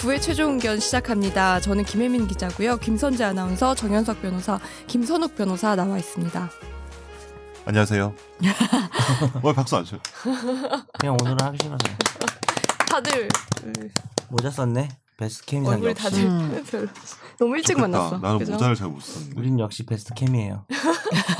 9회 0.00 0.20
최종 0.20 0.54
의견 0.54 0.80
시작합니다. 0.80 1.60
저는 1.60 1.84
김혜민 1.84 2.26
기자고요. 2.26 2.78
김선재 2.78 3.22
아나운서, 3.24 3.74
정현석 3.74 4.22
변호사, 4.22 4.58
김선욱 4.86 5.36
변호사 5.36 5.74
나와 5.76 5.98
있습니다. 5.98 6.50
안녕하세요. 7.66 8.14
왜 9.44 9.52
박수 9.52 9.76
안 9.76 9.84
쳐요? 9.84 10.00
그냥 10.98 11.16
오늘은 11.20 11.36
하기 11.40 11.58
싫어서 11.60 11.78
다들 12.88 13.28
모자 14.30 14.50
썼네. 14.50 14.88
베스트 15.18 15.44
캠이상 15.44 15.74
얼굴 15.74 15.90
역시. 15.90 16.02
다들 16.02 16.24
음. 16.24 16.64
별로 16.70 16.86
너무 17.38 17.56
일찍 17.56 17.74
좋겠다. 17.76 17.88
만났어. 17.88 18.18
나는 18.18 18.38
그죠? 18.38 18.52
모자를 18.52 18.74
잘 18.74 18.88
못 18.88 19.00
썼는데. 19.02 19.38
우린 19.38 19.58
역시 19.58 19.84
베스트 19.84 20.14
캠이에요. 20.14 20.64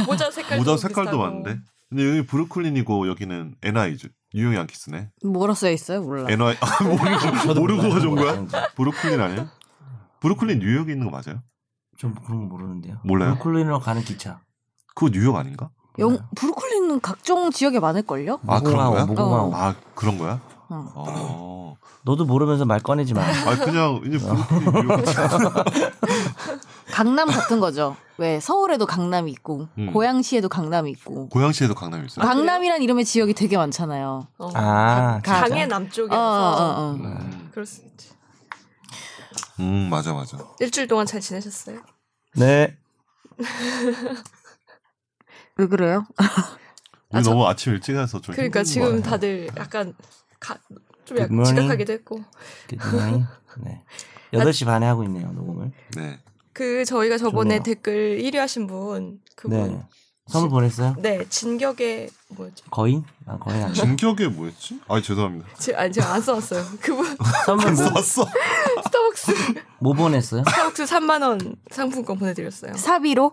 모자 0.06 0.30
색깔 0.30 0.58
모자 0.58 0.76
색깔도 0.76 1.16
많은데. 1.16 1.58
근데 1.88 2.08
여기 2.08 2.26
브루클린이고 2.26 3.08
여기는 3.08 3.54
NI죠. 3.62 4.08
뉴욕 4.32 4.54
양키스네. 4.54 5.10
뭐라 5.24 5.54
써 5.54 5.70
있어요? 5.70 6.02
몰라. 6.02 6.26
NY 6.30 6.56
아, 6.60 6.84
모르고 6.84 7.60
모르고 7.60 7.90
가져온 7.90 8.14
거야? 8.16 8.46
브루클린 8.76 9.20
아니에요? 9.20 9.48
브루클린 10.20 10.60
뉴욕에 10.60 10.92
있는 10.92 11.10
거 11.10 11.12
맞아요? 11.12 11.42
좀 11.98 12.14
그런 12.14 12.40
거 12.40 12.46
모르는데요. 12.46 12.98
몰라요? 13.04 13.34
브루클린으로 13.40 13.80
가는 13.80 14.02
기차. 14.02 14.40
그거 14.94 15.10
뉴욕 15.10 15.36
아닌가? 15.36 15.70
영 15.98 16.18
브루클린은 16.36 17.00
각종 17.00 17.50
지역에 17.50 17.80
많을걸요? 17.80 18.40
아, 18.46 18.60
그런 18.60 18.90
거야? 18.90 19.04
무궁화호. 19.06 19.54
아 19.54 19.74
그런 19.94 20.18
거야? 20.18 20.40
어. 20.68 20.92
어. 20.94 21.76
너도 22.04 22.24
모르면서 22.24 22.64
말 22.64 22.78
꺼내지 22.80 23.12
마. 23.14 23.22
아 23.22 23.56
그냥 23.56 24.00
이제 24.06 24.18
브루클린 24.18 24.72
뉴욕. 24.72 25.04
강남 26.90 27.28
같은 27.28 27.60
거죠. 27.60 27.96
왜 28.18 28.38
서울에도 28.40 28.86
강남이 28.86 29.30
있고 29.32 29.68
음. 29.78 29.92
고양시에도 29.92 30.48
강남이 30.48 30.90
있고 30.92 31.28
고양시에도 31.30 31.74
강남이 31.74 32.06
있어요. 32.06 32.24
강남이란 32.24 32.82
이름의 32.82 33.04
지역이 33.04 33.34
되게 33.34 33.56
많잖아요. 33.56 34.26
어. 34.38 34.50
아, 34.54 35.20
가- 35.24 35.40
강의 35.48 35.64
어, 35.64 35.66
남쪽이라서 35.66 36.20
어, 36.20 36.80
어. 36.80 36.92
음. 36.94 37.48
그럴 37.52 37.66
수 37.66 37.82
있지. 37.82 38.10
음 39.60 39.88
맞아 39.90 40.12
맞아. 40.12 40.38
일주일 40.60 40.86
동안 40.88 41.06
잘 41.06 41.20
지내셨어요? 41.20 41.80
네. 42.36 42.76
왜 45.56 45.66
그래요? 45.66 46.06
우리 47.10 47.18
아, 47.18 47.22
저- 47.22 47.30
너무 47.30 47.46
아침 47.46 47.72
일찍 47.74 47.96
해서 47.96 48.20
좀 48.20 48.34
그러니까 48.34 48.62
지금 48.62 48.92
거야. 48.92 49.02
다들 49.02 49.48
약간 49.56 49.94
가, 50.38 50.56
좀 51.04 51.18
약간. 51.18 51.44
지각하기도 51.44 51.92
했고 51.92 52.24
네. 52.68 53.26
8시 54.32 54.64
반에 54.64 54.86
하고 54.86 55.02
있네요, 55.04 55.30
녹음을. 55.32 55.72
네. 55.96 56.20
그 56.60 56.84
저희가 56.84 57.16
저번에 57.16 57.56
좋네요. 57.56 57.62
댓글 57.62 58.18
1위 58.18 58.36
하신 58.36 58.66
분 58.66 59.18
그분 59.34 59.58
네. 59.66 59.82
선물 60.26 60.50
보냈어요? 60.50 60.94
네, 60.98 61.26
진격의 61.26 62.10
뭐였지? 62.28 62.64
거인? 62.70 63.02
아, 63.24 63.38
거인 63.38 63.62
아니야. 63.62 63.72
진격에 63.72 64.28
뭐였지? 64.28 64.78
아 64.86 65.00
죄송합니다. 65.00 65.48
제, 65.58 65.72
아니 65.74 65.90
제가 65.90 66.12
안 66.12 66.20
써왔어요. 66.20 66.62
그분 66.82 67.16
선물 67.46 67.72
뭐, 67.72 67.74
썼어. 68.02 68.28
스타벅스 68.84 69.32
뭐 69.78 69.94
보냈어요? 69.94 70.44
스타벅스 70.46 70.84
3만 70.84 71.22
원 71.22 71.56
상품권 71.70 72.18
보내드렸어요. 72.18 72.74
사비로? 72.74 73.32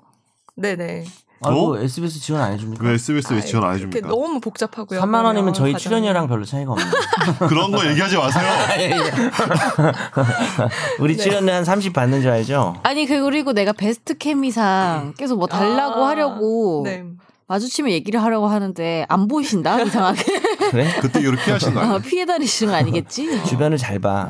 네네. 0.55 1.03
아이고, 1.43 1.77
SBS 1.77 2.19
지원 2.19 2.41
안 2.41 2.53
해줍니까? 2.53 2.83
왜 2.85 2.93
SBS 2.93 3.33
왜 3.33 3.41
지원 3.41 3.65
안 3.65 3.75
해줍니까? 3.75 4.07
너무 4.07 4.39
복잡하고요. 4.39 4.99
3만 5.01 5.23
원이면 5.23 5.53
저희 5.53 5.73
과정이. 5.73 5.83
출연료랑 5.83 6.27
별로 6.27 6.43
차이가 6.45 6.71
없네요. 6.71 6.89
그런 7.47 7.71
거 7.71 7.85
얘기하지 7.89 8.17
마세요. 8.17 8.43
우리 10.99 11.15
네. 11.15 11.23
출연료 11.23 11.51
한 11.51 11.63
30 11.65 11.93
받는 11.93 12.21
줄 12.21 12.31
알죠? 12.31 12.75
아니 12.83 13.05
그 13.05 13.21
그리고 13.23 13.53
내가 13.53 13.71
베스트 13.73 14.17
케미상 14.17 15.13
계속 15.17 15.37
뭐 15.37 15.47
달라고 15.47 16.05
아, 16.05 16.09
하려고 16.09 16.81
네. 16.85 17.03
마주치면 17.47 17.91
얘기를 17.91 18.21
하려고 18.21 18.47
하는데 18.47 19.05
안 19.07 19.27
보이신다 19.27 19.81
이상하게 19.81 20.23
그래? 20.71 20.87
그때 20.99 21.19
이렇게 21.21 21.45
피하신 21.45 21.73
거 21.73 21.79
아, 21.79 21.83
아니에요? 21.83 21.99
피해 21.99 22.25
다니시는 22.25 22.71
거 22.73 22.77
아니겠지? 22.77 23.43
주변을 23.45 23.77
잘 23.77 23.99
봐. 23.99 24.29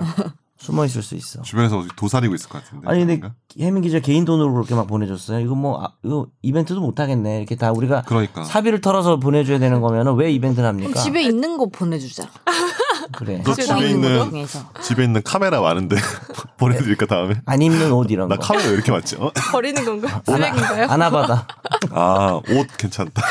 숨어 0.59 0.85
있을 0.85 1.03
수 1.03 1.15
있어. 1.15 1.41
주변에서 1.43 1.85
도사리고 1.95 2.33
있을 2.35 2.49
것 2.49 2.63
같은데. 2.63 2.87
아니 2.89 3.05
근데? 3.05 3.29
혜민 3.59 3.83
기자 3.83 3.99
개인 3.99 4.25
돈으로 4.25 4.53
그렇게 4.53 4.73
막 4.75 4.87
보내줬어요. 4.87 5.39
이거 5.39 5.53
뭐 5.55 5.83
아, 5.83 5.93
이거 6.03 6.27
이벤트도 6.41 6.81
못 6.81 6.99
하겠네. 6.99 7.37
이렇게 7.37 7.55
다 7.55 7.71
우리가 7.71 8.03
그러니까 8.07 8.43
사비를 8.43 8.81
털어서 8.81 9.17
보내줘야 9.19 9.59
되는 9.59 9.81
거면은 9.81 10.15
왜 10.15 10.31
이벤트를 10.31 10.67
합니까? 10.67 10.99
집에 10.99 11.21
있는 11.21 11.57
거 11.57 11.67
보내주자. 11.67 12.27
그래. 13.15 13.41
너 13.45 13.53
집에 13.53 13.89
있는 13.91 14.29
중에서. 14.31 14.59
집에 14.81 15.03
있는 15.03 15.21
카메라 15.23 15.61
많은데 15.61 15.95
보내드릴까 16.57 17.05
다음에? 17.05 17.35
안 17.45 17.61
입는 17.61 17.91
옷 17.91 18.09
이런 18.11 18.27
나 18.27 18.35
거. 18.35 18.41
카메라 18.41 18.67
왜 18.69 18.73
이렇게 18.73 18.91
많지? 18.91 19.15
어? 19.19 19.31
버리는 19.51 19.85
건가? 19.85 20.21
쓰레기인가요? 20.25 20.87
아나바다. 20.89 21.47
아옷 21.91 22.43
괜찮다. 22.77 23.21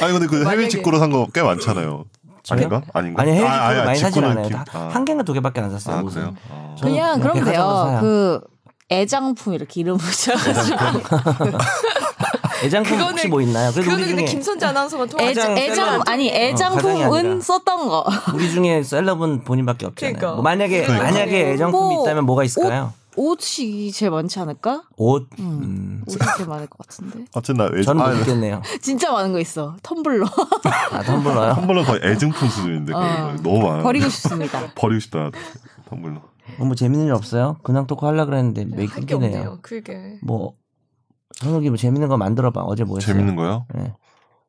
아니 0.00 0.12
근데 0.12 0.26
그 0.26 0.48
해외 0.48 0.68
직구로 0.68 0.98
산 0.98 1.10
거 1.10 1.26
꽤 1.34 1.42
많잖아요. 1.42 2.04
아닌가? 2.50 2.82
아닌가? 2.92 3.22
아니 3.22 3.32
해외 3.32 3.46
아, 3.46 3.52
직구를 3.68 3.80
아, 3.80 3.84
많이 3.86 3.98
사진 3.98 4.24
않아요. 4.24 4.48
아. 4.72 4.90
한 4.92 5.04
개인가 5.04 5.24
두 5.24 5.32
개밖에 5.32 5.60
안 5.60 5.70
샀어요. 5.70 5.96
아 5.96 6.02
옷은. 6.02 6.20
그래요? 6.22 6.34
아. 6.50 6.74
그냥 6.80 7.20
그럼 7.20 7.44
돼요. 7.44 7.84
사요. 7.86 8.00
그 8.00 8.40
애장품 8.90 9.54
이렇게 9.54 9.80
이름 9.80 9.96
붙여가지고 9.96 10.76
애장품 12.64 12.98
그거는- 12.98 13.10
혹시 13.10 13.28
뭐 13.28 13.40
있나요? 13.40 13.70
그래도 13.72 13.90
그거는 13.90 14.04
우리 14.04 14.14
근데 14.14 14.24
김선재 14.30 14.66
아나운서만 14.66 15.08
통화. 15.08 15.24
애장 15.30 15.56
애장 15.56 16.00
아니 16.06 16.28
애장품은 16.30 17.12
아니라. 17.12 17.40
썼던 17.40 17.88
거. 17.88 18.04
우리 18.34 18.50
중에 18.50 18.82
셀럽은 18.82 19.44
본인밖에 19.44 19.86
없잖아요. 19.86 20.14
그러니까. 20.16 20.34
뭐 20.34 20.42
만약에 20.42 20.82
그러니까. 20.82 21.04
만약에 21.10 21.50
애장품이 21.52 21.94
뭐, 21.94 22.04
있다면 22.04 22.24
뭐가 22.26 22.44
있을까요? 22.44 22.92
옷이 23.16 23.90
제일 23.92 24.10
많지 24.10 24.38
않을까? 24.40 24.84
옷. 24.96 25.28
음. 25.38 25.44
음. 25.62 26.04
옷이 26.06 26.18
제일 26.36 26.48
많을 26.48 26.66
것 26.66 26.78
같은데. 26.78 27.24
어쨌든 27.34 27.56
나 27.56 27.66
애증 27.72 27.82
저는 27.82 28.02
아, 28.02 28.08
못 28.10 28.18
믿겠네요. 28.18 28.62
진짜 28.82 29.12
많은 29.12 29.32
거 29.32 29.40
있어. 29.40 29.76
텀블러 29.82 30.26
아, 30.26 31.02
텀블러요? 31.02 31.54
텀블러 31.60 31.84
거의 31.84 32.00
애증품 32.04 32.48
수준인데 32.48 32.92
어. 32.94 33.36
너무 33.42 33.66
많아. 33.66 33.82
버리고 33.82 34.08
싶습니다. 34.08 34.60
버리고 34.74 35.00
싶다. 35.00 35.30
텀블러. 35.90 36.20
뭐, 36.58 36.66
뭐 36.66 36.74
재밌는 36.74 37.06
일 37.06 37.12
없어요? 37.12 37.56
근황 37.62 37.86
토크 37.86 38.04
하려 38.06 38.26
그랬는데 38.26 38.64
매 38.66 38.86
끊기네요. 38.86 39.58
그게. 39.62 40.18
뭐 40.22 40.54
현욱이 41.42 41.68
뭐 41.70 41.76
재밌는 41.76 42.08
거 42.08 42.16
만들어봐. 42.16 42.62
어제 42.62 42.84
뭐 42.84 42.98
했어요? 42.98 43.14
재밌는 43.14 43.36
거요? 43.36 43.66
예. 43.78 43.92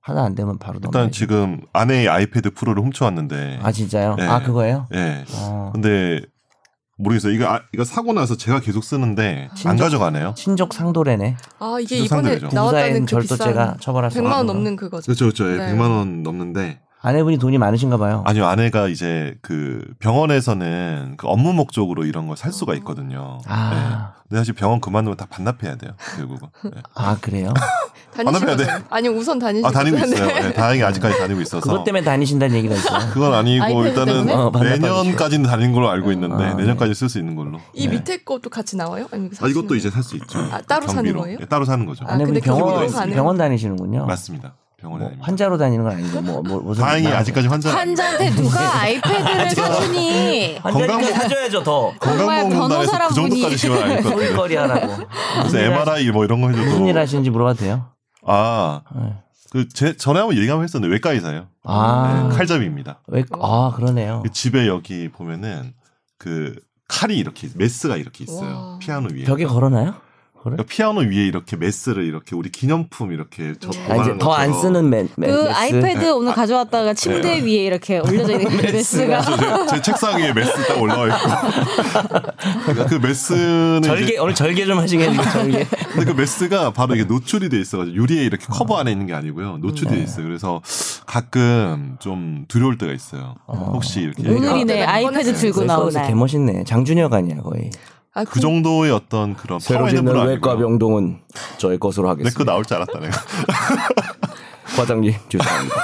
하나 0.01 0.23
안 0.23 0.35
되면 0.35 0.59
바로 0.59 0.75
일단 0.75 0.91
넘어가야지. 0.91 1.17
지금 1.17 1.61
아내의 1.73 2.07
아이패드 2.09 2.51
프로를 2.53 2.83
훔쳐왔는데. 2.83 3.59
아 3.63 3.71
진짜요? 3.71 4.15
네. 4.15 4.27
아 4.27 4.41
그거예요? 4.43 4.87
예. 4.93 5.25
어. 5.33 5.71
근데 5.73 6.21
모르겠어요. 6.97 7.33
이거 7.33 7.45
아, 7.47 7.61
이거 7.73 7.83
사고 7.83 8.13
나서 8.13 8.37
제가 8.37 8.59
계속 8.61 8.83
쓰는데 8.83 9.49
안 9.51 9.55
친정- 9.55 9.77
가져가네요. 9.77 10.33
친족 10.37 10.73
상도래네. 10.73 11.35
아 11.59 11.77
이게 11.81 11.97
이번에 11.97 12.39
상대죠. 12.39 12.49
나왔다는 12.55 13.01
그 13.01 13.05
절도죄가 13.07 13.77
처벌할 13.81 14.11
수 14.11 14.19
100만 14.21 14.31
원. 14.37 14.45
넘는 14.47 14.75
그거죠. 14.77 15.05
그렇죠, 15.05 15.25
그렇죠. 15.25 15.51
예, 15.51 15.57
네. 15.57 15.73
100만 15.73 15.89
원 15.91 16.23
넘는데 16.23 16.79
아내분이 17.05 17.37
돈이 17.37 17.57
많으신가 17.57 17.97
봐요. 17.97 18.23
아니요 18.25 18.47
아내가 18.47 18.87
이제 18.87 19.35
그 19.41 19.83
병원에서는 19.99 21.15
그 21.17 21.27
업무 21.27 21.53
목적으로 21.53 22.03
이런 22.05 22.27
걸 22.27 22.35
살 22.35 22.51
수가 22.51 22.73
있거든요. 22.75 23.39
아, 23.47 23.69
네. 23.73 24.21
근데 24.27 24.39
사실 24.41 24.53
병원 24.55 24.81
그만두면 24.81 25.15
다 25.17 25.25
반납해야 25.29 25.75
돼요. 25.77 25.91
결국은. 26.17 26.47
네. 26.63 26.71
아 26.95 27.15
그래요? 27.21 27.53
다니시고 28.15 28.51
안 28.51 28.59
해야 28.59 28.81
아니 28.89 29.07
우선 29.09 29.39
다니시고 29.39 29.67
아 29.67 29.71
다니고 29.71 29.97
있어요. 29.97 30.25
네. 30.27 30.41
네, 30.41 30.53
다행히 30.53 30.81
아직까지 30.83 31.17
다니고 31.17 31.41
있어서. 31.41 31.59
그것 31.61 31.83
때문에 31.83 32.03
다니신다는 32.03 32.55
얘기가 32.57 32.75
있어요. 32.75 33.09
그건 33.13 33.33
아니고 33.33 33.85
일단은? 33.85 34.29
어, 34.31 34.51
내년까지는 34.51 35.45
다닌 35.49 35.71
걸로 35.73 35.89
알고 35.89 36.11
있는데 36.11 36.43
아, 36.43 36.53
네. 36.53 36.55
내년까지 36.55 36.93
쓸 36.95 37.07
수 37.09 37.19
있는 37.19 37.35
걸로. 37.35 37.59
이 37.73 37.87
네. 37.87 37.93
밑에 37.95 38.23
것도 38.23 38.49
같이 38.49 38.75
나와요? 38.77 39.07
아니면 39.11 39.31
아 39.41 39.47
이것도 39.47 39.75
이제 39.75 39.89
살 39.89 40.01
수 40.03 40.15
있죠. 40.17 40.39
아, 40.51 40.59
따로 40.61 40.87
사는 40.87 40.95
경비로. 41.03 41.21
거예요? 41.21 41.37
예, 41.41 41.45
따로 41.45 41.65
사는 41.65 41.85
거죠. 41.85 42.05
아, 42.07 42.13
아내분이 42.13 42.41
병원? 42.41 42.87
병원 43.11 43.37
다니시는군요. 43.37 44.05
맞습니다. 44.07 44.55
병원에 44.85 45.05
뭐. 45.05 45.13
환자로 45.19 45.57
다니는 45.57 45.83
건 45.83 45.93
아니고 45.93 46.21
뭐, 46.21 46.41
뭐 46.43 46.61
무슨 46.61 46.83
다행히 46.83 47.07
아직까지 47.07 47.47
환자 47.47 47.75
환자한테 47.75 48.29
누가 48.31 48.59
아이패드를 48.81 49.49
사주니? 49.49 50.57
환자니까 50.57 50.71
건강- 50.97 51.03
사줘야죠 51.13 51.63
더. 51.63 51.91
건강보험공단에서 51.99 52.67
변호사란 52.67 53.09
그 53.09 53.15
정도까지 53.15 53.57
지원 53.57 53.83
아닐 53.83 53.95
것 53.97 54.03
같아요. 54.03 54.17
소리거리 54.25 54.55
하라고. 54.55 54.97
그래서 55.39 55.57
MRI 55.59 56.11
뭐 56.11 56.23
이런 56.23 56.41
거 56.41 56.49
해줘도 56.49 56.65
무슨 56.69 56.85
일 56.85 56.97
하시는지 56.97 57.29
물어봐도 57.31 57.59
돼요? 57.59 57.87
아, 58.27 58.81
네. 58.95 59.13
그 59.51 59.67
제, 59.69 59.95
전에 59.97 60.19
한번 60.19 60.37
얘기 60.37 60.47
한번 60.49 60.63
했었는데 60.65 60.91
외과 60.91 61.11
의사예요. 61.13 61.47
아, 61.63 62.27
네, 62.29 62.35
칼잡이입니다. 62.37 62.99
왜, 63.07 63.23
아 63.41 63.71
그러네요. 63.75 64.21
그 64.23 64.31
집에 64.31 64.67
여기 64.67 65.09
보면은 65.09 65.73
그 66.19 66.55
칼이 66.87 67.17
이렇게 67.17 67.47
메스가 67.55 67.97
이렇게 67.97 68.23
있어요. 68.23 68.55
와. 68.73 68.79
피아노 68.79 69.09
위에. 69.13 69.23
벽에 69.23 69.45
걸어놔요? 69.45 69.95
그래? 70.45 70.57
그러니까 70.57 70.63
피아노 70.73 70.99
위에 71.01 71.25
이렇게 71.25 71.57
메스를 71.57 72.05
이렇게 72.05 72.35
우리 72.35 72.49
기념품 72.51 73.11
이렇게 73.11 73.53
저 73.59 73.69
아, 73.89 73.95
이제 74.01 74.15
더 74.19 74.33
안 74.35 74.53
쓰는 74.53 74.89
맨, 74.89 75.09
맨, 75.17 75.31
그 75.31 75.35
메스? 75.43 75.49
아이패드 75.57 76.11
오늘 76.11 76.33
가져왔다가 76.33 76.93
침대 76.93 77.41
위에 77.43 77.65
이렇게 77.65 77.97
올려져 77.99 78.33
있는 78.33 78.45
그 78.55 78.61
메스가 78.63 79.21
제, 79.21 79.75
제 79.75 79.81
책상 79.81 80.19
위에 80.21 80.33
메스 80.33 80.51
딱 80.67 80.79
올라와 80.81 81.07
있고. 81.07 81.29
그러니까 82.65 82.85
그 82.85 82.95
메스는 82.95 83.81
절개 83.83 84.03
이제 84.03 84.17
오늘 84.19 84.35
절개 84.35 84.65
좀 84.65 84.77
하시겠네요. 84.77 85.21
절개. 85.31 85.65
근데 85.93 86.05
그 86.05 86.11
메스가 86.11 86.71
바로 86.73 86.93
이게 86.95 87.05
노출이 87.05 87.49
돼 87.49 87.59
있어가지고 87.59 87.95
유리에 87.95 88.23
이렇게 88.23 88.45
커버 88.47 88.77
안에 88.77 88.91
있는 88.91 89.07
게 89.07 89.13
아니고요. 89.13 89.57
노출이 89.57 89.89
돼 89.95 90.01
있어요. 90.03 90.25
그래서 90.25 90.61
가끔 91.07 91.95
좀 91.99 92.45
두려울 92.47 92.77
때가 92.77 92.93
있어요. 92.93 93.35
혹시 93.47 94.01
이렇게 94.01 94.29
오늘이네 94.29 94.83
아이패드 94.83 95.33
들고 95.33 95.63
나온 95.63 95.89
개 95.89 95.97
날. 95.99 96.13
멋있네. 96.13 96.63
장준혁 96.65 97.13
아니야 97.13 97.37
거의. 97.41 97.71
아, 98.17 98.23
그 98.23 98.39
정도의 98.39 98.91
어떤 98.91 99.35
그런 99.35 99.59
새로 99.59 99.89
짓는 99.89 100.07
외과. 100.25 100.55
병동은 100.55 101.19
저의 101.57 101.77
것으로 101.77 102.07
내 102.07 102.09
하겠습니다. 102.11 102.37
거 102.37 102.43
나올 102.45 102.63
줄 102.65 102.77
알았다 102.77 102.99
내가. 102.99 103.17
과장님 104.77 105.13
죄송합니다. 105.29 105.75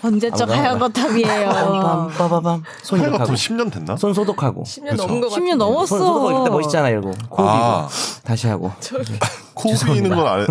언제적. 0.06 0.50
하얀 0.50 0.78
거탑이에요. 0.78 1.50
빰빰빰빰 1.50 2.62
손 2.82 3.00
하얀 3.00 3.12
거탑 3.12 3.28
10년 3.28 3.72
됐나? 3.72 3.96
손 3.96 4.14
소독하고 4.14 4.62
10년 4.62 4.90
그쵸. 4.90 5.06
넘은 5.06 5.20
거 5.20 5.26
10년 5.26 5.30
같은데. 5.30 5.54
넘었어. 5.56 5.98
손 5.98 6.06
소독하고 6.06 6.50
멋있잖아 6.50 6.88
이러고 6.90 7.12
코 7.28 7.42
아. 7.42 7.86
비고 7.88 8.22
다시 8.24 8.46
하고 8.48 8.72
코 9.54 9.70
비는 9.92 10.10
건안 10.14 10.40
해. 10.42 10.46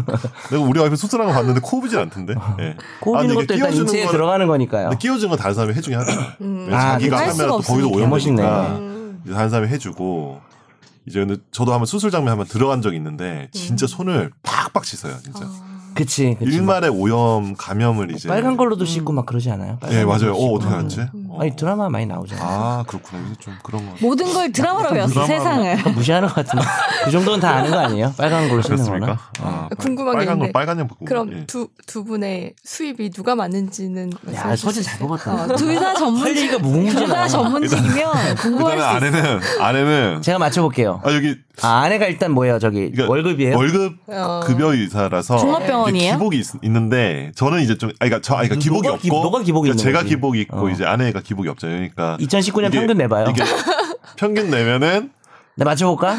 내가 0.51 0.61
우리 0.63 0.79
와이프 0.79 0.95
수술한 0.95 1.27
거 1.27 1.33
봤는데 1.33 1.61
코 1.61 1.81
비진 1.81 1.99
않던데. 1.99 2.35
예. 2.59 2.75
코 2.99 3.17
아, 3.17 3.21
비는 3.21 3.35
것도 3.35 3.53
일단 3.53 3.73
인체에 3.73 4.07
들어가는 4.07 4.45
거니까요. 4.47 4.89
끼워주는 4.99 5.29
건 5.29 5.37
다른 5.39 5.53
사람이 5.55 5.73
해주긴 5.73 5.99
하더라. 5.99 6.35
음. 6.41 6.67
왜 6.69 6.75
아, 6.75 6.91
자기가 6.93 7.17
할 7.17 7.29
하면 7.29 7.49
거기도. 7.61 7.89
오염되니까 7.91 8.67
음. 8.77 9.21
이제 9.25 9.33
다른 9.33 9.49
사람이 9.49 9.69
해주고 9.71 10.39
이제 11.05 11.19
근데 11.19 11.37
저도 11.51 11.73
한번 11.73 11.85
수술 11.85 12.11
장면 12.11 12.31
한번 12.31 12.47
들어간 12.47 12.81
적이 12.81 12.97
있는데 12.97 13.49
진짜 13.51 13.87
손을 13.87 14.31
팍팍 14.43 14.85
씻어요 14.85 15.17
진짜. 15.23 15.49
그치 15.95 16.35
그치. 16.39 16.51
일말의 16.55 16.89
오염 16.89 17.55
감염을 17.55 18.11
이제. 18.11 18.27
빨간 18.27 18.57
걸로도 18.57 18.85
씻고 18.85 19.13
막 19.13 19.25
그러지 19.25 19.49
않아요? 19.51 19.77
빨간 19.79 19.99
예 19.99 20.05
맞아요. 20.05 20.33
어. 20.33 20.53
어떻게 20.55 20.73
알았지? 20.73 20.99
음. 21.13 21.27
어. 21.29 21.41
아니 21.41 21.55
드라마 21.55 21.89
많이 21.89 22.05
나오잖아요. 22.05 22.45
아 22.47 22.83
그렇구나. 22.87 23.21
그래서 23.23 23.35
좀 23.39 23.55
그런 23.63 23.85
거. 23.85 23.95
모든 24.01 24.31
걸 24.33 24.51
드라마로 24.51 24.89
배웠어 24.91 25.25
드라마로. 25.25 25.27
세상을. 25.27 25.93
무시하는 25.93 26.27
것 26.27 26.35
같은데 26.35 26.65
그 27.05 27.11
정도는 27.11 27.39
다 27.39 27.51
아는 27.55 27.71
거 27.71 27.77
아니에요? 27.79 28.13
빨간 28.17 28.49
걸로 28.49 28.61
씻는. 28.61 28.77
그렇습니까? 28.77 29.19
아, 29.41 29.69
궁금한 29.77 30.13
게 30.13 30.17
빨간 30.19 30.25
걸 30.39 30.47
있는데. 30.47 30.51
빨간 30.51 30.79
양 30.79 30.87
보고. 30.87 31.05
그럼 31.05 31.31
예. 31.33 31.45
두, 31.45 31.67
두 31.85 32.03
분의 32.03 32.53
수입이 32.63 33.11
누가 33.11 33.35
맞는지는 33.35 34.11
야 34.33 34.55
주실 34.55 34.83
잘? 34.83 34.99
뽑았다. 34.99 35.33
어, 35.33 35.55
둘다 35.55 35.93
전문직. 35.95 36.25
할 36.25 36.37
얘기가 36.37 36.59
무궁무진하네. 36.59 37.05
둘다 37.05 37.27
전문직이면 37.27 38.35
궁금할 38.35 38.71
수 38.71 38.77
있어. 38.77 38.87
아내는 38.87 39.39
아내는 39.59 40.21
제가 40.21 40.39
맞춰볼게요. 40.39 41.01
아 41.03 41.13
여기 41.13 41.35
아 41.61 41.81
아내가 41.81 42.07
일단 42.07 42.31
뭐예요? 42.31 42.57
저기 42.57 42.89
그러니까 42.91 43.07
월급이에요? 43.09 43.55
월급 43.55 43.93
어. 44.07 44.41
급여 44.43 44.73
의사라서 44.73 45.37
종합병원이에요? 45.37 46.13
기복이 46.13 46.39
있, 46.39 46.47
는데 46.63 47.31
저는 47.35 47.61
이제 47.61 47.77
좀 47.77 47.89
아니 47.99 48.09
그러니까 48.09 48.21
저 48.21 48.35
아니 48.35 48.49
그러니까 48.49 48.63
기복이 48.63 48.87
너가 48.87 48.97
기- 48.99 49.09
없고 49.11 49.23
너가 49.23 49.43
기복이 49.43 49.67
그러니까 49.69 49.81
있는 49.81 49.83
제가 49.83 49.99
거지. 49.99 50.15
기복이 50.15 50.41
있고 50.41 50.65
어. 50.65 50.69
이제 50.69 50.83
아내가 50.85 51.21
기복이 51.21 51.47
없잖아요. 51.49 51.77
그러니까 51.77 52.17
2019년 52.19 52.67
이게- 52.69 52.79
평균 52.79 52.97
내봐요. 52.97 53.27
이게 53.29 53.43
평균 54.17 54.49
내면은 54.49 55.11
네 55.55 55.65
맞춰볼까? 55.65 56.17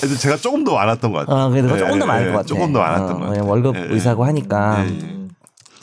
그래도 0.00 0.16
제가 0.16 0.36
조금 0.36 0.62
더 0.64 0.74
많았던 0.74 1.12
것 1.12 1.18
같아요. 1.26 1.46
어, 1.46 1.50
그래도 1.50 1.74
예, 1.74 1.78
조금 1.78 1.98
더 1.98 2.04
예, 2.04 2.08
많을 2.08 2.26
예, 2.28 2.30
것 2.30 2.36
같아. 2.38 2.46
조금 2.46 2.72
더 2.72 2.78
많았던 2.78 3.10
어, 3.10 3.18
것 3.18 3.26
같아요. 3.26 3.46
월급 3.46 3.76
예, 3.76 3.80
예. 3.80 3.86
의사고 3.90 4.24
하니까. 4.24 4.84
예, 4.86 4.90
예. 4.90 5.20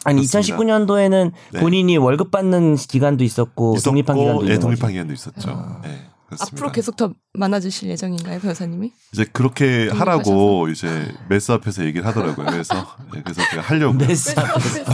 아니 0.06 0.26
그렇습니다. 0.26 0.56
2019년도에는 0.58 1.32
네. 1.52 1.60
본인이 1.60 1.98
월급 1.98 2.32
받는 2.32 2.76
기간도 2.76 3.26
있었고 3.26 3.76
있었고, 3.76 3.90
독립한 3.92 4.16
기간도 4.18 4.48
예, 4.50 4.58
독립한. 4.58 4.92
기간도 4.92 5.14
있었죠. 5.14 5.80
예, 5.86 5.90
그렇습니다. 6.28 6.56
앞으로 6.56 6.72
계속 6.72 6.96
더 6.98 7.14
많아지실 7.34 7.90
예정인가요, 7.90 8.40
변호사님이? 8.40 8.92
이제 9.14 9.26
그렇게. 9.32 9.90
하라고 9.90 10.68
이제 10.70 11.14
메스 11.30 11.52
앞에서 11.52 11.86
얘기를 11.86 12.06
하더라고요. 12.06 12.46
그래서 12.46 12.76
예, 13.16 13.22
그래서 13.22 13.42
제가 13.50 13.62
하려고. 13.64 13.94
메스 13.94 14.32
앞에 14.38 14.86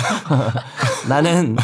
나는 1.09 1.55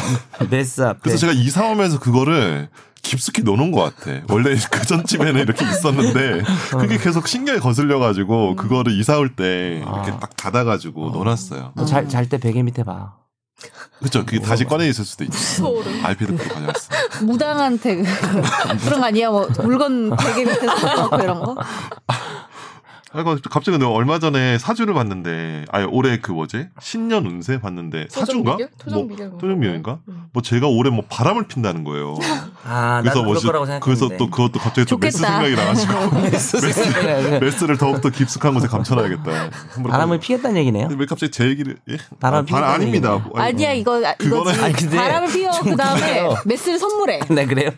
메스 0.50 0.82
앞에 0.82 0.98
그래서 1.02 1.18
제가 1.18 1.32
이사 1.32 1.64
오면서 1.66 1.98
그거를 2.00 2.68
깊숙이 3.02 3.42
넣어놓은 3.42 3.72
것 3.72 3.94
같아. 3.96 4.20
원래 4.28 4.54
그 4.70 4.86
전집에는 4.86 5.40
이렇게 5.40 5.64
있었는데 5.64 6.42
그게 6.70 6.98
계속 6.98 7.26
신경에 7.28 7.58
거슬려가지고 7.58 8.56
그거를 8.56 8.92
이사 8.98 9.16
올 9.18 9.34
때 9.34 9.78
이렇게 9.78 10.10
아. 10.10 10.18
딱 10.18 10.36
닫아가지고 10.36 11.10
넣어놨어요. 11.10 11.74
잘때 12.08 12.38
베개 12.38 12.62
밑에 12.62 12.82
봐. 12.84 13.14
그렇죠. 14.00 14.24
그게 14.24 14.40
다시 14.40 14.64
꺼내 14.64 14.88
있을 14.88 15.04
수도 15.04 15.24
있지. 15.24 15.38
소름. 15.38 16.04
RP도 16.04 16.36
그거 16.36 16.54
가져왔어. 16.54 16.88
무당한테 17.22 17.96
그- 17.96 18.04
그런 18.84 19.00
거 19.00 19.06
아니야? 19.06 19.30
뭐 19.30 19.46
물건 19.62 20.16
베개 20.16 20.44
밑에 20.44 20.66
섞어놓고 20.66 21.16
이런 21.22 21.40
거? 21.40 21.56
아이고 23.12 23.38
갑자기 23.50 23.76
내가 23.76 23.90
얼마 23.90 24.20
전에 24.20 24.56
사주를 24.58 24.94
봤는데 24.94 25.64
아니 25.72 25.84
올해 25.84 26.20
그 26.20 26.30
뭐지 26.30 26.68
신년 26.80 27.26
운세 27.26 27.60
봤는데 27.60 28.06
사주인가? 28.08 28.52
토정비결? 28.52 28.68
뭐 28.70 28.84
토정비결. 28.84 29.30
토정비결인가? 29.40 29.98
음. 30.08 30.24
뭐 30.32 30.42
제가 30.42 30.68
올해 30.68 30.90
뭐 30.90 31.04
바람을 31.08 31.48
핀다는 31.48 31.82
거예요. 31.82 32.16
아, 32.64 33.00
그래서 33.02 33.22
뭐지- 33.24 33.80
그래서. 33.80 34.08
또 34.16 34.30
그것도 34.30 34.60
갑자기 34.60 34.86
또 34.86 34.96
메스 34.98 35.18
좋겠다. 35.18 35.40
생각이 35.42 35.56
나가지고 35.56 36.20
메스 36.30 36.56
메스를 37.40 37.78
더욱더 37.78 38.10
깊숙한 38.10 38.54
곳에 38.54 38.68
감춰놔야겠다. 38.68 39.50
바람을 39.88 40.20
피겠다는 40.20 40.58
얘기네요. 40.58 40.88
왜 40.96 41.06
갑자기 41.06 41.32
제 41.32 41.46
얘기를 41.46 41.76
예? 41.90 41.96
바람 42.20 42.46
아, 42.52 42.74
아닙니다. 42.74 43.20
아니, 43.34 43.48
아니야 43.56 43.72
이거 43.72 43.96
아, 44.06 44.14
그거는- 44.14 44.26
이거지. 44.42 44.60
아니, 44.60 44.72
근데 44.74 44.96
바람을 44.96 45.28
피워 45.32 45.50
좀그 45.52 45.76
다음에. 45.76 46.28
메스를 46.44 46.78
선물해. 46.78 47.20
네 47.30 47.46
그래요? 47.46 47.70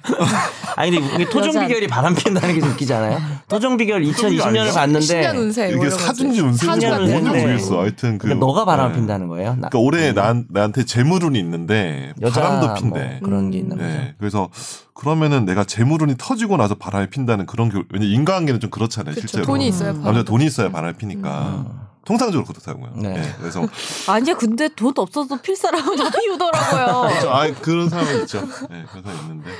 아니 0.76 0.90
근데 1.00 1.24
여자- 1.24 1.66
비결이 1.66 1.86
바람 1.86 2.14
핀다는 2.14 2.54
게좀 2.54 2.70
웃기지 2.72 2.92
않아요? 2.92 3.18
토종 3.48 3.78
비결 3.78 4.02
2020년을 4.02 4.46
아니죠? 4.46 4.74
봤는데 4.74 5.21
신년 5.22 5.36
운세. 5.36 5.74
뭐 5.74 5.84
이게 5.86 5.90
사준지. 5.90 6.40
운세인지 6.40 6.86
뭔지. 6.86 7.14
모르겠어. 7.20 7.80
하여튼 7.80 8.18
그 8.18 8.24
그러니까 8.26 8.46
너가 8.46 8.64
바람을 8.64 8.92
네. 8.92 8.98
핀다는 8.98 9.28
거예요? 9.28 9.50
나, 9.56 9.68
그러니까 9.68 9.78
올해 9.78 10.12
난 10.12 10.46
나한테 10.50 10.84
재물운이 10.84 11.38
있는데 11.38 12.12
바람도 12.20 12.74
핀대. 12.74 13.18
뭐 13.20 13.28
그런 13.28 13.50
게 13.50 13.58
있는 13.58 13.76
거죠. 13.76 13.88
네, 13.88 14.14
그래서 14.18 14.48
그러면은 14.94 15.44
내가 15.44 15.64
재물운이 15.64 16.16
터지고 16.18 16.56
나서 16.56 16.74
바람이 16.74 17.08
핀다는 17.08 17.46
그런 17.46 17.70
게 17.70 17.82
왜냐 17.92 18.06
인간관계는 18.06 18.60
좀 18.60 18.70
그렇잖아요, 18.70 19.14
그쵸, 19.14 19.26
실제로. 19.26 19.46
돈이 19.46 19.68
있어야 19.68 19.92
바람. 19.92 20.04
남자 20.04 20.22
돈이 20.24 20.44
있어야 20.46 20.70
바람이 20.70 20.94
피니까. 20.96 21.64
통상적으로 22.04 22.44
그렇다고요. 22.44 22.94
네. 22.96 23.10
네. 23.12 23.34
그래서 23.38 23.64
아니야 24.10 24.34
근데 24.36 24.68
돈 24.74 24.92
없어서 24.96 25.40
필 25.40 25.54
사람은 25.54 25.96
다 25.96 26.10
피우더라고요. 26.10 27.20
저, 27.20 27.30
아 27.30 27.48
그런 27.60 27.88
사람이 27.88 28.22
있죠. 28.22 28.40
네, 28.68 28.84
그런 28.90 29.04
사람 29.04 29.18
있는데. 29.22 29.50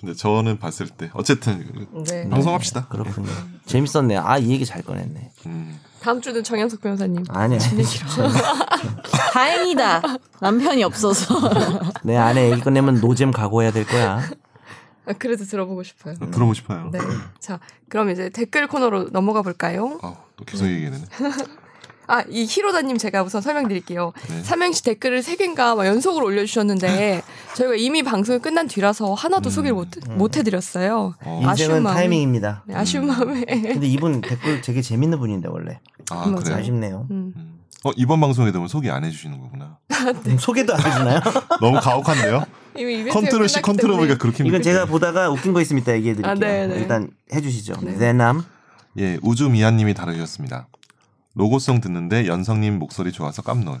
근데 0.00 0.14
저는 0.14 0.58
봤을 0.58 0.88
때 0.88 1.10
어쨌든 1.14 1.64
네. 2.04 2.28
방송합시다. 2.28 2.88
그렇군요. 2.88 3.28
재밌었네요. 3.66 4.22
아이 4.24 4.48
얘기 4.48 4.64
잘 4.66 4.82
꺼냈네. 4.82 5.32
음. 5.46 5.80
다음 6.00 6.20
주는 6.20 6.44
정현석 6.44 6.80
변호사님. 6.82 7.24
아니야. 7.28 7.58
다행이다. 9.32 10.02
남편이 10.40 10.84
없어서. 10.84 11.34
내 12.04 12.16
아내 12.16 12.50
얘기 12.50 12.60
꺼내면 12.60 13.00
노잼 13.00 13.32
각오해야 13.32 13.72
될 13.72 13.86
거야. 13.86 14.22
아, 15.06 15.12
그래도 15.12 15.44
들어보고 15.44 15.82
싶어요. 15.82 16.14
들어보고 16.16 16.54
싶어요. 16.54 16.90
네. 16.92 16.98
자, 17.38 17.60
그럼 17.88 18.10
이제 18.10 18.28
댓글 18.28 18.66
코너로 18.66 19.10
넘어가 19.10 19.42
볼까요? 19.42 19.98
아, 20.02 20.14
또 20.36 20.44
계속 20.44 20.66
얘기하네. 20.66 20.98
아, 22.06 22.22
이 22.28 22.46
히로다님 22.48 22.98
제가 22.98 23.22
우선 23.22 23.40
설명드릴게요. 23.42 24.12
네. 24.28 24.42
삼행시 24.42 24.82
댓글을 24.84 25.22
세 25.22 25.36
개인가 25.36 25.74
막 25.74 25.86
연속으로 25.86 26.26
올려주셨는데 26.26 27.22
저희가 27.54 27.74
이미 27.76 28.02
방송이 28.02 28.38
끝난 28.38 28.66
뒤라서 28.68 29.14
하나도 29.14 29.50
소개를 29.50 29.74
못, 29.74 29.88
못 30.10 30.36
해드렸어요. 30.36 31.14
어. 31.24 31.42
아쉬운 31.44 31.66
인생은 31.70 31.82
마음에. 31.82 32.00
타이밍입니다. 32.00 32.62
네, 32.66 32.74
아쉬운 32.74 33.06
마음에. 33.06 33.44
근데 33.44 33.86
이분 33.86 34.20
댓글 34.20 34.60
되게 34.60 34.82
재밌는 34.82 35.18
분인데 35.18 35.48
원래 35.48 35.80
아. 36.10 36.24
그래요? 36.34 36.56
아쉽네요. 36.56 37.06
음. 37.10 37.32
음. 37.36 37.60
어, 37.84 37.90
이번 37.96 38.20
방송에 38.20 38.50
되면 38.52 38.66
소개 38.68 38.90
안 38.90 39.04
해주시는 39.04 39.40
거구나. 39.40 39.78
음, 40.26 40.38
소개도 40.38 40.74
안 40.74 40.80
해주나요? 40.80 41.20
너무 41.60 41.78
가혹한데요? 41.80 42.44
control 43.12 43.48
C 43.48 43.62
control. 43.62 43.96
V가 44.00 44.18
그렇게 44.18 44.44
이건. 44.44 44.60
제가 44.60 44.86
보다가 44.86 45.30
웃긴 45.30 45.52
거 45.52 45.60
있으면 45.60 45.82
이따 45.82 45.92
얘기해드릴게요. 45.92 46.30
아, 46.30 46.34
네, 46.34 46.66
네. 46.66 46.76
일단 46.76 47.08
해주시죠. 47.32 47.74
네. 47.82 47.92
내남 47.92 48.44
예, 48.98 49.18
우주 49.22 49.48
미아님이 49.48 49.94
다루셨습니다. 49.94 50.68
로고송 51.36 51.80
듣는데 51.80 52.26
연성님 52.26 52.78
목소리 52.78 53.12
좋아서 53.12 53.42
깜놀. 53.42 53.78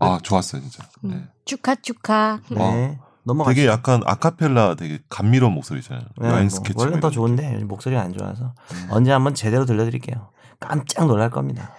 아, 0.00 0.18
좋았어요, 0.20 0.60
진짜. 0.62 0.82
네. 1.02 1.14
음. 1.14 1.28
축하 1.44 1.76
축하. 1.76 2.40
네. 2.50 2.98
넘어가시죠. 3.22 3.54
되게 3.54 3.68
약간 3.68 4.02
아카펠라 4.04 4.74
되게 4.74 4.98
감미로운 5.08 5.52
목소리잖아요. 5.52 6.04
네, 6.18 6.28
여행 6.28 6.48
뭐, 6.48 6.48
스케치. 6.48 6.74
원래 6.76 6.98
더 6.98 7.10
좋은데 7.10 7.58
목소리가 7.64 8.02
안 8.02 8.12
좋아서 8.12 8.52
음. 8.72 8.88
언제 8.90 9.12
한번 9.12 9.34
제대로 9.34 9.64
들려드릴게요. 9.64 10.30
깜짝 10.58 11.06
놀랄 11.06 11.30
겁니다. 11.30 11.72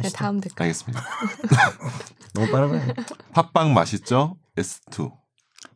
네. 0.00 0.08
다음 0.10 0.40
댓글. 0.40 0.62
알겠습니다. 0.62 1.02
너무 2.34 2.50
빠른 2.52 2.68
거예요. 2.68 2.92
팥빵 3.32 3.74
맛있죠? 3.74 4.36
S2. 4.56 5.12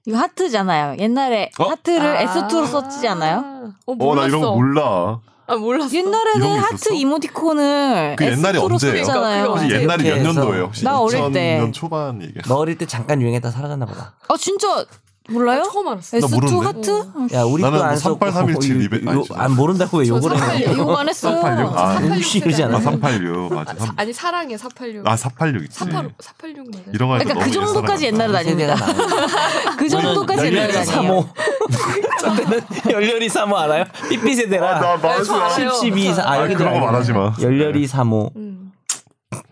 이거 0.07 0.19
하트잖아요. 0.19 0.99
옛날에 0.99 1.51
어? 1.59 1.65
하트를 1.65 2.17
아. 2.19 2.25
S2로 2.27 2.69
썼지 2.69 3.09
않아요? 3.09 3.73
어. 3.87 4.15
나 4.15 4.27
이런 4.27 4.41
거 4.41 4.55
몰라. 4.55 5.21
아, 5.53 5.57
몰랐어. 5.57 5.95
옛날에는 5.95 6.59
하트? 6.59 6.95
이모티콘을 6.95 8.17
그 8.19 8.25
옛날이 8.25 8.59
S2로 8.59 8.73
언제예요? 8.73 9.53
언제? 9.53 9.81
옛날이 9.81 10.05
몇 10.05 10.23
년도예요? 10.23 10.65
혹시 10.65 10.85
나 10.85 10.99
어릴 10.99 11.33
때. 11.33 11.59
2000년 11.61 11.73
초반 11.73 12.23
얘기. 12.23 12.35
너 12.47 12.57
어릴 12.57 12.79
때 12.79 12.87
잠깐 12.87 13.21
유행했다 13.21 13.51
사라졌나 13.51 13.85
보다. 13.87 14.15
아 14.29 14.35
진짜 14.39 14.85
몰라요? 15.29 15.61
아, 15.61 15.71
처음 15.71 15.87
알았어. 15.89 16.19
나 16.19 16.27
S2 16.27 16.35
모르는데? 16.35 16.67
하트? 16.67 17.35
야 17.37 17.43
우리 17.45 17.63
나는 17.63 17.79
뭐38317 17.79 18.51
요- 18.51 18.89
Liebe- 18.89 19.05
요- 19.07 19.11
아니지. 19.11 19.31
안 19.37 19.55
모른다고 19.55 19.99
왜 19.99 20.09
욕을 20.09 20.33
해? 20.37 20.65
이거 20.73 20.97
안 20.97 21.09
했어요. 21.09 21.41
386? 21.41 21.79
아, 21.79 21.99
음식 21.99 22.45
이러지 22.45 22.63
않아? 22.65 22.77
아, 22.79 22.81
386. 22.81 23.55
맞아. 23.55 23.75
삼- 23.79 23.95
아니 23.97 24.13
사랑해 24.13 24.57
486. 24.57 25.07
아, 25.07 25.17
486 25.17 25.63
있지. 25.67 25.79
486 25.79 26.13
486 26.21 26.71
맞아. 26.73 26.83
이런 26.93 27.09
거 27.09 27.19
그러니까 27.19 27.45
그 27.45 27.51
정도까지 27.53 28.05
세대가 28.11 28.33
다닙니다. 28.33 28.75
나요. 28.75 28.97
그 29.79 29.89
정도까지 29.89 30.43
다녀요. 30.51 30.69
3호. 30.83 31.29
저 32.21 32.35
때는 32.35 32.61
열렬히 32.91 33.29
3호 33.29 33.55
알아요? 33.55 33.85
삐삐 34.09 34.35
세대라. 34.35 34.79
아, 34.79 34.97
말하지 34.97 35.27
저 35.27 35.37
마. 35.37 35.47
알아요. 35.47 35.71
10, 35.73 35.87
12, 35.87 36.15
4. 36.15 36.23
아, 36.23 36.33
아, 36.35 36.47
그런 36.49 36.73
거 36.75 36.81
말하지 36.81 37.13
마. 37.13 37.35
열렬히 37.41 37.87
3호. 37.87 38.37
음. 38.37 38.73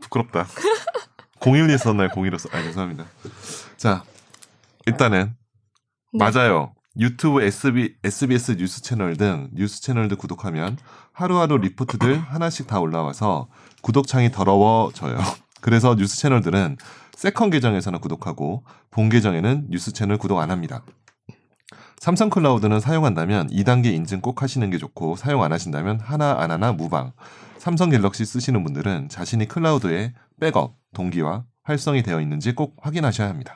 부끄럽다. 0.01 0.47
01이 1.41 1.79
썼나요? 1.79 2.09
01로 2.09 2.39
써. 2.39 2.49
아, 2.53 2.63
죄송합니다. 2.63 3.05
자, 3.77 4.03
일단은 4.87 5.35
네. 6.13 6.19
맞아요. 6.19 6.73
유튜브 6.99 7.41
SB, 7.43 7.95
SBS 8.03 8.57
뉴스 8.57 8.83
채널 8.83 9.17
등 9.17 9.49
뉴스 9.53 9.81
채널들 9.81 10.17
구독하면 10.17 10.77
하루하루 11.13 11.57
리포트들 11.59 12.19
하나씩 12.19 12.67
다 12.67 12.81
올라와서 12.81 13.49
구독창이 13.83 14.33
더러워져요. 14.33 15.19
그래서 15.63 15.95
뉴스 15.95 16.17
채널들은 16.19 16.77
second 17.17 17.51
계정에서는 17.51 18.01
구독하고 18.01 18.65
본 18.91 19.09
계정에는 19.09 19.67
뉴스 19.71 19.93
채널 19.93 20.17
구독 20.19 20.39
안 20.41 20.51
합니다. 20.51 20.83
삼성 22.01 22.31
클라우드는 22.31 22.81
사용한다면 22.81 23.49
2단계 23.51 23.93
인증 23.93 24.23
꼭 24.23 24.41
하시는 24.43 24.69
게 24.71 24.79
좋고 24.79 25.17
사용 25.17 25.43
안 25.43 25.53
하신다면 25.53 26.01
하나 26.01 26.35
안 26.41 26.51
하나 26.51 26.73
무방. 26.73 27.13
삼성 27.59 27.91
갤럭시 27.91 28.25
쓰시는 28.25 28.65
분들은 28.65 29.11
자신이 29.11 29.47
클라우드에 29.47 30.15
백업, 30.41 30.77
동기화, 30.95 31.45
활성이 31.63 32.03
되어 32.03 32.23
있는지 32.23 32.55
꼭 32.55 32.75
확인하셔야 32.81 33.29
합니다. 33.29 33.55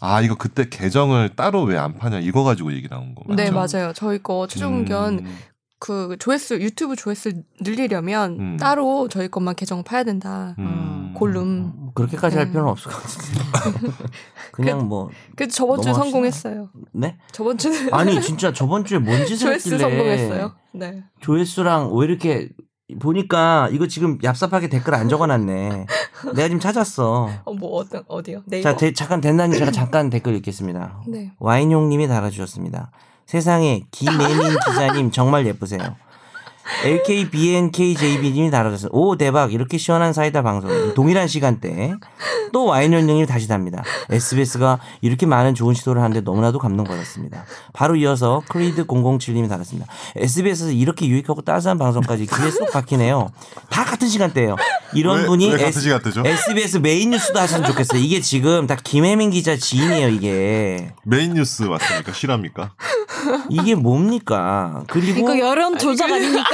아 0.00 0.22
이거 0.22 0.34
그때 0.36 0.68
계정을 0.70 1.36
따로 1.36 1.62
왜 1.64 1.76
안 1.76 1.94
파냐 1.98 2.18
이거 2.20 2.42
가지고 2.44 2.72
얘기 2.72 2.88
나온 2.88 3.14
거 3.14 3.22
맞죠? 3.28 3.36
네 3.42 3.50
맞아요. 3.50 3.92
저희 3.94 4.22
거 4.22 4.46
최종 4.48 4.78
의견 4.78 5.18
음, 5.18 5.36
그 5.82 6.16
조회수 6.20 6.60
유튜브 6.60 6.94
조회수 6.94 7.32
늘리려면 7.60 8.36
음. 8.38 8.56
따로 8.56 9.08
저희 9.08 9.26
것만 9.26 9.56
계정 9.56 9.82
파야 9.82 10.04
된다. 10.04 10.54
음. 10.60 11.12
골룸. 11.16 11.72
뭐 11.74 11.92
그렇게까지 11.94 12.36
할 12.36 12.46
음. 12.46 12.50
필요는 12.52 12.70
없을 12.70 12.92
것 12.92 13.02
같은데. 13.02 13.92
그냥 14.52 14.86
뭐 14.86 15.10
그래서 15.34 15.52
저번 15.56 15.82
주에 15.82 15.92
성공했어요. 15.92 16.70
네? 16.92 17.18
저번 17.32 17.58
주에 17.58 17.72
아니 17.90 18.20
진짜 18.22 18.52
저번 18.52 18.84
주에 18.84 18.98
뭔 19.00 19.26
짓을 19.26 19.38
조회수 19.48 19.74
했길래 19.74 19.90
성공했어요. 19.90 20.52
네. 20.74 21.02
조회수랑 21.20 21.92
왜 21.96 22.06
이렇게 22.06 22.50
보니까 23.00 23.68
이거 23.72 23.88
지금 23.88 24.18
얍삽하게 24.18 24.70
댓글 24.70 24.94
안 24.94 25.08
적어놨네. 25.08 25.86
내가 26.36 26.46
지금 26.46 26.60
찾았어. 26.60 27.28
어, 27.44 27.54
뭐 27.54 27.70
어떤 27.78 28.04
어디요? 28.06 28.44
네이버. 28.46 28.70
자, 28.70 28.76
대- 28.76 28.92
잠깐 28.92 29.20
된다님 29.20 29.58
제가 29.58 29.72
잠깐 29.72 30.10
댓글 30.10 30.36
읽겠습니다. 30.36 31.02
네. 31.08 31.32
와인용님이 31.40 32.06
달아주셨습니다. 32.06 32.92
세상에 33.26 33.84
김예민 33.90 34.56
기자님 34.66 35.10
정말 35.10 35.46
예쁘세요. 35.46 35.96
LKBNKJB님이 36.84 38.50
달아주셨어요. 38.50 38.90
오 38.92 39.16
대박 39.16 39.52
이렇게 39.52 39.78
시원한 39.78 40.12
사이다 40.12 40.42
방송 40.42 40.94
동일한 40.94 41.26
시간대 41.26 41.94
또 42.52 42.66
와인용님이 42.66 43.26
다시 43.26 43.48
답니다. 43.48 43.82
SBS가 44.10 44.78
이렇게 45.00 45.26
많은 45.26 45.54
좋은 45.54 45.74
시도를 45.74 46.02
하는데 46.02 46.20
너무나도 46.20 46.58
감동받았습니다. 46.58 47.44
바로 47.72 47.96
이어서 47.96 48.42
크리드 48.48 48.86
007님이 48.86 49.48
달았습니다. 49.48 49.90
SBS에서 50.16 50.72
이렇게 50.72 51.06
유익하고 51.06 51.42
따스한 51.42 51.78
방송까지 51.78 52.26
귀에 52.26 52.50
쏙 52.50 52.70
박히네요. 52.70 53.30
다 53.70 53.84
같은 53.84 54.08
시간대예요. 54.08 54.56
이런 54.94 55.20
왜- 55.20 55.26
분이 55.26 55.52
왜 55.52 55.66
S-? 55.68 55.88
SBS 56.24 56.78
메인 56.78 57.10
뉴스도 57.10 57.38
하시면 57.38 57.64
좋겠어요. 57.66 58.00
이게 58.00 58.20
지금 58.20 58.66
다 58.66 58.76
김혜민 58.82 59.30
기자 59.30 59.56
지인이에요, 59.56 60.08
이게. 60.08 60.92
메인 61.04 61.34
뉴스 61.34 61.62
맞습니까? 61.64 62.12
실합니까? 62.12 62.72
이게 63.48 63.74
뭡니까? 63.74 64.84
그리고 64.88 65.20
이거 65.20 65.38
여론 65.38 65.78
조작 65.78 66.10
아닙니까? 66.10 66.44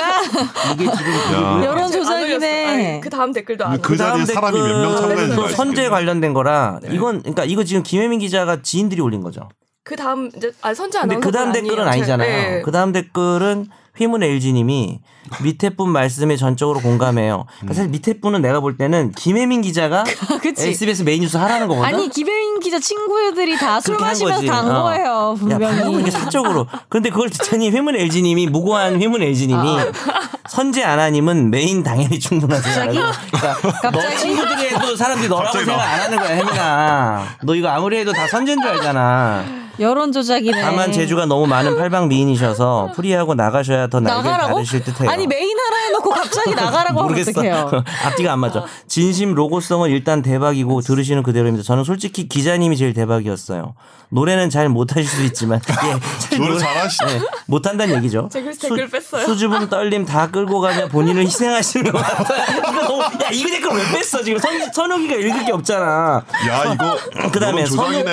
이게 0.75 0.85
지금 0.85 1.13
야. 1.35 1.63
여론 1.65 1.85
안 1.85 1.93
조작이네. 1.93 3.01
그 3.03 3.11
다음 3.11 3.33
댓글도 3.33 3.65
안그 3.65 3.93
올렸어요. 3.95 4.11
자리에 4.25 4.27
사람이 4.27 4.59
몇 4.61 4.67
명 4.81 4.93
참가했는지 4.97 5.37
또 5.37 5.43
알수 5.45 5.57
선제. 5.57 5.89
관련된 5.89 6.33
거라 6.35 6.79
네. 6.83 6.91
이건 6.95 7.21
그러니까 7.23 7.45
이거 7.45 7.65
지금 7.65 7.83
김혜민 7.83 8.19
기자가 8.21 8.63
지인들이 8.63 9.01
올린 9.01 9.23
거죠. 9.23 9.49
그 9.85 9.97
다음 9.97 10.31
이제 10.37 10.53
아 10.61 10.75
선재 10.75 10.99
근데 11.01 11.15
아나운서 11.15 11.27
그 11.27 11.33
다음 11.33 11.53
댓글은 11.53 11.89
아니잖아요. 11.89 12.29
네. 12.57 12.63
그 12.63 12.71
다음 12.71 12.93
댓글은 12.93 13.67
휘문 13.99 14.23
LG님이 14.23 15.01
밑에 15.43 15.71
분 15.71 15.91
말씀에 15.91 16.37
전적으로 16.37 16.81
공감해요. 16.81 17.45
그러니까 17.59 17.75
사실 17.75 17.91
밑에 17.91 18.21
분은 18.21 18.41
내가 18.41 18.61
볼 18.61 18.77
때는 18.79 19.13
김혜민 19.13 19.61
기자가 19.61 20.05
그치. 20.41 20.69
SBS 20.69 21.03
메인 21.03 21.21
뉴스 21.23 21.37
하라는 21.37 21.69
거거든. 21.69 21.87
아니 21.95 22.09
김혜민 22.09 22.61
기자 22.61 22.79
친구들이 22.79 23.57
다 23.59 23.81
술 23.81 23.97
마시면서 23.99 24.53
한 24.53 24.71
어. 24.71 24.83
거예요 24.85 25.35
야, 25.51 25.59
분명히. 25.59 26.01
이게 26.01 26.11
사적으로. 26.11 26.67
근데 26.89 27.11
그걸 27.11 27.29
듣더니 27.31 27.71
휘문 27.71 27.95
LG님이 27.97 28.47
무고한 28.47 29.01
휘문 29.01 29.23
LG님이 29.23 29.59
아. 29.81 29.93
선재 30.49 30.83
아나님은 30.83 31.51
메인 31.51 31.83
당연히 31.83 32.19
충분하세요. 32.19 32.87
그러니까 32.87 33.91
너 33.91 34.17
친구들이 34.17 34.69
해도 34.75 34.97
사람들이 34.97 35.29
너라고 35.29 35.45
갑자기 35.45 35.65
생각 35.67 35.83
나. 35.85 35.93
안 35.93 36.01
하는 36.01 36.19
거야, 36.19 36.29
혜민아. 36.37 37.27
너 37.45 37.55
이거 37.55 37.69
아무리 37.69 37.99
해도 37.99 38.13
다 38.13 38.27
선재인 38.27 38.61
줄 38.61 38.71
알잖아. 38.71 39.68
여론 39.81 40.13
조작이네. 40.13 40.61
다만 40.61 40.91
재주가 40.93 41.27
너무 41.27 41.47
많은 41.47 41.77
팔방 41.77 42.09
미인이셔서 42.09 42.93
프리하고 42.97 43.35
나가셔야 43.35 43.87
더 43.89 44.01
날개를 44.01 44.31
나가라고? 44.31 44.55
다실 44.57 44.83
듯해요. 44.85 45.09
아니 45.11 45.27
메인 45.27 45.57
하라 45.59 45.77
해놓고 45.87 46.11
갑자기 46.11 46.55
나가라고 46.55 46.99
하면 47.01 47.03
모르겠어. 47.13 47.31
어떡해요. 47.31 47.85
앞뒤가 48.07 48.33
안 48.33 48.41
맞아. 48.41 48.65
진심 48.89 49.35
로고송은 49.35 49.91
일단 49.91 50.23
대박이고 50.23 50.81
들으시는 50.81 51.23
그대로입니다. 51.23 51.65
저는 51.65 51.85
솔직히 51.85 52.29
기자님이 52.29 52.77
제일 52.77 52.93
대박이었어요. 52.95 53.75
노래는 54.11 54.49
잘 54.49 54.69
못하실 54.71 55.05
수 55.05 55.23
있지만 55.25 55.61
예, 55.69 56.01
잘 56.19 56.39
노래 56.39 56.59
잘하시. 56.59 56.99
네, 57.07 57.21
못한다는 57.47 57.97
얘기죠. 57.97 58.31
뺐어요. 58.91 59.27
수줍음 59.27 59.69
떨림 59.69 60.07
다 60.07 60.31
끌고 60.31 60.61
가며 60.61 60.89
본인을 60.89 61.23
희생하시는 61.27 61.93
것 61.93 61.99
같아요. 61.99 62.45
이거 62.59 62.83
너무, 62.89 63.03
야, 63.03 63.29
이 63.31 63.43
댓글 63.43 63.71
왜 63.77 63.83
뺐어? 63.93 64.23
지금 64.25 64.39
선, 64.39 64.73
선욱이가 64.73 65.15
읽을 65.15 65.45
게 65.45 65.53
없잖아. 65.53 66.23
야 66.49 66.73
이거 66.73 66.97
그다음에 67.31 67.67
선욱. 67.67 68.07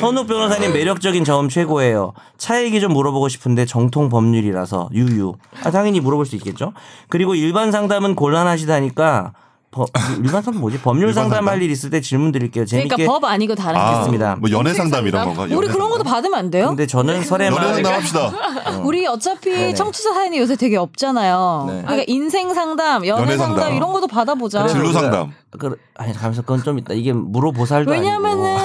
선욱 0.00 0.26
변호사님 0.26 0.72
매력적 0.72 1.11
인점 1.14 1.48
최고예요. 1.48 2.12
차 2.38 2.62
얘기 2.62 2.80
좀 2.80 2.92
물어보고 2.92 3.28
싶은데 3.28 3.66
정통 3.66 4.08
법률이라서 4.08 4.90
유유. 4.92 5.34
아, 5.64 5.70
당연히 5.70 6.00
물어볼 6.00 6.26
수 6.26 6.36
있겠죠. 6.36 6.72
그리고 7.08 7.34
일반 7.34 7.72
상담은 7.72 8.14
곤란하시다니까 8.14 9.32
법, 9.72 9.88
일반 10.22 10.42
상담 10.42 10.60
뭐지? 10.60 10.80
법률 10.82 11.08
일반 11.08 11.24
상담할 11.24 11.54
상담? 11.54 11.62
일 11.62 11.70
있을 11.70 11.88
때 11.88 12.02
질문 12.02 12.30
드릴게요. 12.30 12.66
그러니까 12.68 12.94
재밌게. 12.96 13.06
법 13.06 13.24
아니고 13.24 13.54
다른 13.54 13.72
게 14.18 14.22
아. 14.22 14.36
뭐 14.36 14.50
연애 14.50 14.74
상담 14.74 15.06
이런? 15.06 15.24
건가? 15.24 15.46
우리 15.56 15.66
그런 15.66 15.88
것도? 15.88 16.04
받으면 16.04 16.38
안 16.38 16.50
돼요? 16.50 16.68
근데 16.68 16.86
저는 16.86 17.22
설에만 17.22 17.62
연애 17.62 17.74
상담 17.74 17.94
합시다. 17.94 18.32
우리 18.84 19.06
어차피 19.06 19.48
네네. 19.50 19.74
청취자 19.74 20.12
사연이 20.12 20.38
요새 20.38 20.56
되게 20.56 20.76
없잖아요. 20.76 21.64
네. 21.68 21.82
그러니까 21.86 22.04
인생 22.06 22.52
상담, 22.52 23.06
연애, 23.06 23.22
연애 23.22 23.36
상담, 23.38 23.60
상담. 23.60 23.76
이런 23.76 23.92
것도 23.92 24.08
받아보자. 24.08 24.66
진로 24.66 24.92
상담. 24.92 25.32
그, 25.58 25.74
아니 25.94 26.12
가면서 26.12 26.42
그건 26.42 26.62
좀 26.62 26.78
있다. 26.78 26.92
이게 26.92 27.14
물어보살도 27.14 27.90
왜냐면은 27.90 28.44
아니고. 28.44 28.61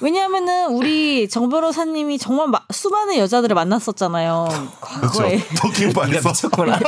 왜냐면은 0.00 0.68
우리 0.70 1.28
정 1.28 1.48
변호사님이 1.48 2.18
정말 2.18 2.48
마- 2.48 2.60
수많은 2.70 3.16
여자들을 3.18 3.54
만났었잖아요. 3.54 4.48
그렇죠. 4.80 5.18
과거에. 5.18 5.40
토킹 5.60 5.88
네가 5.88 6.00
발사. 6.00 6.28
미쳤구나. 6.28 6.78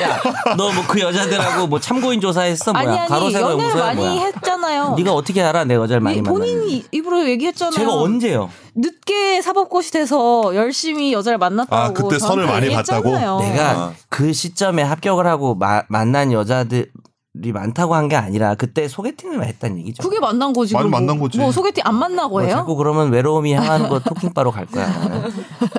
야, 0.00 0.20
너 0.56 0.70
뭐 0.72 0.86
그 0.88 1.00
여자들하고 1.00 1.66
뭐 1.66 1.78
참고인 1.78 2.20
조사했어? 2.20 2.72
뭐야? 2.72 2.88
아니 2.88 2.98
아니 2.98 3.08
가로세로 3.10 3.50
연애를 3.52 3.74
많이 3.76 3.96
뭐야? 4.00 4.24
했잖아요. 4.26 4.94
네가 4.96 5.12
어떻게 5.12 5.42
알아? 5.42 5.64
내 5.64 5.74
여자를 5.74 6.00
많이 6.00 6.18
이- 6.18 6.22
만났는지. 6.22 6.54
본인이 6.56 6.84
입으로 6.92 7.28
얘기했잖아요. 7.28 7.72
제가 7.74 7.92
언제요? 7.92 8.50
늦게 8.74 9.42
사법고시 9.42 9.92
돼서 9.92 10.54
열심히 10.54 11.12
여자를 11.12 11.36
만났다고. 11.38 11.76
아, 11.76 11.92
그때 11.92 12.18
선을 12.18 12.46
많이 12.46 12.70
봤다고? 12.70 13.10
내가 13.10 13.70
아. 13.70 13.92
그 14.08 14.32
시점에 14.32 14.82
합격을 14.82 15.26
하고 15.26 15.54
마- 15.54 15.82
만난 15.88 16.32
여자들 16.32 16.90
이 17.44 17.52
많다고 17.52 17.94
한 17.94 18.08
게 18.08 18.16
아니라 18.16 18.54
그때 18.54 18.86
소개팅을 18.88 19.44
했다는 19.44 19.78
얘기죠. 19.78 20.02
그게 20.02 20.18
만난 20.20 20.52
거지. 20.52 20.74
많이 20.74 20.88
뭐- 20.88 20.98
만난 21.00 21.18
거지. 21.18 21.38
뭐 21.38 21.50
소개팅 21.52 21.82
안 21.86 21.94
만나고 21.96 22.30
뭐 22.30 22.40
해요? 22.42 22.50
자꾸 22.50 22.76
그러면 22.76 23.10
외로움이 23.10 23.52
향하는 23.52 23.88
거 23.88 23.98
토킹바로 23.98 24.50
갈 24.52 24.66
거야. 24.66 24.86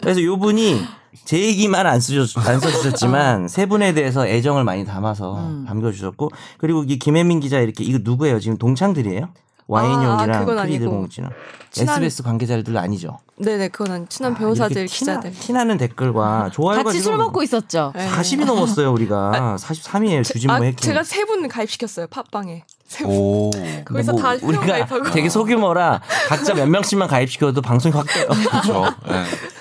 그래서 0.02 0.22
요 0.24 0.38
분이 0.38 0.82
제 1.26 1.40
얘기만 1.40 1.88
안, 1.88 2.00
쓰셨, 2.00 2.38
안 2.48 2.60
써주셨지만 2.60 3.48
세 3.48 3.66
분에 3.66 3.94
대해서 3.94 4.28
애정을 4.28 4.64
많이 4.64 4.86
담아서 4.86 5.38
음. 5.38 5.66
담겨주셨고 5.68 6.30
그리고 6.58 6.84
이 6.86 7.00
김혜민 7.00 7.40
기자 7.40 7.60
이렇게 7.60 7.84
이거 7.84 8.00
누구예요? 8.02 8.40
지금 8.40 8.58
동창들이에요? 8.58 9.30
와인용이랑 9.68 10.32
아, 10.60 10.64
크리드. 10.64 10.86
공치랑 10.88 11.32
친한- 11.72 11.96
SBS 11.98 12.24
관계자들 12.24 12.78
아니죠? 12.78 13.20
네네 13.40 13.68
그건 13.70 13.92
한 13.92 14.10
친한 14.10 14.34
아, 14.34 14.38
변호사들 14.38 14.78
이렇게 14.78 14.92
티나, 14.94 15.20
기자들. 15.20 15.40
티나 15.40 15.64
는 15.66 15.78
댓글과 15.78 16.50
좋아요가 16.54 16.84
같이 16.86 17.00
술 17.02 17.18
먹고 17.18 17.44
있었죠. 17.44 17.92
네. 17.96 18.10
40이 18.10 18.46
넘었어요 18.46 18.92
우리가 18.92 19.58
43이에요 19.60 20.24
주진모 20.24 20.54
아, 20.54 20.58
해킹 20.62 20.78
제가 20.78 21.04
세 21.04 21.26
분 21.26 21.48
가입시켰어요 21.48 22.08
팟빵에. 22.08 22.64
세 22.88 23.04
분. 23.04 23.14
오. 23.14 23.52
거기서 23.86 24.14
뭐 24.14 24.22
다 24.22 24.30
우리가 24.42 24.66
가입하고. 24.66 25.12
되게 25.12 25.28
소규모라 25.30 26.02
각자 26.30 26.54
몇 26.54 26.68
명씩만 26.68 27.10
가입시켜도 27.10 27.62
방송이 27.62 27.94
확 27.94 28.08
돼요. 28.08 28.26
그렇죠. 28.50 28.86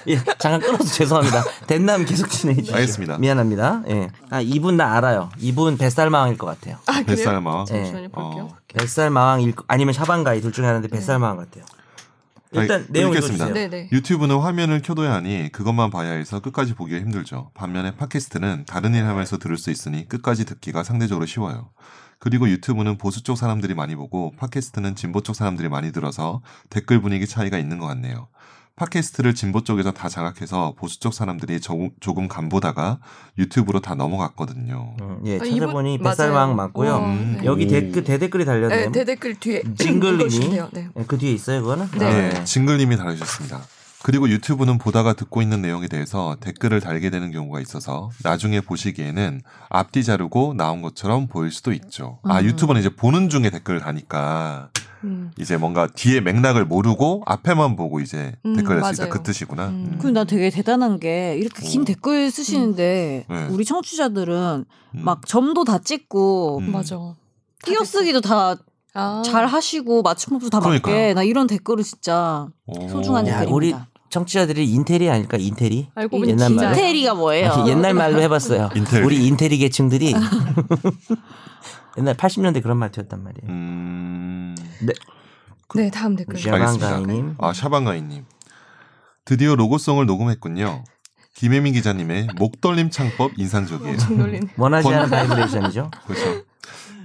예. 0.06 0.12
예, 0.14 0.16
잠깐 0.38 0.60
끊어서 0.60 0.84
죄송합니다. 0.84 1.42
된다음 1.66 2.04
계속 2.06 2.30
진행해 2.30 2.60
주시죠. 2.62 2.76
알겠습니다. 2.76 3.18
미안합니다. 3.18 3.82
예. 3.88 4.08
아, 4.30 4.40
이분 4.40 4.76
나 4.76 4.94
알아요. 4.96 5.30
이분 5.40 5.76
뱃살마왕일 5.76 6.38
것 6.38 6.46
같아요. 6.46 6.76
아, 6.86 6.92
그래요? 6.92 7.04
뱃살마. 7.06 7.62
예. 7.62 7.64
잠시만요 7.74 8.08
볼게요. 8.10 8.48
어. 8.52 8.56
뱃살마왕일 8.80 9.54
거- 9.54 9.64
아니면 9.68 9.94
샤방가이 9.94 10.40
둘 10.40 10.52
중에 10.52 10.66
하나인데 10.66 10.88
뱃살마왕 10.88 11.36
같아요. 11.38 11.64
일단 12.52 12.82
자, 12.82 12.86
내용 12.92 13.10
읽겠습니다. 13.10 13.46
읽어주세요. 13.46 13.70
네네. 13.70 13.88
유튜브는 13.92 14.38
화면을 14.38 14.80
켜둬야 14.80 15.14
하니 15.14 15.50
그것만 15.52 15.90
봐야 15.90 16.12
해서 16.12 16.40
끝까지 16.40 16.74
보기가 16.74 17.00
힘들죠. 17.00 17.50
반면에 17.54 17.96
팟캐스트는 17.96 18.64
다른 18.66 18.94
일 18.94 19.04
하면서 19.04 19.36
들을 19.36 19.58
수 19.58 19.70
있으니 19.70 20.08
끝까지 20.08 20.44
듣기가 20.44 20.82
상대적으로 20.84 21.26
쉬워요. 21.26 21.70
그리고 22.18 22.48
유튜브는 22.48 22.96
보수 22.96 23.22
쪽 23.22 23.36
사람들이 23.36 23.74
많이 23.74 23.94
보고 23.94 24.32
팟캐스트는 24.36 24.94
진보 24.94 25.20
쪽 25.22 25.34
사람들이 25.36 25.68
많이 25.68 25.92
들어서 25.92 26.40
댓글 26.70 27.02
분위기 27.02 27.26
차이가 27.26 27.58
있는 27.58 27.78
것 27.78 27.86
같네요. 27.88 28.28
팟캐스트를 28.76 29.34
진보 29.34 29.64
쪽에서 29.64 29.90
다 29.90 30.10
장악해서 30.10 30.74
보수 30.76 31.00
쪽 31.00 31.14
사람들이 31.14 31.60
조금, 31.60 31.90
조금 31.98 32.28
간보다가 32.28 32.98
유튜브로 33.38 33.80
다 33.80 33.94
넘어갔거든요. 33.94 34.96
음, 35.00 35.20
예, 35.24 35.36
아, 35.36 35.44
찾아보니 35.44 35.96
맞아요. 35.98 36.10
뱃살마왕 36.16 36.56
맞고요. 36.56 36.94
어, 36.94 37.06
음. 37.06 37.38
네. 37.40 37.46
여기 37.46 37.64
오. 37.64 37.68
댓글 37.68 38.04
대댓글이 38.04 38.44
달렸네요. 38.44 38.86
네, 38.86 38.92
대댓글 38.92 39.36
뒤에 39.36 39.62
징글님이. 39.78 40.60
네. 40.72 40.88
예, 40.94 41.04
그 41.06 41.16
뒤에 41.16 41.32
있어요, 41.32 41.62
그거는? 41.62 41.88
네. 41.92 42.28
네, 42.28 42.44
징글님이 42.44 42.98
달아주셨습니다. 42.98 43.62
그리고 44.02 44.28
유튜브는 44.28 44.76
보다가 44.76 45.14
듣고 45.14 45.40
있는 45.40 45.62
내용에 45.62 45.88
대해서 45.88 46.36
댓글을 46.40 46.80
달게 46.80 47.08
되는 47.08 47.32
경우가 47.32 47.60
있어서 47.60 48.10
나중에 48.22 48.60
보시기에는 48.60 49.40
앞뒤 49.70 50.04
자르고 50.04 50.52
나온 50.54 50.82
것처럼 50.82 51.28
보일 51.28 51.50
수도 51.50 51.72
있죠. 51.72 52.18
아, 52.24 52.40
음. 52.40 52.44
유튜브는 52.44 52.82
이제 52.82 52.90
보는 52.90 53.30
중에 53.30 53.48
댓글을 53.48 53.80
다니까 53.80 54.68
음. 55.04 55.30
이제 55.38 55.56
뭔가 55.56 55.86
뒤에 55.86 56.20
맥락을 56.20 56.64
모르고 56.64 57.22
앞에만 57.26 57.76
보고 57.76 58.00
이제 58.00 58.34
음, 58.44 58.56
댓글을 58.56 58.80
맞아요. 58.80 59.08
그 59.10 59.22
뜻이구나. 59.22 59.66
음. 59.68 59.70
음. 59.70 59.98
그리고 59.98 60.10
나 60.12 60.24
되게 60.24 60.50
대단한 60.50 60.98
게 60.98 61.36
이렇게 61.38 61.62
긴 61.66 61.82
오. 61.82 61.84
댓글 61.84 62.30
쓰시는데 62.30 63.26
네. 63.28 63.46
우리 63.50 63.64
청취자들은 63.64 64.64
음. 64.94 65.00
막 65.04 65.26
점도 65.26 65.64
다 65.64 65.78
찍고 65.78 66.58
음. 66.58 66.72
맞아. 66.72 66.96
띄어쓰기도 67.64 68.20
다잘 68.20 68.56
아. 68.94 69.22
하시고 69.46 70.02
맞춤법도 70.02 70.50
다 70.50 70.60
그러니까요. 70.60 70.94
맞게 70.94 71.14
나 71.14 71.22
이런 71.22 71.46
댓글을 71.46 71.84
진짜 71.84 72.48
오. 72.66 72.88
소중한 72.88 73.26
야, 73.26 73.40
댓글입니다. 73.40 73.54
우리 73.54 73.74
청취자들이 74.08 74.70
인텔이 74.70 75.10
아닐까 75.10 75.36
인텔이? 75.36 75.88
알고 75.94 76.18
보니 76.20 76.30
옛날. 76.30 76.50
말로. 76.50 76.68
인테리가 76.70 77.14
뭐예요? 77.14 77.64
옛날 77.68 77.92
말로 77.92 78.20
해봤어요. 78.22 78.70
인텔. 78.74 79.04
우리 79.04 79.26
인테리 79.26 79.58
계층들이 79.58 80.14
옛날 81.98 82.14
80년대 82.16 82.62
그런 82.62 82.76
말투였단 82.78 83.22
말이에요. 83.22 83.50
음. 83.50 84.54
네, 85.74 85.90
다음 85.90 86.14
댓글. 86.16 86.38
샤- 86.38 86.52
알겠습니다. 86.52 86.88
샤방가이님. 86.88 87.34
아 87.38 87.52
샤방가이님 87.52 88.24
드디어 89.24 89.54
로고송을 89.56 90.06
녹음했군요. 90.06 90.84
김혜민 91.34 91.74
기자님의 91.74 92.28
목떨림 92.36 92.90
창법 92.90 93.32
인상적이에요. 93.36 93.96
원하지 94.56 94.84
권- 94.88 94.94
않은 94.94 95.10
바이브레이션이죠. 95.10 95.90
그렇죠. 96.06 96.44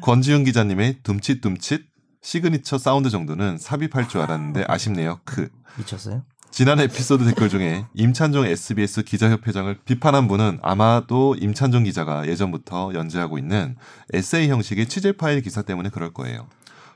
권지윤 0.02 0.44
기자님의 0.46 1.00
둠칫둠칫 1.04 1.86
시그니처 2.22 2.78
사운드 2.78 3.10
정도는 3.10 3.58
삽입할 3.58 4.08
줄 4.08 4.22
알았는데 4.22 4.66
아쉽네요. 4.68 5.20
크. 5.26 5.50
미쳤어요? 5.78 6.24
지난 6.52 6.82
에피소드 6.82 7.24
댓글 7.26 7.48
중에 7.48 7.86
임찬종 7.94 8.46
SBS 8.46 9.04
기자협회장을 9.04 9.74
비판한 9.86 10.28
분은 10.28 10.60
아마도 10.62 11.34
임찬종 11.40 11.86
기자가 11.86 12.28
예전부터 12.28 12.92
연재하고 12.94 13.38
있는 13.38 13.78
에세이 14.14 14.50
형식의 14.50 14.88
취재 14.88 15.14
파일 15.14 15.42
기사 15.42 15.62
때문에 15.62 15.90
그럴 15.90 16.14
거예요. 16.14 16.48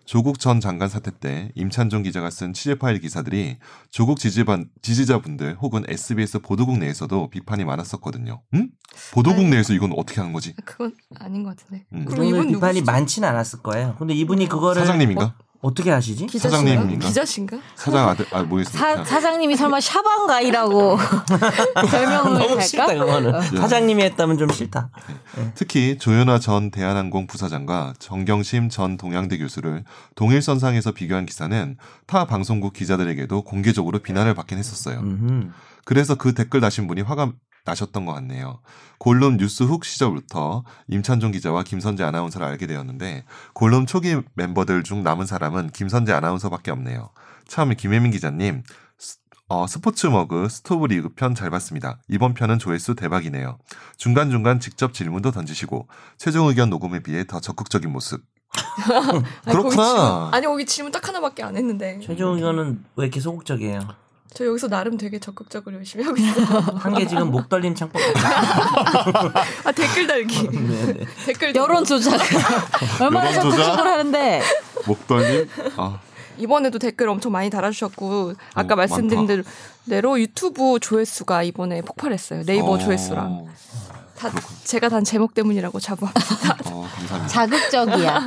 조국 0.04 0.40
전 0.40 0.60
장관 0.60 0.90
사태 0.90 1.10
때 1.10 1.52
임찬종 1.56 2.04
기자가 2.04 2.30
쓴 2.30 2.54
취재 2.54 2.76
파일 2.76 3.00
기사들이 3.00 3.58
조국 3.90 4.20
지지반, 4.20 4.70
지지자분들 4.82 5.58
혹은 5.62 5.84
SBS 5.88 6.40
보도국 6.40 6.78
내에서도 6.78 7.30
비판이 7.30 7.64
많았었거든요. 7.64 8.42
응? 8.54 8.70
보도국 9.14 9.40
아니. 9.40 9.50
내에서 9.52 9.74
이건 9.74 9.94
어떻게 9.96 10.20
하는 10.20 10.34
거지? 10.34 10.54
그건 10.66 10.94
아닌 11.18 11.44
것 11.44 11.56
같은데. 11.56 11.86
음. 11.94 12.06
오늘 12.12 12.26
이분 12.26 12.48
비판이 12.50 12.82
누구시죠? 12.82 12.92
많지는 12.92 13.30
않았을 13.30 13.64
거예요. 13.64 13.96
근데 13.98 14.14
이분이 14.14 14.48
그거를 14.48 14.82
사장님인가? 14.82 15.38
어, 15.66 15.74
떻게 15.74 15.92
아시지? 15.92 16.28
사장님인가? 16.38 17.08
기자신가? 17.08 17.58
사장 17.74 18.08
아들 18.08 18.28
아 18.32 18.44
모르겠습니다. 18.44 18.98
사, 18.98 19.04
사장님이 19.04 19.56
설마 19.56 19.82
샤방가이라고 19.82 20.96
별명을 21.90 22.34
너무 22.40 22.62
싫다 22.62 22.88
할까? 22.88 23.04
그거는. 23.06 23.34
예. 23.54 23.58
사장님이 23.58 24.04
했다면 24.04 24.38
좀 24.38 24.50
싫다. 24.52 24.92
특히 25.56 25.98
조현아 25.98 26.38
전 26.38 26.70
대한항공 26.70 27.26
부사장과 27.26 27.96
정경심 27.98 28.70
전 28.70 28.98
동양대 28.98 29.40
교수를 29.40 29.84
동일선상에서 30.14 30.92
비교한 30.92 31.26
기사는 31.26 31.78
타 32.06 32.26
방송국 32.26 32.74
기자들에게도 32.74 33.42
공개적으로 33.42 33.98
비난을 33.98 34.36
받긴 34.36 34.60
했었어요. 34.60 35.00
음흠. 35.00 35.50
그래서 35.84 36.14
그 36.14 36.36
댓글 36.36 36.62
다신 36.62 36.86
분이 36.86 37.02
화가 37.02 37.32
나셨던 37.66 38.06
것 38.06 38.14
같네요. 38.14 38.60
골룸 39.00 39.38
뉴스 39.38 39.64
훅 39.64 39.84
시절부터 39.84 40.64
임찬종 40.88 41.32
기자와 41.32 41.64
김선재 41.64 42.04
아나운서를 42.04 42.48
알게 42.48 42.68
되었는데 42.68 43.26
골룸 43.54 43.86
초기 43.86 44.16
멤버들 44.36 44.84
중 44.84 45.04
남은 45.04 45.26
사람은 45.26 45.72
김선재 45.72 46.14
아나운서밖에 46.14 46.72
없네요. 46.72 47.10
참 47.48 47.76
김혜민 47.76 48.12
기자님 48.12 48.64
스, 48.98 49.18
어, 49.50 49.68
스포츠 49.68 50.08
머그 50.08 50.48
스토브 50.50 50.86
리그 50.88 51.10
편 51.10 51.36
잘 51.36 51.50
봤습니다. 51.50 52.00
이번 52.08 52.34
편은 52.36 52.60
조회수 52.60 52.96
대박이네요. 52.96 53.58
중간중간 53.98 54.60
직접 54.60 54.94
질문도 54.94 55.32
던지시고 55.32 55.88
최종 56.18 56.48
의견 56.48 56.70
녹음에 56.70 57.00
비해 57.02 57.26
더 57.28 57.40
적극적인 57.40 57.92
모습. 57.92 58.24
아니, 58.88 59.24
그렇구나. 59.52 59.76
질문- 59.76 60.34
아니 60.34 60.46
거기 60.46 60.66
질문 60.66 60.92
딱 60.92 61.06
하나밖에 61.08 61.44
안 61.44 61.58
했는데. 61.58 62.00
최종 62.02 62.36
의견은 62.36 62.86
왜 62.96 63.06
이렇게 63.06 63.20
소극적이에요? 63.20 63.80
저 64.36 64.46
여기서 64.46 64.68
나름 64.68 64.98
되게 64.98 65.18
적극적으로 65.18 65.76
열심히 65.78 66.04
하고 66.04 66.18
있어요. 66.18 66.46
한 66.78 66.94
개 66.94 67.08
지금 67.08 67.32
목덜림 67.32 67.74
창법. 67.74 68.02
아 69.64 69.72
댓글 69.72 70.08
달기. 70.08 70.44
네, 70.52 70.94
네. 70.94 71.06
댓글 71.26 71.56
여론 71.56 71.86
조작 71.86 72.20
얼마나 73.02 73.32
여론 73.34 73.52
조작? 73.52 73.64
적극적으로 73.64 73.90
하는데 73.92 74.42
목덜님 74.86 75.50
아, 75.78 76.00
이번에도 76.38 76.80
댓글 76.80 77.08
엄청 77.10 77.32
많이 77.32 77.50
달아주셨고 77.50 78.34
아까 78.54 78.74
어, 78.74 78.78
말씀드린 78.78 79.26
많다. 79.26 79.50
대로 79.90 80.20
유튜브 80.20 80.80
조회수가 80.82 81.44
이번에 81.44 81.82
폭발했어요. 81.82 82.44
네이버 82.44 82.72
어, 82.72 82.78
조회수랑 82.78 83.46
다 84.18 84.30
그렇군. 84.30 84.56
제가 84.66 84.90
단 84.90 85.04
제목 85.06 85.34
때문이라고 85.34 85.80
자부합니다. 85.80 86.58
어, 86.72 86.88
감사합니다. 86.98 87.28
자극적이야. 87.28 88.26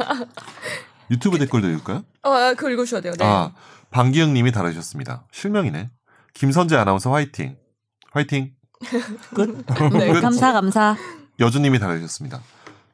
유튜브 1.10 1.38
댓글도 1.38 1.68
읽을까요? 1.68 2.02
어, 2.22 2.30
아, 2.30 2.54
그거 2.54 2.70
읽으셔야 2.70 3.00
돼요. 3.00 3.12
네. 3.18 3.24
아, 3.24 3.52
방기영 3.90 4.34
님이 4.34 4.52
달아주셨습니다. 4.52 5.24
실명이네. 5.32 5.90
김선재 6.38 6.76
아나운서 6.76 7.12
화이팅. 7.12 7.56
화이팅. 8.12 8.54
끝. 9.34 9.66
네. 9.92 10.12
끝. 10.12 10.20
감사 10.20 10.52
감사. 10.52 10.96
여주님이 11.40 11.80
달아주셨습니다. 11.80 12.40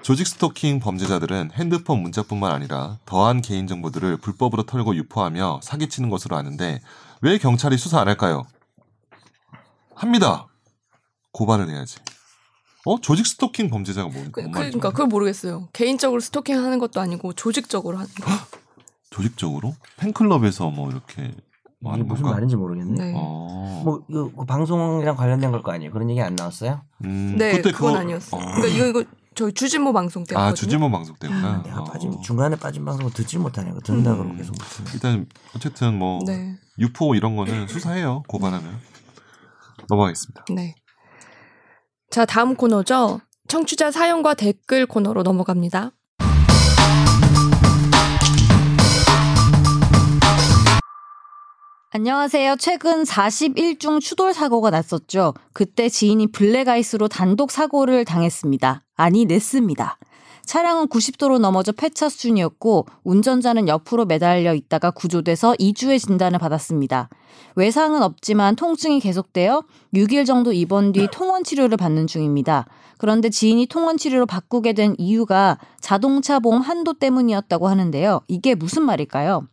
조직 0.00 0.26
스토킹 0.26 0.80
범죄자들은 0.80 1.50
핸드폰 1.52 2.00
문자뿐만 2.00 2.52
아니라 2.52 2.98
더한 3.04 3.42
개인 3.42 3.66
정보들을 3.66 4.16
불법으로 4.16 4.62
털고 4.62 4.96
유포하며 4.96 5.60
사기치는 5.62 6.08
것으로 6.08 6.36
아는데 6.36 6.80
왜 7.20 7.36
경찰이 7.36 7.76
수사 7.76 8.00
안 8.00 8.08
할까요? 8.08 8.46
합니다. 9.94 10.46
고발을 11.32 11.68
해야지. 11.68 11.98
어? 12.86 12.98
조직 12.98 13.26
스토킹 13.26 13.68
범죄자가 13.68 14.08
뭔, 14.08 14.32
그? 14.32 14.42
그러니까 14.50 14.88
그걸 14.88 15.06
모르겠어요. 15.08 15.68
개인적으로 15.74 16.20
스토킹 16.20 16.56
하는 16.56 16.78
것도 16.78 16.98
아니고 16.98 17.34
조직적으로 17.34 17.98
하는 17.98 18.10
거. 18.14 18.24
조직적으로? 19.10 19.74
팬클럽에서 19.98 20.70
뭐 20.70 20.90
이렇게 20.90 21.22
뭐 21.22 21.53
이게 21.84 21.90
하는 21.90 22.06
무슨? 22.06 22.24
말인지 22.26 22.56
모르겠네. 22.56 23.04
네. 23.04 23.12
어. 23.16 23.82
뭐 23.84 24.02
이거 24.08 24.30
그 24.36 24.44
방송이랑 24.44 25.16
관련된 25.16 25.50
걸 25.50 25.62
거 25.62 25.72
아니에요? 25.72 25.90
그런 25.92 26.08
얘기 26.10 26.20
안 26.20 26.34
나왔어요? 26.34 26.82
음, 27.04 27.36
네, 27.38 27.52
그때 27.52 27.70
그건 27.72 27.88
그거- 27.92 27.98
아니었어요. 28.00 28.40
어. 28.40 28.44
그러니까 28.54 28.66
이거 28.68 28.86
이거 29.00 29.04
저희 29.34 29.52
주진모 29.52 29.92
방송 29.92 30.22
때였거든요. 30.24 30.50
아 30.50 30.54
주진모 30.54 30.90
방송 30.90 31.16
때구나. 31.16 31.62
내가 31.64 31.80
어. 31.80 31.84
빠진 31.84 32.12
중간에 32.22 32.54
빠진 32.56 32.84
방송을 32.84 33.12
듣질 33.12 33.40
못하네요. 33.40 33.78
듣는다 33.80 34.12
음. 34.12 34.18
그러고 34.18 34.36
계속 34.36 34.54
듣네. 34.56 34.90
일단 34.94 35.26
어쨌든 35.56 35.98
뭐 35.98 36.20
네, 36.26 36.54
유포 36.78 37.14
이런 37.14 37.34
거는 37.36 37.66
수사해요 37.66 38.22
고발하면 38.28 38.78
넘어가겠습니다. 39.88 40.44
네. 40.54 40.74
자 42.10 42.24
다음 42.24 42.54
코너죠. 42.54 43.20
청취자 43.48 43.90
사연과 43.90 44.34
댓글 44.34 44.86
코너로 44.86 45.22
넘어갑니다. 45.22 45.90
안녕하세요. 51.96 52.56
최근 52.56 53.04
41중 53.04 54.00
추돌 54.00 54.34
사고가 54.34 54.70
났었죠. 54.70 55.32
그때 55.52 55.88
지인이 55.88 56.26
블랙아이스로 56.26 57.06
단독 57.06 57.52
사고를 57.52 58.04
당했습니다. 58.04 58.82
아니, 58.96 59.26
냈습니다. 59.26 59.96
차량은 60.44 60.88
90도로 60.88 61.38
넘어져 61.38 61.70
폐차 61.70 62.08
수준이었고 62.08 62.86
운전자는 63.04 63.68
옆으로 63.68 64.06
매달려 64.06 64.54
있다가 64.54 64.90
구조돼서 64.90 65.52
2주의 65.52 66.00
진단을 66.00 66.40
받았습니다. 66.40 67.10
외상은 67.54 68.02
없지만 68.02 68.56
통증이 68.56 68.98
계속되어 68.98 69.62
6일 69.94 70.26
정도 70.26 70.52
입원 70.52 70.90
뒤 70.90 71.06
통원 71.12 71.44
치료를 71.44 71.76
받는 71.76 72.08
중입니다. 72.08 72.66
그런데 72.98 73.30
지인이 73.30 73.66
통원 73.66 73.98
치료로 73.98 74.26
바꾸게 74.26 74.72
된 74.72 74.96
이유가 74.98 75.58
자동차 75.80 76.40
보험 76.40 76.60
한도 76.60 76.94
때문이었다고 76.94 77.68
하는데요. 77.68 78.22
이게 78.26 78.56
무슨 78.56 78.82
말일까요? 78.82 79.46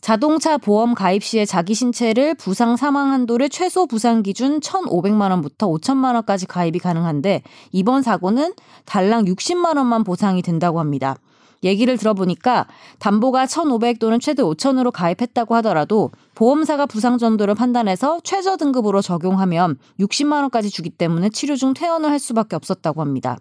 자동차 0.00 0.58
보험 0.58 0.94
가입 0.94 1.24
시에 1.24 1.44
자기 1.44 1.74
신체를 1.74 2.34
부상 2.34 2.76
사망 2.76 3.12
한도를 3.12 3.48
최소 3.48 3.86
부상 3.86 4.22
기준 4.22 4.60
1,500만 4.60 5.30
원부터 5.30 5.68
5천만 5.68 6.14
원까지 6.14 6.46
가입이 6.46 6.78
가능한데 6.78 7.42
이번 7.72 8.02
사고는 8.02 8.54
달랑 8.84 9.24
60만 9.24 9.76
원만 9.76 10.04
보상이 10.04 10.42
된다고 10.42 10.80
합니다. 10.80 11.16
얘기를 11.64 11.96
들어보니까 11.96 12.66
담보가 12.98 13.46
1,500 13.46 13.98
또는 13.98 14.20
최대 14.20 14.42
5천으로 14.42 14.92
가입했다고 14.92 15.54
하더라도 15.56 16.10
보험사가 16.34 16.86
부상 16.86 17.18
정도를 17.18 17.54
판단해서 17.54 18.20
최저 18.22 18.56
등급으로 18.56 19.02
적용하면 19.02 19.78
60만 19.98 20.42
원까지 20.42 20.70
주기 20.70 20.90
때문에 20.90 21.30
치료 21.30 21.56
중 21.56 21.74
퇴원을 21.74 22.10
할 22.10 22.18
수밖에 22.18 22.56
없었다고 22.56 23.00
합니다. 23.00 23.38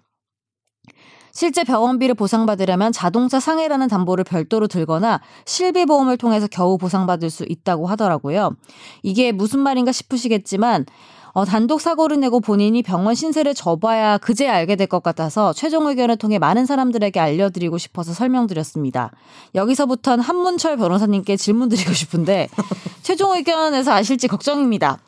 실제 1.35 1.65
병원비를 1.65 2.15
보상받으려면 2.15 2.93
자동차 2.93 3.41
상해라는 3.41 3.89
담보를 3.89 4.23
별도로 4.23 4.67
들거나 4.67 5.19
실비보험을 5.43 6.17
통해서 6.17 6.47
겨우 6.49 6.77
보상받을 6.77 7.29
수 7.29 7.45
있다고 7.47 7.87
하더라고요. 7.87 8.55
이게 9.03 9.33
무슨 9.33 9.59
말인가 9.59 9.91
싶으시겠지만 9.91 10.85
어, 11.33 11.43
단독 11.43 11.81
사고를 11.81 12.21
내고 12.21 12.39
본인이 12.39 12.81
병원 12.81 13.13
신세를 13.15 13.53
져봐야 13.53 14.17
그제 14.19 14.47
알게 14.47 14.77
될 14.77 14.87
것 14.87 15.03
같아서 15.03 15.51
최종 15.51 15.87
의견을 15.87 16.15
통해 16.15 16.39
많은 16.39 16.65
사람들에게 16.65 17.19
알려드리고 17.19 17.77
싶어서 17.79 18.13
설명드렸습니다. 18.13 19.11
여기서부터는 19.55 20.23
한문철 20.23 20.77
변호사님께 20.77 21.35
질문드리고 21.35 21.91
싶은데 21.91 22.47
최종 23.03 23.35
의견에서 23.35 23.91
아실지 23.91 24.29
걱정입니다. 24.29 24.99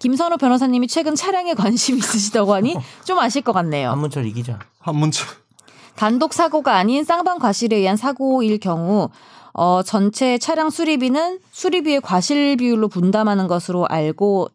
김선호 0.00 0.38
변호사님이 0.38 0.88
최근 0.88 1.14
차량에 1.14 1.54
관심 1.54 1.98
있으시다고 1.98 2.54
하니 2.54 2.76
좀 3.04 3.20
아실 3.20 3.42
것 3.42 3.52
같네요. 3.52 3.90
한문철 3.90 4.26
이기자. 4.26 4.58
한문철 4.80 5.28
단독 5.98 6.32
사고가 6.32 6.76
아닌 6.76 7.02
쌍방 7.02 7.40
과실에 7.40 7.74
의한 7.74 7.96
사고일 7.96 8.60
경우 8.60 9.08
어, 9.52 9.82
전체 9.82 10.38
차량 10.38 10.70
수리비는 10.70 11.40
수리비의 11.50 12.02
과실 12.02 12.56
비율로 12.56 12.86
분담하는 12.86 13.48
것으로 13.48 13.84
알고 13.88 14.46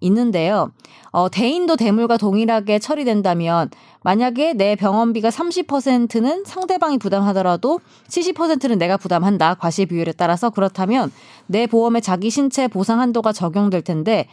있는데요. 0.00 0.72
어, 1.10 1.28
대인도 1.28 1.76
대물과 1.76 2.16
동일하게 2.16 2.78
처리된다면 2.78 3.68
만약에 4.04 4.54
내 4.54 4.74
병원비가 4.74 5.28
30%는 5.28 6.44
상대방이 6.46 6.96
부담하더라도 6.96 7.80
70%는 8.08 8.78
내가 8.78 8.96
부담한다. 8.96 9.56
과실 9.56 9.84
비율에 9.84 10.12
따라서 10.16 10.48
그렇다면 10.48 11.12
내 11.46 11.66
보험에 11.66 12.00
자기 12.00 12.30
신체 12.30 12.68
보상 12.68 13.00
한도가 13.00 13.34
적용될 13.34 13.82
텐데 13.82 14.28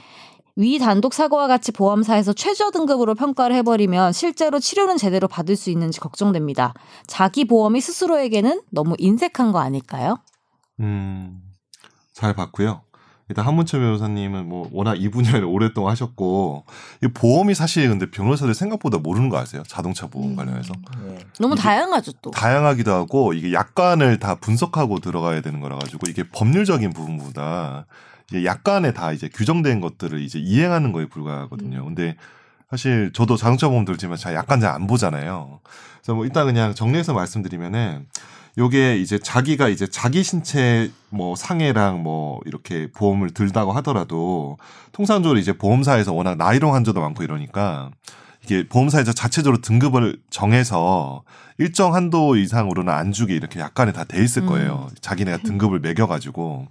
위 0.56 0.78
단독 0.78 1.14
사고와 1.14 1.48
같이 1.48 1.72
보험사에서 1.72 2.34
최저 2.34 2.70
등급으로 2.70 3.16
평가를 3.16 3.56
해버리면 3.58 4.14
실제로 4.14 4.60
치료는 4.60 4.98
제대로 4.98 5.28
받을 5.28 5.56
수 5.56 5.72
있는지 5.72 6.00
걱정됩니다. 6.00 6.74
자기 7.08 7.46
보험이 7.46 7.82
스스로에게는 7.82 8.62
너무 8.72 8.96
인색한 9.00 9.52
거 9.52 9.60
아닐까요? 9.60 10.20
음, 10.80 11.42
잘 12.14 12.36
봤고요. 12.36 12.82
일단 13.30 13.46
한문철 13.48 13.80
변호사님은 13.80 14.48
뭐 14.48 14.70
워낙 14.72 14.96
이 14.96 15.10
분야를 15.10 15.46
오랫동안 15.46 15.92
하셨고 15.92 16.66
이 17.02 17.08
보험이 17.08 17.56
사실 17.56 17.88
근데 17.90 18.12
변호사들 18.12 18.54
생각보다 18.54 18.98
모르는 18.98 19.30
거 19.30 19.38
아세요? 19.38 19.64
자동차 19.66 20.08
보험 20.08 20.32
음. 20.32 20.36
관련해서 20.36 20.74
너무 21.40 21.54
이게 21.54 21.64
다양하죠 21.64 22.12
또. 22.22 22.32
다양하기도 22.32 22.92
하고 22.92 23.34
이게 23.34 23.54
약관을 23.54 24.20
다 24.20 24.36
분석하고 24.36 25.00
들어가야 25.00 25.42
되는 25.42 25.62
거라 25.62 25.78
가지고 25.80 26.10
이게 26.10 26.24
법률적인 26.30 26.92
부분보다 26.92 27.86
약관에 28.46 28.94
다 28.94 29.12
이제 29.12 29.30
규정된 29.34 29.82
것들을 29.82 30.20
이제 30.22 30.40
이행하는 30.40 30.92
거에 30.92 31.06
불과하거든요. 31.06 31.80
음. 31.80 31.86
근데 31.86 32.16
사실 32.70 33.12
저도 33.14 33.38
자동차 33.38 33.70
보험 33.70 33.86
들지만 33.86 34.18
잘 34.18 34.34
약관 34.34 34.60
잘안 34.60 34.88
보잖아요. 34.88 35.60
그래서 36.02 36.16
뭐 36.16 36.26
일단 36.26 36.46
그냥 36.46 36.74
정리해서 36.74 37.14
말씀드리면은 37.14 38.08
요게 38.58 38.98
이제 38.98 39.18
자기가 39.18 39.68
이제 39.70 39.88
자기 39.88 40.24
신체 40.24 40.92
뭐 41.10 41.36
상해랑 41.36 42.04
뭐 42.04 42.40
이렇게 42.46 42.90
보험을 42.92 43.32
들다고 43.32 43.72
하더라도 43.74 44.58
통상적으로 44.92 45.40
이제 45.40 45.54
보험사에서 45.54 46.14
워낙 46.14 46.38
나이롱 46.38 46.74
한조도 46.74 47.00
많고 47.00 47.24
이러니까 47.24 47.90
이게 48.44 48.68
보험사에서 48.68 49.14
자체적으로 49.14 49.62
등급을 49.62 50.18
정해서 50.30 51.24
일정 51.58 51.96
한도 51.96 52.36
이상으로는 52.36 52.92
안 52.92 53.12
주게 53.12 53.36
이렇게 53.36 53.60
약관에 53.60 53.92
다돼 53.92 54.22
있을 54.24 54.46
거예요. 54.46 54.90
자기네가 55.02 55.38
등급을 55.44 55.80
매겨가지고. 55.80 56.68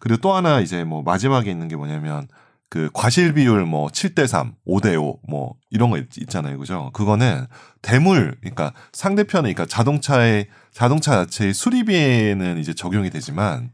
그리고 0.00 0.20
또 0.20 0.34
하나 0.34 0.60
이제 0.60 0.84
뭐 0.84 1.02
마지막에 1.02 1.50
있는 1.50 1.68
게 1.68 1.76
뭐냐면 1.76 2.28
그 2.70 2.90
과실 2.92 3.32
비율 3.32 3.64
뭐 3.64 3.88
7대 3.88 4.26
3, 4.26 4.52
5대 4.66 5.00
5 5.00 5.20
뭐 5.28 5.54
이런 5.70 5.90
거 5.90 5.98
있, 5.98 6.06
있잖아요. 6.18 6.58
그죠? 6.58 6.90
그거는 6.92 7.46
대물 7.82 8.36
그러니까 8.40 8.72
상대편에 8.92 9.52
그러니까 9.52 9.66
자동차의 9.66 10.48
자동차 10.72 11.24
자체의 11.24 11.54
수리비에는 11.54 12.58
이제 12.58 12.74
적용이 12.74 13.10
되지만 13.10 13.70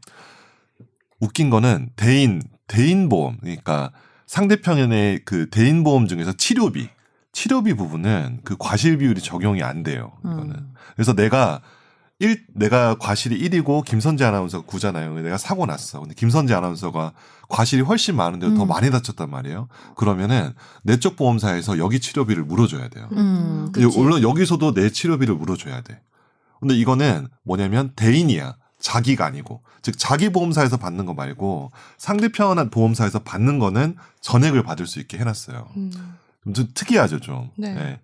웃긴 1.19 1.49
거는 1.49 1.89
대인 1.95 2.41
대인 2.67 3.09
보험 3.09 3.37
그러니까 3.41 3.91
상대편의 4.27 5.21
그 5.25 5.49
대인 5.49 5.83
보험 5.83 6.07
중에서 6.07 6.33
치료비 6.33 6.89
치료비 7.33 7.73
부분은 7.73 8.39
그 8.45 8.55
과실 8.57 8.97
비율이 8.97 9.19
적용이 9.21 9.61
안 9.61 9.83
돼요. 9.83 10.13
이거는. 10.23 10.51
음. 10.51 10.73
그래서 10.95 11.13
내가 11.13 11.61
일 12.19 12.45
내가 12.53 12.95
과실이 12.95 13.37
1이고 13.49 13.83
김선재 13.83 14.23
아나운서가 14.23 14.65
9잖아요. 14.67 15.21
내가 15.21 15.37
사고 15.37 15.65
났어. 15.65 15.99
근데 15.99 16.15
김선재 16.15 16.53
아나운서가 16.53 17.11
과실이 17.49 17.81
훨씬 17.81 18.15
많은데 18.15 18.53
더 18.55 18.63
음. 18.63 18.67
많이 18.69 18.89
다쳤단 18.89 19.29
말이에요. 19.29 19.67
그러면은 19.95 20.53
내 20.83 20.97
쪽 20.97 21.17
보험사에서 21.17 21.77
여기 21.77 21.99
치료비를 21.99 22.43
물어줘야 22.45 22.87
돼요. 22.87 23.09
음. 23.11 23.71
물론 23.95 24.21
여기서도 24.23 24.73
내 24.73 24.89
치료비를 24.89 25.35
물어줘야 25.35 25.81
돼. 25.81 25.99
근데 26.61 26.73
이거는 26.75 27.27
뭐냐면 27.43 27.91
대인이야. 27.97 28.55
자기가 28.79 29.25
아니고. 29.25 29.61
즉, 29.81 29.97
자기 29.97 30.29
보험사에서 30.29 30.77
받는 30.77 31.05
거 31.05 31.13
말고 31.13 31.71
상대편 31.97 32.69
보험사에서 32.69 33.19
받는 33.19 33.59
거는 33.59 33.95
전액을 34.21 34.63
받을 34.63 34.87
수 34.87 34.99
있게 34.99 35.17
해놨어요. 35.17 35.67
음. 35.77 35.91
좀 36.53 36.67
특이하죠, 36.73 37.19
좀. 37.19 37.49
네. 37.57 37.73
네. 37.73 37.99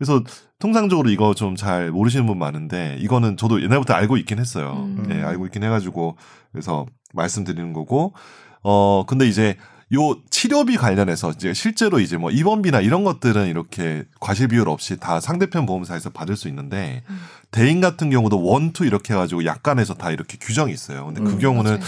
그래서 0.00 0.24
통상적으로 0.58 1.10
이거 1.10 1.34
좀 1.34 1.56
잘 1.56 1.90
모르시는 1.90 2.26
분 2.26 2.38
많은데 2.38 2.96
이거는 3.00 3.36
저도 3.36 3.62
옛날부터 3.62 3.92
알고 3.92 4.16
있긴 4.16 4.38
했어요. 4.38 4.72
음. 4.96 5.04
네, 5.08 5.22
알고 5.22 5.44
있긴 5.46 5.62
해가지고 5.62 6.16
그래서 6.52 6.86
말씀드리는 7.12 7.74
거고 7.74 8.14
어 8.62 9.04
근데 9.06 9.28
이제 9.28 9.56
요 9.92 10.16
치료비 10.30 10.76
관련해서 10.76 11.32
이제 11.32 11.52
실제로 11.52 11.98
이제 12.00 12.16
뭐 12.16 12.30
입원비나 12.30 12.80
이런 12.80 13.04
것들은 13.04 13.48
이렇게 13.48 14.04
과실 14.20 14.48
비율 14.48 14.68
없이 14.68 14.96
다 14.98 15.20
상대편 15.20 15.66
보험사에서 15.66 16.10
받을 16.10 16.36
수 16.36 16.48
있는데 16.48 17.02
음. 17.10 17.20
대인 17.50 17.80
같은 17.80 18.08
경우도 18.08 18.42
원투 18.42 18.86
이렇게 18.86 19.12
해가지고 19.12 19.44
약관에서 19.44 19.94
다 19.94 20.10
이렇게 20.12 20.38
규정이 20.40 20.72
있어요. 20.72 21.06
근데 21.06 21.20
그 21.20 21.30
음, 21.32 21.38
경우는 21.40 21.72
맞아요. 21.72 21.84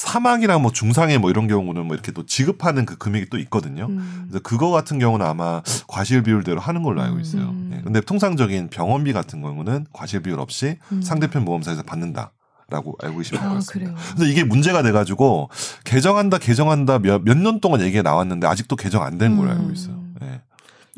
사망이랑 0.00 0.62
뭐 0.62 0.72
중상해 0.72 1.18
뭐 1.18 1.30
이런 1.30 1.46
경우는 1.46 1.86
뭐 1.86 1.94
이렇게 1.94 2.10
또 2.12 2.24
지급하는 2.24 2.86
그 2.86 2.96
금액이 2.96 3.26
또 3.28 3.38
있거든요. 3.40 3.86
음. 3.90 4.26
그래서 4.28 4.42
그거 4.42 4.70
같은 4.70 4.98
경우는 4.98 5.24
아마 5.26 5.60
과실 5.88 6.22
비율대로 6.22 6.58
하는 6.60 6.82
걸로 6.82 7.02
알고 7.02 7.20
있어요. 7.20 7.42
음. 7.50 7.70
예. 7.76 7.82
근데 7.82 8.00
통상적인 8.00 8.68
병원비 8.70 9.12
같은 9.12 9.42
경우는 9.42 9.86
과실 9.92 10.22
비율 10.22 10.40
없이 10.40 10.78
음. 10.92 11.02
상대편 11.02 11.44
보험사에서 11.44 11.82
받는다 11.82 12.32
라고 12.70 12.96
알고 13.02 13.18
계시면 13.18 13.40
될것 13.40 13.52
아, 13.52 13.54
같습니다. 13.56 13.92
그래요. 13.92 14.06
근데 14.16 14.30
이게 14.30 14.44
문제가 14.44 14.82
돼가지고 14.82 15.50
개정한다 15.84 16.38
개정한다 16.38 16.98
몇 17.00 17.22
년 17.36 17.60
동안 17.60 17.80
얘기가 17.82 18.02
나왔는데 18.02 18.46
아직도 18.46 18.76
개정 18.76 19.02
안 19.02 19.18
된 19.18 19.36
걸로 19.36 19.50
음. 19.50 19.58
알고 19.58 19.70
있어요. 19.72 20.02
예. 20.22 20.26
왜 20.26 20.40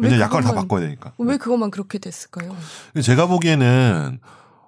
왜냐면 0.08 0.20
약관을 0.20 0.44
다 0.46 0.54
바꿔야 0.54 0.80
되니까. 0.80 1.12
왜 1.18 1.36
그것만 1.38 1.70
그렇게 1.70 1.98
됐을까요? 1.98 2.54
제가 3.02 3.26
보기에는 3.26 4.20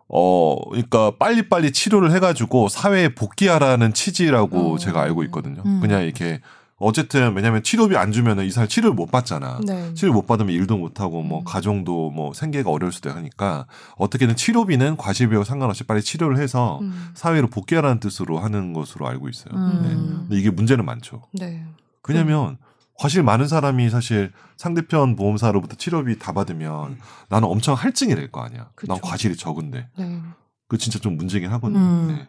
어 0.08 0.56
그러니까 0.70 1.12
빨리빨리 1.18 1.72
치료를 1.72 2.12
해가지고 2.12 2.68
사회에 2.68 3.14
복귀하라는 3.14 3.94
취지라고 3.94 4.74
어. 4.74 4.78
제가 4.78 5.00
알고 5.02 5.24
있거든요. 5.24 5.62
음. 5.64 5.80
그냥 5.80 6.02
이렇게 6.02 6.40
어쨌든 6.76 7.34
왜냐면 7.34 7.62
치료비 7.62 7.96
안 7.96 8.12
주면은 8.12 8.44
이 8.44 8.50
사람 8.50 8.68
치료를 8.68 8.94
못 8.94 9.10
받잖아. 9.10 9.60
네. 9.64 9.94
치료 9.94 10.12
못 10.12 10.26
받으면 10.26 10.52
일도 10.52 10.76
못 10.76 11.00
하고 11.00 11.22
뭐 11.22 11.40
음. 11.40 11.44
가정도 11.44 12.10
뭐 12.10 12.34
생계가 12.34 12.70
어려울 12.70 12.92
수도 12.92 13.10
하니까 13.10 13.66
어떻게든 13.96 14.36
치료비는 14.36 14.96
과실비와 14.96 15.44
상관없이 15.44 15.84
빨리 15.84 16.02
치료를 16.02 16.38
해서 16.38 16.80
음. 16.82 17.10
사회로 17.14 17.48
복귀하라는 17.48 18.00
뜻으로 18.00 18.38
하는 18.38 18.72
것으로 18.72 19.06
알고 19.06 19.28
있어요. 19.28 19.54
음. 19.54 19.80
네. 19.82 19.88
근데 19.94 20.36
이게 20.36 20.50
문제는 20.50 20.84
많죠. 20.84 21.22
네. 21.32 21.64
왜냐면 22.08 22.58
과실 22.96 23.22
많은 23.22 23.48
사람이 23.48 23.90
사실 23.90 24.32
상대편 24.56 25.16
보험사로부터 25.16 25.76
치료비 25.76 26.18
다 26.18 26.32
받으면 26.32 26.98
나는 27.28 27.48
엄청 27.48 27.74
할증이 27.74 28.14
될 28.14 28.30
거 28.30 28.40
아니야. 28.42 28.70
난 28.86 28.94
그쵸. 28.96 28.96
과실이 29.02 29.36
적은데. 29.36 29.88
네. 29.98 30.20
그 30.68 30.78
진짜 30.78 30.98
좀 30.98 31.16
문제긴 31.16 31.50
하거든요. 31.52 31.78
음. 31.78 32.06
네. 32.08 32.28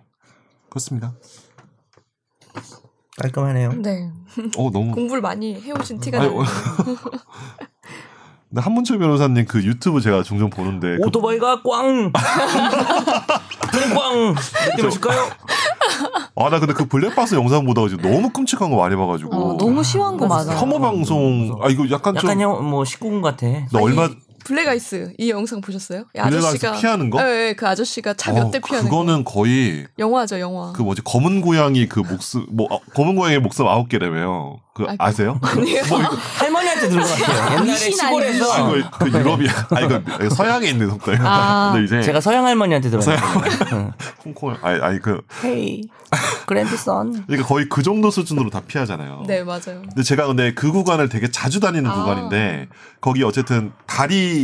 그렇습니다. 0.70 1.14
깔끔하네요. 3.22 3.74
네. 3.82 4.12
어 4.58 4.72
너무. 4.72 4.92
공부를 4.92 5.22
많이 5.22 5.60
해오신 5.62 6.00
티가 6.00 6.20
나요. 6.20 6.44
근데 8.50 8.62
한문철 8.62 9.00
변호사님 9.00 9.46
그 9.46 9.64
유튜브 9.64 10.02
제가 10.02 10.24
종종 10.24 10.50
보는데 10.50 10.98
그- 10.98 11.08
오토바이가 11.08 11.62
꽝! 11.64 12.12
꽝! 12.12 14.36
느낌 14.72 14.86
오실까요? 14.88 15.30
아 16.36 16.50
나 16.50 16.60
근데 16.60 16.74
그 16.74 16.86
블랙박스 16.86 17.36
영상 17.36 17.66
보다가 17.66 17.88
지금 17.88 18.10
너무 18.12 18.30
끔찍한 18.30 18.70
거 18.70 18.78
많이 18.78 18.96
봐가지고 18.96 19.36
어, 19.36 19.58
너무 19.58 19.84
심한 19.84 20.18
거 20.18 20.28
맞아. 20.28 20.54
혐오 20.58 20.80
방송 20.80 21.58
아 21.62 21.70
이거 21.70 21.84
약간 21.90 22.16
약간 22.16 22.38
좀 22.38 22.42
형, 22.42 22.70
뭐 22.70 22.84
19금 22.84 23.22
같아. 23.22 23.48
나 23.48 23.80
얼마 23.80 24.10
블랙아이스 24.46 25.14
이 25.18 25.30
영상 25.32 25.60
보셨어요? 25.60 26.06
아저씨가 26.18 26.74
피하는 26.74 27.10
거? 27.10 27.18
네, 27.22 27.26
네, 27.26 27.54
그 27.54 27.68
아저씨가 27.68 28.14
차 28.14 28.32
몇대 28.32 28.60
어, 28.60 28.62
피하는 28.66 28.90
그거는 28.90 29.24
거. 29.24 29.34
거의 29.34 29.86
영화죠, 30.00 30.40
영화. 30.40 30.72
그 30.72 30.82
뭐지 30.84 31.02
검은 31.04 31.42
고양이 31.42 31.88
그 31.88 32.00
목숨 32.00 32.46
뭐 32.50 32.68
아, 32.72 32.78
검은 32.94 33.16
고양이 33.16 33.40
목숨 33.40 33.68
아홉 33.68 33.90
개래매요. 33.90 34.60
그. 34.76 34.86
아 35.00 35.12
세요? 35.12 35.40
아니에요. 35.42 35.84
뭐 35.90 36.00
할머니한테 36.38 36.90
들은 36.90 37.02
것 37.02 37.10
같아요. 37.10 37.62
옛날에 37.64 37.76
시골에서 37.78 38.54
아, 38.54 38.76
이거 38.78 38.90
그 38.92 39.08
유럽이야. 39.10 39.68
아 39.72 39.82
이거 39.82 40.02
서양에 40.36 40.68
있는 40.68 40.90
속담이에요. 40.90 41.20
아. 41.24 41.72
근데 41.74 41.86
이제 41.86 42.02
제가 42.02 42.22
서양 42.22 42.46
할머니한테 42.46 42.90
들었어요. 42.90 43.18
홍콩 44.24 44.56
아니 44.62 44.82
아니 44.82 45.00
그 45.00 45.22
헤이, 45.44 45.82
그랜드선. 46.46 47.26
그러니까 47.26 47.48
거의 47.48 47.68
그 47.70 47.84
정도 47.84 48.12
수준으로 48.12 48.50
다 48.50 48.62
피하잖아요. 48.68 49.24
네, 49.28 49.44
맞아요. 49.44 49.82
근데 49.82 50.04
제가 50.04 50.28
근데 50.28 50.54
그 50.54 50.72
구간을 50.72 51.10
되게 51.10 51.30
자주 51.32 51.60
다니는 51.60 51.90
아. 51.90 51.96
구간인데 51.96 52.68
거기 53.02 53.24
어쨌든 53.24 53.72
다리 53.86 54.35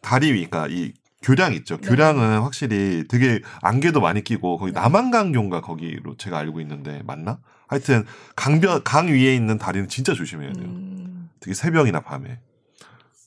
다리 0.00 0.28
그러니까 0.28 0.66
이 0.68 0.92
교량 1.22 1.52
있죠. 1.54 1.78
네. 1.78 1.88
교량은 1.88 2.40
확실히 2.42 3.04
되게 3.08 3.40
안개도 3.62 4.00
많이 4.00 4.22
끼고 4.22 4.58
거기 4.58 4.72
남한강교인가 4.72 5.60
거기로 5.60 6.16
제가 6.16 6.38
알고 6.38 6.60
있는데 6.60 7.02
맞나? 7.04 7.38
하여튼 7.68 8.04
강변 8.36 8.84
강 8.84 9.08
위에 9.08 9.34
있는 9.34 9.58
다리는 9.58 9.88
진짜 9.88 10.14
조심해야 10.14 10.52
돼요. 10.52 10.66
음, 10.66 11.28
특히 11.40 11.54
새벽이나 11.54 12.00
밤에 12.00 12.38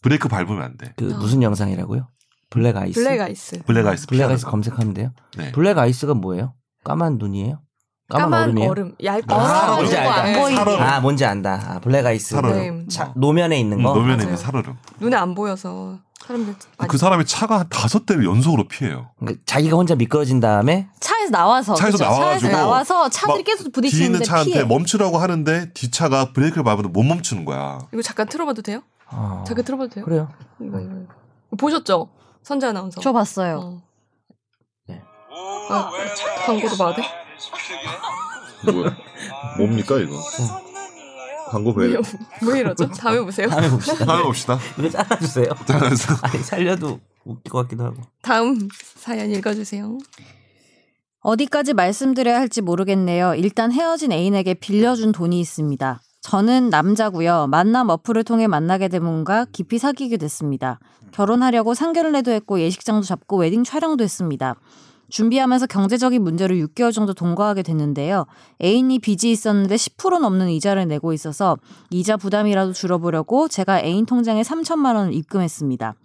브레이크 0.01 0.29
밟으면 0.29 0.61
안 0.61 0.77
돼. 0.77 0.93
그 0.95 1.03
무슨 1.03 1.41
영상이라고요? 1.43 2.07
블랙 2.49 2.77
아이스. 2.77 3.03
블랙 3.03 3.19
아이스. 3.21 3.61
블랙 3.65 3.85
아이스 3.85 4.07
블랙 4.07 4.29
아이스 4.29 4.45
거. 4.45 4.51
검색하면 4.51 4.93
돼요. 4.93 5.11
네. 5.37 5.51
블랙 5.51 5.77
아이스가 5.77 6.13
뭐예요? 6.13 6.53
까만 6.85 7.17
눈이에요? 7.17 7.59
까만, 8.09 8.23
까만 8.31 8.43
얼음이에요? 8.43 8.69
얼음, 8.71 8.95
얇은 9.03 9.23
아, 9.29 9.75
뭔지 9.75 9.95
얼음. 9.97 10.07
안다. 10.07 10.23
네. 10.23 10.33
안 10.33 10.39
보이게. 10.41 10.55
살얼음. 10.55 10.81
아 10.81 10.99
뭔지 11.01 11.25
안다. 11.25 11.61
아, 11.67 11.79
블랙 11.79 12.05
아이스. 12.05 12.35
네. 12.35 12.85
차, 12.87 13.13
노면에 13.15 13.59
있는 13.59 13.79
음, 13.79 13.83
거. 13.83 13.89
노면에 13.93 14.13
맞아요. 14.15 14.23
있는 14.23 14.37
살얼음. 14.37 14.75
눈에 14.99 15.15
안 15.17 15.35
보여서 15.35 15.99
사람들 16.29 16.55
그 16.87 16.97
사람이 16.99 17.25
차가 17.25 17.59
한 17.61 17.69
다섯 17.69 18.05
대를 18.05 18.23
연속으로 18.23 18.67
피해요. 18.67 19.09
그러니까 19.17 19.41
자기가 19.47 19.75
혼자 19.75 19.95
미끄러진 19.95 20.39
다음에 20.39 20.87
차에서 20.99 21.31
나와서 21.31 21.73
차에서 21.73 21.97
그죠? 21.97 22.03
나와가지고 22.03 22.51
차에서 22.51 22.57
나와서 22.57 23.09
차들이 23.09 23.37
막 23.39 23.43
계속 23.45 23.57
뒤에 23.57 23.63
있는 23.65 23.71
부딪히는데 23.71 24.25
차한테 24.25 24.51
피해. 24.51 24.63
멈추라고 24.63 25.17
하는데 25.17 25.73
뒷차가 25.73 26.31
브레이크를 26.33 26.63
밟아도 26.63 26.89
못 26.89 27.01
멈추는 27.03 27.45
거야. 27.45 27.79
이거 27.91 28.01
잠깐 28.03 28.27
틀어봐도 28.29 28.61
돼요? 28.61 28.83
어, 29.11 29.43
잠깐 29.47 29.65
틀어봐도 29.65 29.89
돼요? 29.89 30.05
그래요. 30.05 30.29
이거, 30.61 30.79
이거, 30.79 30.89
이거. 30.91 31.55
보셨죠? 31.57 32.09
선재 32.43 32.67
아나운서. 32.67 33.01
저 33.01 33.11
봤어요. 33.11 33.57
어. 33.59 33.81
네. 34.87 35.01
아, 35.71 35.89
차- 36.15 36.45
광고도 36.45 36.77
봐야 36.77 36.95
돼? 36.95 37.03
뭐야? 38.71 38.95
뭡니까 39.57 39.97
이거? 39.97 40.13
광고 41.49 41.71
왜, 41.71 41.95
왜 42.47 42.59
이러죠? 42.59 42.87
다음에 42.93 43.19
보세요. 43.21 43.47
다음에 43.49 43.69
봅시다. 43.69 44.05
다음에 44.05 44.23
봅시다. 44.23 44.59
이거 44.77 44.89
잘라주세요. 44.89 45.45
그래서 45.65 46.13
아니 46.21 46.43
살려도 46.43 46.99
웃길 47.25 47.51
것 47.51 47.63
같기도 47.63 47.85
하고. 47.85 47.97
다음 48.21 48.67
사연 48.95 49.31
읽어주세요. 49.31 49.97
어디까지 51.21 51.73
말씀드려야 51.73 52.37
할지 52.39 52.61
모르겠네요. 52.61 53.33
일단 53.35 53.71
헤어진 53.71 54.11
애인에게 54.11 54.53
빌려준 54.53 55.11
돈이 55.11 55.39
있습니다. 55.39 56.01
저는 56.21 56.69
남자고요. 56.69 57.47
만남 57.47 57.89
어플을 57.89 58.23
통해 58.23 58.47
만나게 58.47 58.87
된 58.87 59.01
분과 59.01 59.47
깊이 59.51 59.79
사귀게 59.79 60.17
됐습니다. 60.17 60.79
결혼하려고 61.11 61.73
상견례도 61.73 62.31
했고 62.31 62.59
예식장도 62.59 63.05
잡고 63.05 63.37
웨딩 63.37 63.63
촬영도 63.63 64.03
했습니다. 64.03 64.55
준비하면서 65.09 65.67
경제적인 65.67 66.21
문제로 66.21 66.55
6개월 66.55 66.93
정도 66.93 67.13
동거하게 67.13 67.63
됐는데요. 67.63 68.25
애인이 68.61 68.99
빚이 68.99 69.31
있었는데 69.31 69.75
10% 69.75 70.19
넘는 70.19 70.49
이자를 70.49 70.87
내고 70.87 71.13
있어서 71.13 71.57
이자 71.89 72.17
부담이라도 72.17 72.73
줄여보려고 72.73 73.47
제가 73.47 73.81
애인 73.81 74.05
통장에 74.05 74.41
3천만 74.41 74.95
원을 74.95 75.13
입금했습니다. 75.13 75.95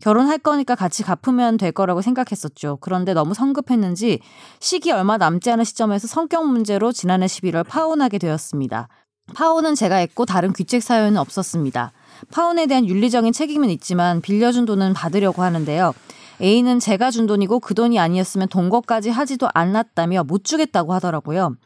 결혼할 0.00 0.38
거니까 0.38 0.74
같이 0.74 1.02
갚으면 1.02 1.56
될 1.56 1.72
거라고 1.72 2.02
생각했었죠. 2.02 2.78
그런데 2.80 3.14
너무 3.14 3.32
성급했는지 3.32 4.20
시기 4.60 4.90
얼마 4.90 5.16
남지 5.16 5.50
않은 5.50 5.64
시점에서 5.64 6.06
성격 6.06 6.46
문제로 6.46 6.92
지난해 6.92 7.26
11월 7.26 7.66
파혼하게 7.66 8.18
되었습니다. 8.18 8.88
파혼은 9.34 9.74
제가 9.74 9.96
했고 9.96 10.26
다른 10.26 10.52
귀책 10.52 10.82
사연은 10.82 11.16
없었습니다. 11.16 11.92
파혼에 12.30 12.66
대한 12.66 12.86
윤리적인 12.86 13.32
책임은 13.32 13.70
있지만 13.70 14.20
빌려준 14.20 14.66
돈은 14.66 14.92
받으려고 14.92 15.42
하는데요. 15.42 15.94
A는 16.40 16.80
제가 16.80 17.10
준 17.10 17.26
돈이고 17.26 17.60
그 17.60 17.74
돈이 17.74 17.98
아니었으면 17.98 18.48
동거까지 18.48 19.10
하지도 19.10 19.48
않았다며 19.54 20.24
못 20.24 20.44
주겠다고 20.44 20.92
하더라고요. 20.94 21.56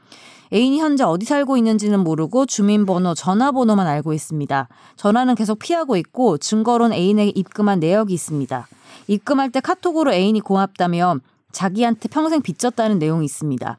애인이 0.53 0.79
현재 0.81 1.05
어디 1.05 1.27
살고 1.27 1.57
있는지는 1.59 2.01
모르고 2.01 2.47
주민번호, 2.47 3.15
전화번호만 3.15 3.87
알고 3.87 4.15
있습니다. 4.15 4.69
전화는 4.97 5.35
계속 5.35 5.59
피하고 5.59 5.97
있고 5.97 6.39
증거로는 6.39 6.97
애인에게 6.97 7.33
입금한 7.35 7.81
내역이 7.81 8.15
있습니다. 8.15 8.67
입금할 9.09 9.51
때 9.51 9.61
카톡으로 9.61 10.13
애인이 10.13 10.41
고맙다며 10.41 11.19
자기한테 11.53 12.09
평생 12.09 12.41
빚졌다는 12.41 12.99
내용이 12.99 13.25
있습니다. 13.25 13.79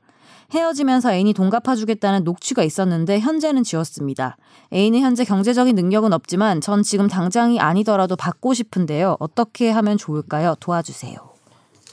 헤어지면서 0.52 1.14
애인이 1.14 1.34
돈 1.34 1.50
갚아주겠다는 1.50 2.24
녹취가 2.24 2.64
있었는데 2.64 3.20
현재는 3.20 3.64
지웠습니다. 3.64 4.38
애인은 4.74 5.00
현재 5.00 5.24
경제적인 5.24 5.76
능력은 5.76 6.14
없지만 6.14 6.62
전 6.62 6.84
지금 6.84 7.08
당장이 7.08 7.60
아니더라도 7.60 8.16
받고 8.16 8.54
싶은데요. 8.54 9.18
어떻게 9.20 9.70
하면 9.70 9.98
좋을까요? 9.98 10.56
도와주세요. 10.60 11.16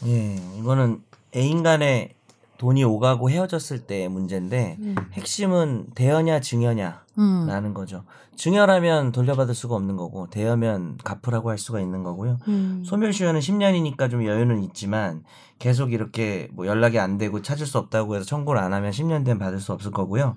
예, 0.06 0.36
이거는 0.58 1.02
애인 1.34 1.62
간에 1.62 2.10
돈이 2.58 2.84
오가고 2.84 3.30
헤어졌을 3.30 3.80
때의 3.80 4.08
문제인데 4.08 4.76
음. 4.80 4.96
핵심은 5.12 5.88
대여냐 5.94 6.40
증여냐 6.40 7.05
음. 7.18 7.46
라는 7.48 7.72
거죠. 7.74 8.04
증여라면 8.36 9.12
돌려받을 9.12 9.54
수가 9.54 9.74
없는 9.76 9.96
거고 9.96 10.28
대여면 10.28 10.98
갚으라고 11.02 11.50
할 11.50 11.58
수가 11.58 11.80
있는 11.80 12.02
거고요. 12.02 12.38
음. 12.48 12.82
소멸시효는 12.84 13.40
10년이니까 13.40 14.10
좀 14.10 14.24
여유는 14.24 14.62
있지만 14.64 15.24
계속 15.58 15.92
이렇게 15.92 16.48
뭐 16.52 16.66
연락이 16.66 16.98
안 16.98 17.16
되고 17.18 17.40
찾을 17.40 17.64
수 17.66 17.78
없다고 17.78 18.16
해서 18.16 18.26
청구를 18.26 18.60
안 18.60 18.72
하면 18.74 18.90
10년 18.90 19.24
되면 19.24 19.38
받을 19.38 19.58
수 19.60 19.72
없을 19.72 19.90
거고요. 19.90 20.36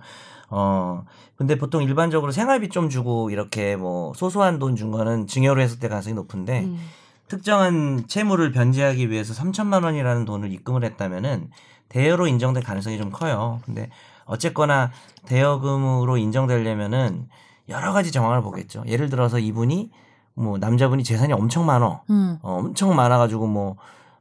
어, 0.50 1.04
근데 1.36 1.58
보통 1.58 1.84
일반적으로 1.84 2.32
생활비 2.32 2.70
좀 2.70 2.90
주고 2.90 3.30
이렇게 3.30 3.76
뭐 3.76 4.14
소소한 4.16 4.58
돈 4.60 4.76
준 4.76 4.92
거는 4.92 5.28
증여로 5.28 5.62
했을 5.62 5.80
때 5.80 5.88
가능성이 5.90 6.16
높은데 6.16 6.64
음. 6.64 6.80
특정한 7.28 8.06
채무를 8.08 8.52
변제하기 8.52 9.12
위해서 9.12 9.34
3천만 9.34 9.84
원이라는 9.84 10.26
돈을 10.26 10.52
입금을 10.52 10.84
했다면은 10.84 11.50
대여로 11.90 12.28
인정될 12.28 12.64
가능성이 12.64 12.98
좀 12.98 13.12
커요. 13.12 13.60
근데 13.66 13.90
어쨌거나 14.30 14.92
대여금으로 15.26 16.18
인정되려면은 16.18 17.28
여러 17.68 17.94
가지 17.94 18.12
정황을 18.12 18.42
보겠죠. 18.42 18.84
예를 18.88 19.10
들어서 19.10 19.40
이분이 19.40 19.90
뭐 20.36 20.58
남자분이 20.58 21.04
재산이 21.04 21.34
엄청 21.34 21.66
많어. 21.66 22.04
음. 22.10 22.38
어, 22.42 22.60
엄청 22.60 22.96
많아가지고 22.96 23.48
뭐, 23.48 23.76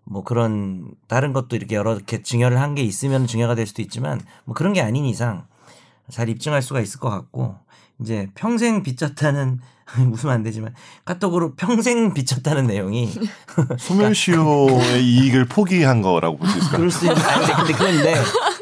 뭐 0.04 0.24
그런 0.24 0.90
다른 1.06 1.32
것도 1.32 1.54
이렇게 1.56 1.76
여러 1.76 1.98
개 1.98 2.22
증여를 2.22 2.60
한 2.60 2.74
게 2.74 2.82
있으면 2.82 3.26
증여가 3.26 3.54
될 3.54 3.66
수도 3.66 3.82
있지만 3.82 4.20
뭐 4.44 4.54
그런 4.54 4.72
게 4.72 4.80
아닌 4.80 5.04
이상 5.04 5.44
잘 6.10 6.28
입증할 6.28 6.62
수가 6.62 6.80
있을 6.80 6.98
것 7.00 7.10
같고 7.10 7.56
이제 8.00 8.28
평생 8.34 8.82
빚졌다는 8.82 9.60
웃으면 10.12 10.34
안 10.34 10.42
되지만 10.42 10.74
카톡으로 11.04 11.54
평생 11.54 12.12
빚졌다는 12.14 12.66
내용이 12.66 13.10
소멸시효의 13.78 15.04
이익을 15.04 15.46
포기한 15.46 16.02
거라고 16.02 16.36
볼 16.38 16.48
수 16.48 16.58
있을까요? 16.58 16.76
그럴 16.76 16.90
수 16.90 17.06
있는 17.06 17.20
아니 17.22 17.46
근데 17.54 17.72
그런데 17.74 18.14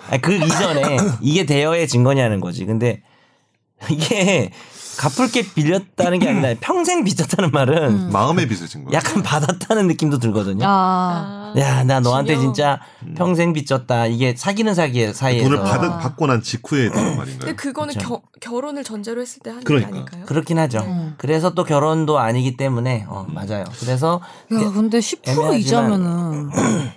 아니, 0.09 0.21
그 0.21 0.35
이전에 0.35 0.97
이게 1.21 1.45
대여의 1.45 1.89
증거냐는 1.89 2.41
거지. 2.41 2.65
근데 2.65 3.03
이게 3.91 4.51
갚을 4.99 5.31
게 5.31 5.43
빌렸다는 5.43 6.19
게 6.19 6.29
아니라 6.31 6.55
평생 6.61 7.05
빚졌다는 7.05 7.51
말은 7.51 8.07
음. 8.07 8.13
마음의 8.13 8.49
빚을 8.49 8.67
진 8.67 8.85
거예요. 8.85 8.97
약간 8.97 9.23
받았다는 9.23 9.87
느낌도 9.89 10.19
들거든요. 10.19 10.65
아. 10.67 11.55
야, 11.59 11.85
나 11.85 12.01
너한테 12.01 12.35
증여. 12.35 12.41
진짜 12.43 12.81
평생 13.17 13.53
빚졌다. 13.53 14.07
이게 14.07 14.35
사귀는 14.37 14.75
사기에 14.75 15.13
사이에서 15.13 15.49
돈을 15.49 15.63
받은 15.63 15.91
아. 15.91 15.99
받고 15.99 16.27
난 16.27 16.43
직후에 16.43 16.91
되는 16.91 17.17
말인가요? 17.17 17.39
근데 17.39 17.55
그거는 17.55 17.95
그렇죠. 17.95 18.09
겨, 18.09 18.23
결혼을 18.41 18.85
전제로 18.85 19.21
했을 19.21 19.41
때 19.43 19.51
하는 19.51 19.65
그러니까. 19.65 19.91
게 19.91 19.97
아닐까요? 19.97 20.25
그렇긴 20.27 20.59
하죠. 20.59 20.79
음. 20.81 21.15
그래서 21.19 21.55
또 21.55 21.65
결혼도 21.65 22.19
아니기 22.19 22.57
때문에 22.57 23.05
어, 23.09 23.27
맞아요. 23.29 23.65
그래서 23.81 24.21
야, 24.53 24.71
근데 24.73 24.99
10% 24.99 25.23
애매하지만- 25.25 25.55
이자면은 25.61 26.51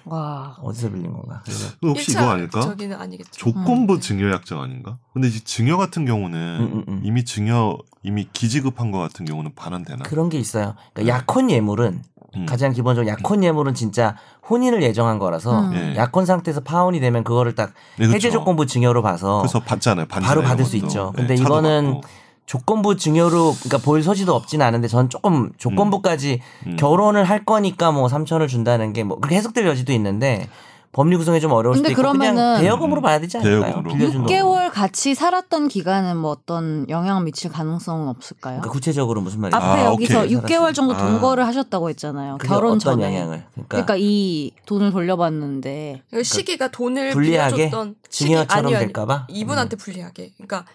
와. 0.06 0.58
어디서 0.62 0.90
빌린 0.90 1.12
건가? 1.14 1.44
혹시 1.84 2.12
1차 2.12 2.22
이거 2.22 2.30
아닐까? 2.32 2.62
저기는 2.62 2.96
아니겠죠. 2.98 3.32
조건부 3.32 4.00
증여 4.00 4.32
약정 4.32 4.62
아닌가? 4.62 4.98
근데 5.14 5.28
이 5.28 5.40
증여 5.42 5.78
같은 5.78 6.06
경우는 6.06 6.38
음, 6.60 6.72
음, 6.74 6.84
음. 6.88 7.02
이미 7.04 7.24
증여 7.26 7.78
이미 8.04 8.28
기지급한 8.32 8.92
거 8.92 9.00
같은 9.00 9.26
경우는 9.26 9.52
반환되나? 9.56 10.04
그런 10.04 10.30
게 10.30 10.38
있어요. 10.40 10.76
그러니까 10.94 11.16
약혼 11.16 11.50
예물은 11.52 12.02
음. 12.36 12.46
가장 12.46 12.72
기본적으로 12.72 13.08
약혼 13.12 13.44
예물은 13.44 13.74
진짜 13.74 14.16
혼인을 14.50 14.82
예정한 14.84 15.20
거라서 15.20 15.60
음. 15.62 15.74
예. 15.74 15.96
약혼 15.96 16.26
상태에서 16.26 16.62
파혼이 16.62 17.00
되면 17.00 17.24
그거를 17.24 17.56
딱 17.56 17.72
네, 17.98 18.06
그쵸. 18.06 18.16
해제 18.16 18.32
조건부 18.32 18.66
증여로 18.68 19.02
봐서 19.02 19.40
그래서 19.40 19.60
받잖아요. 19.60 20.06
바로 20.08 20.42
받을 20.42 20.64
수 20.66 20.74
것도. 20.80 20.86
있죠. 20.86 21.12
네, 21.16 21.22
근데 21.22 21.36
차도 21.36 21.48
이거는 21.48 21.86
받고. 21.96 22.02
조건부 22.46 22.98
증여로 22.98 23.54
그러니까 23.60 23.78
볼 23.80 24.02
소지도 24.02 24.34
없진 24.36 24.62
않은데 24.64 24.88
전 24.88 25.10
조금 25.10 25.52
조건부까지 25.58 26.40
음. 26.68 26.76
결혼을 26.78 27.24
할 27.26 27.46
거니까 27.46 27.92
뭐 27.92 28.08
3천을 28.08 28.48
준다는 28.48 28.94
게 28.94 29.04
뭐 29.04 29.18
그렇게 29.20 29.36
해석될 29.36 29.68
여지도 29.68 29.92
있는데 29.94 30.48
법리 30.92 31.16
구성이 31.18 31.40
좀 31.40 31.52
어려울 31.52 31.76
수도 31.76 31.90
있고 31.92 32.02
그냥 32.02 32.14
그러면은 32.20 32.62
대여금으로 32.62 33.02
봐야 33.02 33.20
되지 33.20 33.38
않을까요? 33.38 33.62
대여금으로. 33.62 33.94
빌려준 33.94 34.24
돈. 34.24 34.32
6개월 34.32 34.72
같이 34.72 35.14
살았던 35.14 35.68
기간은 35.68 36.18
뭐 36.18 36.32
어떤 36.32 36.90
영향을 36.90 37.24
미칠 37.24 37.52
가능성은 37.52 38.08
없을까요? 38.08 38.56
그러니까 38.62 38.72
구체적으로 38.72 39.22
무슨 39.22 39.42
말이죠? 39.42 39.56
앞에 39.58 39.82
아, 39.82 39.86
여기서 39.86 40.22
오케이. 40.22 40.36
6개월 40.36 40.74
정도 40.74 40.96
아. 40.96 40.98
동거를 40.98 41.46
하셨다고 41.46 41.90
했잖아요. 41.90 42.38
결혼 42.40 42.78
어떤 42.78 42.80
전에. 42.80 43.04
영향을? 43.06 43.44
그러니까, 43.54 43.68
그러니까 43.70 43.96
이 44.00 44.52
돈을 44.66 44.92
돌려받는데 44.92 46.02
그 46.10 46.24
시기가 46.24 46.70
돈을 46.70 47.12
불리하게 47.12 47.56
빌려줬던 47.56 47.96
시기 48.10 48.26
증여처럼 48.30 48.66
아니요, 48.66 48.78
아니, 48.78 48.86
될까봐 48.88 49.28
이분한테 49.30 49.76
불리하게. 49.78 50.32
그러니까 50.38 50.66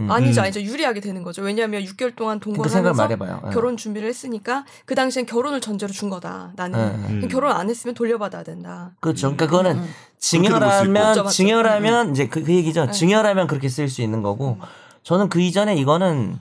음. 0.00 0.10
아니죠, 0.10 0.40
음. 0.40 0.44
아니죠. 0.44 0.60
유리하게 0.62 1.00
되는 1.00 1.22
거죠. 1.22 1.42
왜냐하면 1.42 1.82
6개월 1.82 2.16
동안 2.16 2.38
그 2.38 2.44
동거를 2.46 2.70
생각 2.70 2.90
하면서 2.90 3.02
말해봐요. 3.02 3.42
예. 3.46 3.50
결혼 3.50 3.76
준비를 3.76 4.08
했으니까 4.08 4.64
그 4.86 4.94
당시엔 4.94 5.26
결혼을 5.26 5.60
전제로 5.60 5.92
준 5.92 6.08
거다. 6.08 6.52
나는 6.56 6.78
예, 6.78 7.14
예. 7.14 7.20
음. 7.24 7.28
결혼 7.28 7.52
안 7.52 7.68
했으면 7.68 7.94
돌려받아야 7.94 8.42
된다. 8.42 8.92
그렇죠. 9.00 9.28
그러니까 9.34 9.46
그거는 9.46 9.76
음. 9.78 9.88
증여라면. 10.18 11.28
증여라면 11.28 12.10
이제 12.12 12.28
그, 12.28 12.42
그 12.42 12.52
얘기죠. 12.54 12.86
네. 12.86 12.92
증여라면 12.92 13.46
그렇게 13.46 13.68
쓸수 13.68 14.02
있는 14.02 14.22
거고 14.22 14.58
저는 15.02 15.28
그 15.28 15.40
이전에 15.40 15.76
이거는 15.76 16.38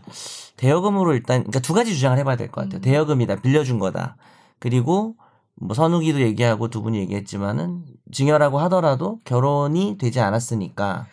대여금으로 0.57 1.13
일단 1.13 1.39
그러니까 1.41 1.59
두 1.59 1.73
가지 1.73 1.93
주장을 1.93 2.17
해봐야 2.17 2.35
될 2.37 2.49
것 2.49 2.61
같아요. 2.61 2.79
음. 2.79 2.81
대여금이다 2.81 3.37
빌려준 3.37 3.79
거다. 3.79 4.15
그리고 4.59 5.15
뭐 5.55 5.73
선우기도 5.75 6.21
얘기하고 6.21 6.69
두 6.69 6.81
분이 6.81 6.97
얘기했지만은 6.99 7.83
증여라고 8.11 8.59
하더라도 8.59 9.19
결혼이 9.25 9.97
되지 9.97 10.19
않았으니까 10.19 11.07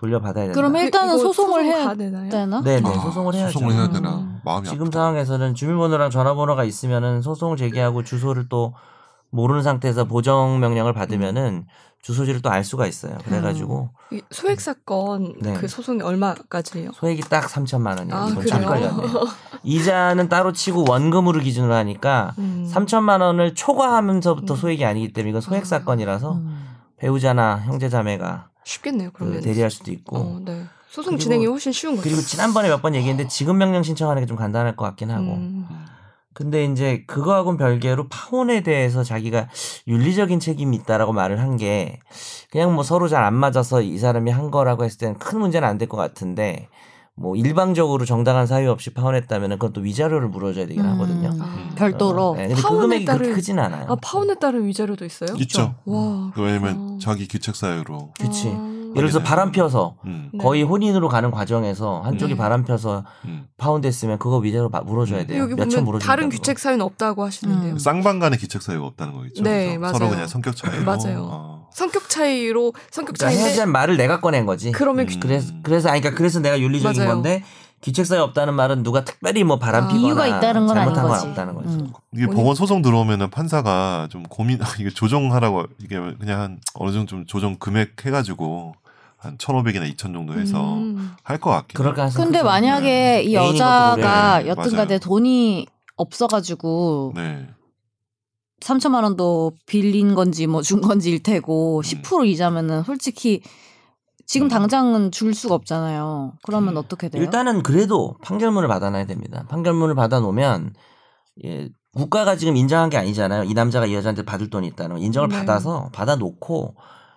돌려받아야 0.00 0.44
된다. 0.46 0.54
그러면 0.58 0.82
일단은 0.84 1.18
소송을 1.18 1.64
해야 1.64 1.94
되나요? 1.94 2.30
되나? 2.30 2.60
네, 2.62 2.80
네, 2.80 2.88
아, 2.88 3.00
소송을 3.00 3.34
해야죠. 3.34 3.52
소송을 3.52 3.74
해야 3.74 3.84
음. 3.84 3.92
되나? 3.92 4.40
마음이 4.44 4.66
지금 4.66 4.86
아프다. 4.86 4.98
상황에서는 4.98 5.54
주민번호랑 5.54 6.08
전화번호가 6.10 6.64
있으면은 6.64 7.20
소송을 7.20 7.58
제기하고 7.58 8.02
주소를 8.02 8.48
또 8.48 8.74
모르는 9.28 9.62
상태에서 9.62 10.06
보정 10.06 10.58
명령을 10.58 10.94
받으면은 10.94 11.66
주소지를 12.02 12.40
또 12.40 12.48
알 12.48 12.64
수가 12.64 12.86
있어요. 12.86 13.18
그래가지고 13.26 13.90
이 14.10 14.22
소액 14.30 14.58
사건 14.62 15.34
네. 15.38 15.52
그 15.52 15.68
소송이 15.68 16.00
얼마까지예요? 16.00 16.92
소액이 16.94 17.20
딱 17.28 17.44
3천만 17.46 17.98
원이에요. 17.98 18.14
아? 18.14 18.46
참 18.48 18.64
걸렸네. 18.64 19.02
이자는 19.62 20.30
따로 20.30 20.52
치고 20.52 20.86
원금으로 20.88 21.40
기준으로 21.40 21.74
하니까 21.74 22.32
음. 22.38 22.66
3천만 22.72 23.20
원을 23.20 23.54
초과하면서부터 23.54 24.54
음. 24.54 24.56
소액이 24.56 24.82
아니기 24.86 25.12
때문에 25.12 25.28
이건 25.28 25.42
소액 25.42 25.60
아. 25.62 25.64
사건이라서 25.66 26.32
음. 26.32 26.66
배우자나 26.96 27.58
형제자매가 27.58 28.49
쉽겠네요. 28.64 29.10
그 29.12 29.20
그러면 29.24 29.40
대리할 29.40 29.70
수도 29.70 29.90
있고 29.92 30.16
어, 30.16 30.40
네. 30.44 30.64
소송 30.90 31.18
진행이 31.18 31.46
훨씬 31.46 31.70
쉬운 31.72 31.94
거죠. 31.96 32.02
그리고 32.08 32.20
지난번에 32.20 32.68
몇 32.68 32.82
번 32.82 32.94
얘기했는데 32.94 33.28
지급 33.28 33.56
명령 33.56 33.82
신청하는 33.82 34.22
게 34.22 34.26
좀 34.26 34.36
간단할 34.36 34.74
것 34.76 34.84
같긴 34.86 35.10
하고 35.10 35.34
음. 35.34 35.66
근데 36.32 36.64
이제 36.64 37.04
그거하고는 37.06 37.58
별개로 37.58 38.08
파혼에 38.08 38.62
대해서 38.62 39.02
자기가 39.04 39.48
윤리적인 39.88 40.40
책임이 40.40 40.76
있다라고 40.78 41.12
말을 41.12 41.40
한 41.40 41.56
게 41.56 41.98
그냥 42.50 42.72
뭐 42.74 42.82
서로 42.84 43.08
잘 43.08 43.24
안 43.24 43.34
맞아서 43.34 43.82
이 43.82 43.98
사람이 43.98 44.30
한 44.30 44.50
거라고 44.50 44.84
했을 44.84 44.98
때는 44.98 45.18
큰 45.18 45.40
문제는 45.40 45.68
안 45.68 45.76
될 45.78 45.88
것 45.88 45.96
같은데 45.96 46.68
뭐 47.20 47.36
일방적으로 47.36 48.06
정당한 48.06 48.46
사유 48.46 48.70
없이 48.70 48.88
파혼했다면 48.94 49.50
그건 49.50 49.74
또 49.74 49.82
위자료를 49.82 50.28
물어줘야 50.28 50.66
되긴 50.66 50.82
하거든요. 50.86 51.28
음. 51.28 51.38
아. 51.42 51.74
별도로. 51.76 52.34
네, 52.34 52.48
근데 52.48 52.54
그 52.54 52.62
파혼에 52.62 52.80
금액이 52.80 53.04
그렇게 53.04 53.22
따른- 53.24 53.34
크진 53.34 53.58
않아요. 53.58 53.86
아 53.90 53.96
파혼에 54.00 54.34
따른 54.36 54.66
위자료도 54.66 55.04
있어요? 55.04 55.28
있죠. 55.36 55.74
와. 55.84 56.30
그 56.34 56.40
왜냐면 56.42 56.76
어. 56.78 56.98
자기 57.00 57.28
규책 57.28 57.54
사유로. 57.56 58.12
그치. 58.18 58.48
아. 58.48 58.70
예를 58.96 59.08
들어서. 59.10 59.22
바람 59.22 59.52
펴서 59.52 59.96
음, 60.06 60.30
네. 60.32 60.38
거의 60.42 60.62
혼인으로 60.64 61.08
가는 61.08 61.30
과정에서 61.30 62.00
한쪽이 62.00 62.32
네. 62.32 62.38
바람 62.38 62.64
펴서 62.64 63.04
음. 63.26 63.46
파혼됐으면 63.58 64.18
그거 64.18 64.38
위자료 64.38 64.68
바- 64.70 64.80
물어줘야 64.80 65.20
음. 65.20 65.26
돼요. 65.26 65.42
여기 65.42 65.54
몇천 65.54 65.84
보면. 65.84 66.00
다른 66.00 66.28
규책 66.30 66.58
사유는 66.58 66.84
없다고 66.86 67.22
하시는데요. 67.24 67.74
음. 67.74 67.78
쌍방 67.78 68.18
간의 68.18 68.38
규책 68.38 68.62
사유가 68.62 68.86
없다는 68.86 69.12
거겠죠. 69.12 69.42
네, 69.44 69.76
그래서 69.76 69.92
서로 69.92 70.06
맞아요. 70.06 70.10
그냥 70.14 70.26
성격 70.26 70.56
차이로. 70.56 70.82
맞아요. 70.84 71.28
어. 71.30 71.59
성격 71.72 72.08
차이로 72.08 72.72
성격 72.90 73.14
그러니까 73.16 73.26
차이인데 73.38 73.44
해야지 73.56 73.66
말을 73.70 73.96
내가 73.96 74.20
꺼낸 74.20 74.46
거지. 74.46 74.72
그러면 74.72 75.06
음. 75.06 75.08
규- 75.08 75.20
그래서 75.20 75.52
그래서 75.62 75.88
아니 75.88 76.00
그러니까 76.00 76.18
그래서 76.18 76.40
내가 76.40 76.60
윤리적인 76.60 76.98
맞아요. 77.02 77.14
건데 77.14 77.42
규책 77.82 78.04
사유 78.06 78.20
없다는 78.22 78.54
말은 78.54 78.82
누가 78.82 79.04
특별히 79.04 79.42
뭐 79.42 79.58
바람 79.58 79.84
아. 79.84 79.88
피거나 79.88 80.06
이유가 80.06 80.26
있다는 80.26 80.66
건 80.66 80.76
아닌 80.76 80.92
잘못한 80.94 81.02
건 81.04 81.12
거지. 81.12 81.26
없다는 81.28 81.54
거지. 81.54 81.68
음. 81.68 81.92
이게 82.14 82.26
법원 82.26 82.54
소송 82.54 82.82
들어오면은 82.82 83.30
판사가 83.30 84.08
좀 84.10 84.22
고민 84.24 84.58
이게 84.78 84.90
조정하라고 84.90 85.64
이게 85.82 85.98
그냥 86.18 86.40
한 86.40 86.60
어느 86.74 86.92
정도 86.92 87.06
좀 87.06 87.24
조정 87.26 87.56
금액 87.58 88.04
해가지고 88.04 88.74
한 89.16 89.36
1,500이나 89.38 89.86
2,000 89.88 90.12
정도 90.12 90.34
해서 90.38 90.74
음. 90.76 91.12
할것 91.22 91.52
같긴. 91.68 91.84
해요. 91.86 92.10
근데. 92.16 92.42
만약에 92.42 93.22
이 93.22 93.34
것도 93.34 93.48
여자가. 93.54 94.46
여튼간에. 94.46 94.98
돈이 94.98 95.66
없어가지고 95.96 97.12
네. 97.16 97.46
3천만 98.60 99.02
원도 99.02 99.52
빌린 99.66 100.14
건지 100.14 100.46
뭐 100.46 100.62
준 100.62 100.80
건지일 100.80 101.22
테고 101.22 101.78
음. 101.78 101.82
10% 101.82 102.26
이자면은 102.26 102.82
솔직히 102.84 103.42
지금 104.26 104.46
음. 104.46 104.48
당장은 104.48 105.10
줄 105.10 105.34
수가 105.34 105.54
없잖아요. 105.56 106.34
그러면 106.42 106.74
음. 106.74 106.78
어떻게 106.78 107.08
돼요? 107.08 107.22
일단은 107.22 107.62
그래도 107.62 108.16
판결문을 108.22 108.68
받아놔야 108.68 109.06
됩니다. 109.06 109.44
판결문을 109.48 109.94
받아놓으면 109.94 110.72
예, 111.44 111.68
국가가 111.94 112.36
지금 112.36 112.56
인정한 112.56 112.90
게 112.90 112.96
아니잖아요. 112.96 113.44
이 113.44 113.54
남자가 113.54 113.86
이 113.86 113.94
여자한테 113.94 114.24
받을 114.24 114.50
돈이 114.50 114.66
있다는 114.68 114.96
거. 114.96 115.02
인정을 115.02 115.28
네. 115.30 115.36
받아서 115.38 115.88
받아놓고 115.92 116.76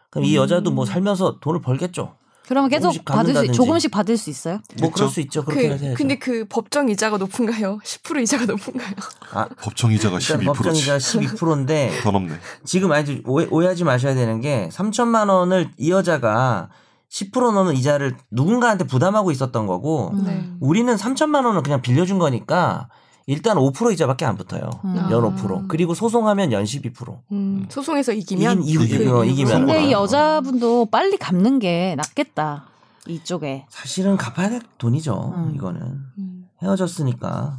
그럼 0.09 0.25
이 0.25 0.35
음. 0.35 0.41
여자도 0.41 0.71
뭐 0.71 0.85
살면서 0.85 1.39
돈을 1.39 1.61
벌겠죠. 1.61 2.15
그러면 2.47 2.69
계속 2.69 2.91
조금씩 2.91 3.05
받을 3.05 3.35
수. 3.35 3.51
조금씩 3.53 3.91
받을 3.91 4.17
수 4.17 4.29
있어요? 4.29 4.55
뭐 4.79 4.89
그렇죠. 4.89 4.93
그럴 4.93 5.09
수 5.09 5.21
있죠. 5.21 5.45
그렇게 5.45 5.67
해서 5.69 5.77
그, 5.77 5.83
해야죠. 5.85 5.97
근데 5.97 6.19
그 6.19 6.45
법정 6.49 6.89
이자가 6.89 7.17
높은가요? 7.17 7.79
10% 7.83 8.21
이자가 8.21 8.45
높은가요? 8.45 8.93
아, 9.33 9.47
법정 9.61 9.91
이자가 9.91 10.19
일단 10.19 10.39
12%지. 10.39 10.45
법정 10.45 10.75
이자 10.75 10.97
12%인데 10.97 11.91
더 12.03 12.11
넘네. 12.11 12.33
지금 12.65 12.91
아니 12.91 13.21
오해, 13.25 13.47
오해하지 13.49 13.83
마셔야 13.83 14.13
되는 14.13 14.41
게 14.41 14.69
3천만 14.71 15.29
원을 15.29 15.71
이 15.77 15.91
여자가 15.91 16.69
10% 17.09 17.53
넘는 17.53 17.75
이자를 17.75 18.15
누군가한테 18.31 18.85
부담하고 18.85 19.31
있었던 19.31 19.67
거고 19.67 20.11
음. 20.13 20.23
네. 20.25 20.49
우리는 20.59 20.93
3천만 20.95 21.45
원을 21.45 21.61
그냥 21.63 21.81
빌려준 21.81 22.19
거니까 22.19 22.89
일단 23.25 23.57
5% 23.57 23.93
이자밖에 23.93 24.25
안 24.25 24.35
붙어요. 24.35 24.69
음. 24.83 24.95
연 25.11 25.23
아. 25.25 25.35
5%. 25.35 25.67
그리고 25.67 25.93
소송하면 25.93 26.51
연 26.51 26.63
12%. 26.63 27.19
음, 27.31 27.65
소송에서 27.69 28.11
이기면 28.11 28.63
이긴 28.63 28.81
이후- 28.81 28.97
그 29.05 29.19
어, 29.19 29.23
이기면. 29.25 29.65
근데 29.65 29.85
이 29.89 29.93
어. 29.93 30.01
여자분도 30.01 30.87
빨리 30.87 31.17
갚는 31.17 31.59
게 31.59 31.95
낫겠다. 31.95 32.65
이쪽에. 33.07 33.65
사실은 33.69 34.17
갚아야 34.17 34.49
될 34.49 34.61
돈이죠. 34.77 35.33
음. 35.35 35.53
이거는 35.55 35.81
음, 36.17 36.47
헤어졌으니까 36.61 37.57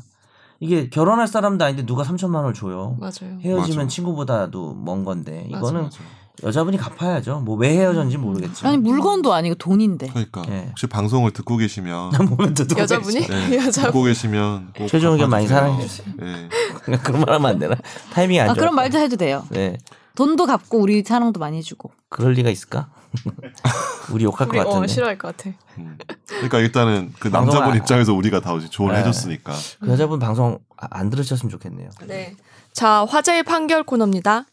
이게 0.60 0.88
결혼할 0.88 1.26
사람도 1.28 1.64
아닌데 1.64 1.84
누가 1.84 2.02
3천만 2.04 2.36
원을 2.36 2.54
줘요. 2.54 2.96
맞아요. 2.98 3.38
헤어지면 3.40 3.84
맞아. 3.84 3.88
친구보다도 3.88 4.74
먼 4.74 5.04
건데 5.04 5.46
맞아, 5.50 5.58
이거는 5.58 5.82
맞아. 5.84 5.98
여자분이 6.42 6.76
갚아야죠. 6.76 7.40
뭐 7.40 7.56
왜 7.56 7.76
헤어졌는지 7.76 8.18
모르겠지만. 8.18 8.72
아니 8.72 8.82
물건도 8.82 9.32
아니고 9.32 9.54
돈인데. 9.54 10.08
그러니까 10.08 10.42
예. 10.48 10.66
혹시 10.70 10.86
방송을 10.88 11.30
듣고 11.30 11.56
계시면 11.56 12.12
여자분이? 12.76 13.20
네, 13.26 13.56
여자 13.64 13.82
듣고 13.86 14.02
계시면 14.02 14.72
꼭 14.76 14.88
최종 14.88 15.12
의견 15.12 15.30
많이. 15.30 15.46
사랑해 15.46 15.86
네. 16.16 16.48
그냥 16.84 17.00
그런 17.02 17.20
말 17.20 17.34
하면 17.34 17.50
안 17.52 17.58
되나? 17.58 17.76
타이밍이 18.12 18.40
안아 18.40 18.54
좋아. 18.54 18.60
그런 18.60 18.74
말도 18.74 18.98
해도 18.98 19.16
돼요. 19.16 19.44
네. 19.50 19.78
돈도 20.16 20.46
갚고 20.46 20.78
우리 20.78 21.02
사랑도 21.02 21.38
많이 21.40 21.56
해주고. 21.58 21.90
그럴 22.08 22.32
리가 22.32 22.50
있을까? 22.50 22.88
우리 24.12 24.24
욕할 24.24 24.48
우리 24.48 24.58
것 24.58 24.66
어, 24.66 24.70
같은데. 24.70 24.88
싫어할 24.88 25.18
것 25.18 25.36
같아. 25.36 25.50
음. 25.78 25.96
그러니까 26.26 26.58
일단은 26.58 27.12
그 27.20 27.28
남자분 27.28 27.70
안- 27.70 27.76
입장에서 27.76 28.12
우리가 28.12 28.40
다 28.40 28.56
조언을 28.58 28.94
네. 28.96 29.00
해줬으니까. 29.00 29.52
그 29.80 29.88
여자분 29.88 30.18
방송 30.18 30.58
아- 30.76 30.88
안 30.90 31.10
들으셨으면 31.10 31.50
좋겠네요. 31.50 31.90
네. 32.06 32.34
자, 32.72 33.04
화제의 33.08 33.44
판결 33.44 33.84
코너입니다. 33.84 34.46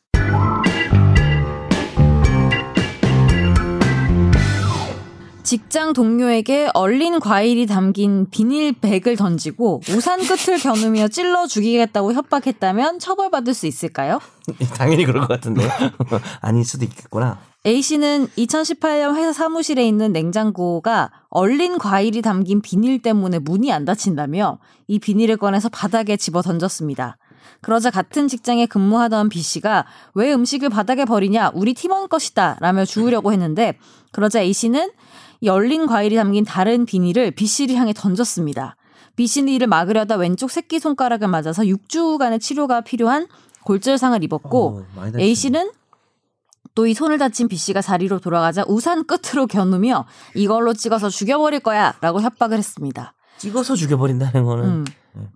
직장 5.52 5.92
동료에게 5.92 6.70
얼린 6.74 7.20
과일이 7.20 7.66
담긴 7.66 8.26
비닐백을 8.30 9.18
던지고 9.18 9.82
우산 9.90 10.26
끝을 10.26 10.58
겨누며 10.58 11.10
찔러 11.10 11.46
죽이겠다고 11.46 12.14
협박했다면 12.14 13.00
처벌받을 13.00 13.54
수 13.54 13.68
있을까요? 13.68 14.22
당연히 14.76 15.04
그럴 15.04 15.20
것 15.20 15.28
같은데. 15.28 15.68
아닐 16.40 16.64
수도 16.64 16.86
있겠구나. 16.86 17.38
A 17.66 17.82
씨는 17.82 18.28
2018년 18.38 19.18
회사 19.18 19.34
사무실에 19.34 19.86
있는 19.86 20.14
냉장고가 20.14 21.12
얼린 21.28 21.80
과일이 21.80 22.22
담긴 22.22 22.62
비닐 22.62 23.02
때문에 23.02 23.40
문이 23.40 23.74
안 23.74 23.84
닫힌다며 23.84 24.60
이 24.88 25.00
비닐을 25.00 25.36
꺼내서 25.36 25.68
바닥에 25.68 26.16
집어 26.16 26.42
던졌습니다. 26.42 27.18
그러자 27.60 27.92
같은 27.92 28.30
직장에 28.30 28.68
근무하던 28.68 29.28
B 29.28 29.42
씨가 29.42 29.86
왜 30.14 30.34
음식을 30.34 30.70
바닥에 30.70 31.04
버리냐 31.04 31.52
우리 31.54 31.74
팀원 31.74 32.08
것이다 32.08 32.56
라며 32.62 32.86
주우려고 32.86 33.34
했는데 33.34 33.78
그러자 34.12 34.42
A 34.42 34.54
씨는 34.54 34.92
이 35.42 35.50
얼린 35.50 35.88
과일이 35.88 36.16
담긴 36.16 36.46
다른 36.46 36.86
비닐을 36.86 37.32
B 37.32 37.46
씨를 37.46 37.76
향해 37.76 37.94
던졌습니다. 37.96 38.76
B 39.16 39.28
씨는 39.28 39.52
이를 39.52 39.68
막으려다 39.68 40.16
왼쪽 40.16 40.50
새끼 40.52 40.80
손가락을 40.80 41.28
맞아서 41.28 41.64
6주간의 41.64 42.40
치료가 42.40 42.82
필요한 42.82 43.28
골절상을 43.66 44.24
입었고 44.24 44.68
어, 44.68 44.86
많이 44.96 45.12
다치네. 45.12 45.24
A 45.24 45.36
씨는 45.36 45.72
또 46.74 46.88
이 46.88 46.94
손을 46.94 47.18
다친 47.18 47.48
B 47.50 47.58
씨가 47.58 47.82
자리로 47.82 48.20
돌아가자 48.20 48.64
우산 48.68 49.06
끝으로 49.06 49.46
겨누며 49.46 50.06
이걸로 50.36 50.74
찍어서 50.74 51.10
죽여버릴 51.10 51.60
거야 51.60 51.94
라고 52.00 52.22
협박을 52.22 52.58
했습니다. 52.58 53.14
찍어서 53.38 53.76
죽여버린다는 53.76 54.46
거는 54.46 54.64
음. 54.66 54.86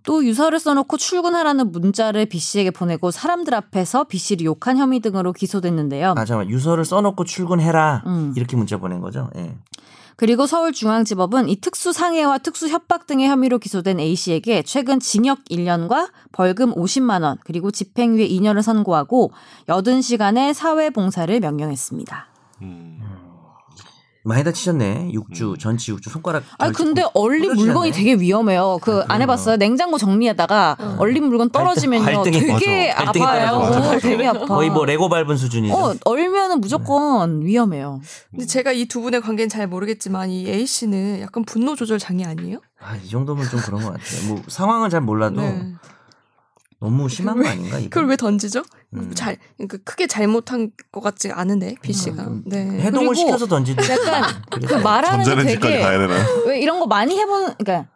또 0.04 0.24
유서를 0.24 0.58
써놓고 0.58 0.96
출근하라는 0.96 1.72
문자를 1.72 2.24
B 2.26 2.38
씨에게 2.38 2.70
보내고 2.70 3.10
사람들 3.10 3.54
앞에서 3.54 4.04
B 4.04 4.16
씨를 4.16 4.46
욕한 4.46 4.78
혐의 4.78 5.00
등으로 5.00 5.34
기소됐는데요. 5.34 6.14
아 6.16 6.24
잠깐 6.24 6.48
유서를 6.48 6.86
써놓고 6.86 7.24
출근해라 7.24 8.04
음. 8.06 8.32
이렇게 8.34 8.56
문자 8.56 8.78
보낸 8.78 9.00
거죠. 9.02 9.28
예. 9.36 9.54
그리고 10.16 10.46
서울중앙지법은 10.46 11.48
이 11.48 11.56
특수 11.60 11.92
상해와 11.92 12.38
특수 12.38 12.68
협박 12.68 13.06
등의 13.06 13.28
혐의로 13.28 13.58
기소된 13.58 14.00
A 14.00 14.14
씨에게 14.14 14.62
최근 14.62 14.98
징역 14.98 15.44
1년과 15.44 16.10
벌금 16.32 16.74
50만 16.74 17.22
원 17.22 17.38
그리고 17.44 17.70
집행유예 17.70 18.26
2년을 18.28 18.62
선고하고 18.62 19.30
80시간의 19.66 20.54
사회봉사를 20.54 21.38
명령했습니다. 21.40 22.26
음. 22.62 23.15
많이 24.26 24.42
다치셨네. 24.42 25.12
6주 25.12 25.52
음. 25.52 25.56
전치 25.58 25.92
6주 25.92 26.10
손가락. 26.10 26.42
아덜 26.58 26.72
근데 26.72 27.04
얼린. 27.14 27.54
물건이 27.54 27.92
되게 27.92 28.14
위험해요. 28.14 28.78
그 28.82 29.00
아, 29.02 29.04
안. 29.14 29.22
해봤어요. 29.22 29.56
냉장고 29.56 29.98
정리하다가 29.98 30.76
어. 30.80 30.96
얼린 30.98 31.24
물건 31.24 31.50
떨어지면요 31.50 32.22
되게 32.24 32.40
맞아. 32.40 32.52
발등에 32.52 32.90
아파요. 32.90 33.58
맞아. 33.60 33.90
어, 33.92 33.98
되게 33.98 34.26
아파. 34.26 34.44
거의 34.46 34.68
뭐 34.70 34.84
레고 34.84 35.08
밟은 35.08 35.36
수준이죠. 35.36 35.74
어 35.74 35.94
얼면은 36.04 36.60
무조건 36.60 37.42
위험해요. 37.44 38.00
근데 38.30 38.46
제가 38.46 38.72
이 38.72 38.86
두 38.86 39.00
분의 39.00 39.20
관계는 39.20 39.48
잘 39.48 39.66
모르겠지만 39.66 40.30
이 40.30 40.48
A 40.48 40.64
씨는 40.66 41.20
약간 41.20 41.44
분노 41.44 41.74
조절 41.76 41.98
장애 41.98 42.24
아니에요? 42.24 42.58
아, 42.80 42.96
이 42.96 43.08
정도면 43.08 43.48
좀 43.48 43.60
그런 43.60 43.80
것 43.82 43.92
같아요. 43.92 44.28
뭐 44.28 44.42
상황은 44.48 44.90
잘 44.90 45.00
몰라도 45.00 45.40
네. 45.40 45.72
너무 46.80 47.08
심한 47.08 47.42
거 47.42 47.48
아닌가? 47.48 47.78
이거? 47.78 47.88
그걸 47.88 48.08
왜 48.08 48.16
던지죠? 48.16 48.62
음. 48.94 49.10
잘 49.14 49.38
그러니까 49.56 49.78
크게 49.84 50.06
잘못한 50.06 50.70
것 50.92 51.00
같지 51.00 51.30
않은데 51.30 51.74
B 51.80 51.92
씨가. 51.92 52.22
음, 52.24 52.42
네. 52.44 52.80
해동을 52.80 53.14
시켜서 53.14 53.46
던지는. 53.46 53.82
약간 53.88 54.42
그 54.66 54.74
말하는 54.74 55.24
되게 55.44 55.80
가야 55.80 55.98
되나? 55.98 56.14
왜 56.46 56.60
이런 56.60 56.78
거 56.78 56.86
많이 56.86 57.18
해본 57.18 57.54
그러니까 57.58 57.88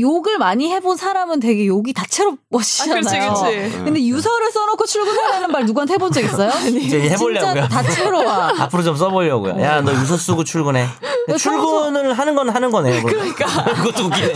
욕을 0.00 0.38
많이 0.38 0.70
해본 0.72 0.96
사람은 0.96 1.38
되게 1.40 1.66
욕이 1.66 1.92
아, 1.96 2.00
다채로워지잖아요. 2.00 3.00
그렇지, 3.02 3.18
그렇지. 3.18 3.42
네. 3.44 3.84
근데 3.84 4.02
유서를 4.02 4.50
써놓고 4.50 4.86
출근하라는 4.86 5.50
말 5.52 5.66
누구한테 5.66 5.94
해본 5.94 6.12
적 6.12 6.22
있어요? 6.24 6.50
이제 6.66 7.10
해보려고요. 7.10 7.52
진짜 7.62 7.68
다채로워. 7.68 8.32
앞으로 8.58 8.82
좀 8.82 8.96
써보려고요. 8.96 9.60
야, 9.62 9.82
너 9.82 9.92
유서 9.92 10.16
쓰고 10.16 10.44
출근해. 10.44 10.86
왜 11.28 11.36
출근을 11.36 12.14
하는 12.14 12.34
건 12.34 12.48
하는 12.48 12.70
거네요. 12.70 13.02
그러니까. 13.02 13.64
그것도 13.74 14.06
웃기네요. 14.06 14.34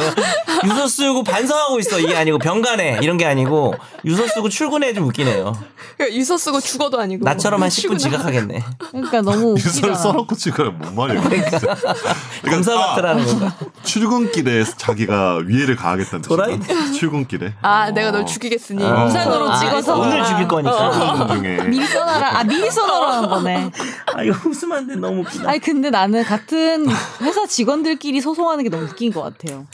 유서 0.66 0.88
쓰고 0.88 1.24
반성하고 1.24 1.78
있어. 1.80 1.98
이게 2.00 2.14
아니고 2.14 2.38
병간해. 2.38 2.98
이런 3.02 3.16
게 3.16 3.24
아니고 3.24 3.74
유서 4.04 4.26
쓰고 4.26 4.50
출근해 4.50 4.92
좀 4.92 5.04
웃기네요. 5.08 5.56
그러니까 5.96 6.16
유서 6.18 6.36
쓰고 6.36 6.60
죽어도 6.60 7.00
아니고. 7.00 7.24
나처럼 7.24 7.62
한 7.62 7.70
10분 7.70 7.98
출근하- 7.98 7.98
지각하겠네. 7.98 8.62
그러니까 8.90 9.22
너무 9.22 9.54
유서를 9.58 9.90
웃기잖아. 9.90 9.94
써놓고 9.94 10.34
지금 10.36 10.78
뭔 10.78 10.94
말이야? 11.08 11.22
그러니까 11.22 11.58
검사마트라는 12.50 13.26
건가? 13.26 13.56
출근길에 13.82 14.64
자기가 14.76 15.40
위해를 15.48 15.76
가하겠다는 15.76 16.22
도라이? 16.22 16.58
뜻이야. 16.60 16.92
출근길에. 16.98 17.54
아, 17.62 17.90
내가 17.90 18.10
널 18.10 18.24
죽이겠으니 18.26 18.82
어. 18.84 19.06
우산으로 19.06 19.50
아, 19.50 19.56
찍어서 19.58 19.98
오늘 19.98 20.24
죽일 20.24 20.48
거니까. 20.48 21.26
중에 21.36 21.56
미리 21.68 21.84
써놔라. 21.86 22.38
아 22.38 22.44
미리 22.44 22.70
써놔라는 22.70 23.28
거네. 23.28 23.70
아, 24.14 24.22
이거 24.22 24.48
웃으면 24.48 24.78
안 24.78 24.86
돼. 24.86 24.96
너무 24.96 25.20
웃기다. 25.22 25.48
아니 25.50 25.58
근데 25.58 25.90
나는 25.90 26.22
같은 26.24 26.86
회사 27.22 27.46
직원들끼리 27.46 28.20
소송하는 28.20 28.64
게 28.64 28.70
너무 28.70 28.84
웃긴 28.84 29.12
것 29.12 29.22
같아요. 29.22 29.66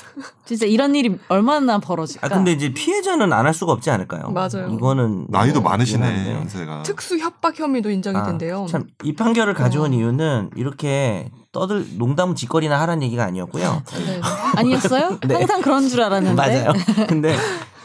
진짜 0.45 0.67
이런 0.67 0.95
일이 0.95 1.17
얼마나 1.29 1.79
벌어질까? 1.79 2.27
아, 2.27 2.31
근데 2.31 2.53
이제 2.53 2.73
피해자는 2.75 3.33
안 3.33 3.43
할 3.43 3.53
수가 3.55 3.73
없지 3.73 3.91
않을까요? 3.91 4.31
맞아요. 4.31 4.73
이거는 4.73 5.27
나이도 5.29 5.61
뭐 5.63 5.71
많으시네. 5.73 6.33
연세가. 6.35 6.85
특수 6.85 7.19
협박 7.19 7.59
혐의도 7.59 7.91
인정이 7.91 8.17
아, 8.17 8.23
된대요. 8.23 8.67
참, 8.71 8.85
이 9.03 9.15
판결을 9.15 9.55
가져온 9.55 9.93
이유는 9.93 10.51
이렇게 10.55 11.29
떠들 11.53 11.99
농담 11.99 12.35
짓거리나 12.35 12.81
하라는 12.81 13.03
얘기가 13.03 13.25
아니었고요. 13.25 13.83
네. 14.07 14.21
아니었어요? 14.57 15.19
네. 15.29 15.35
항상 15.35 15.61
그런 15.61 15.87
줄 15.89 16.01
알았는데. 16.03 16.35
맞아요. 16.35 16.73
근데 17.07 17.37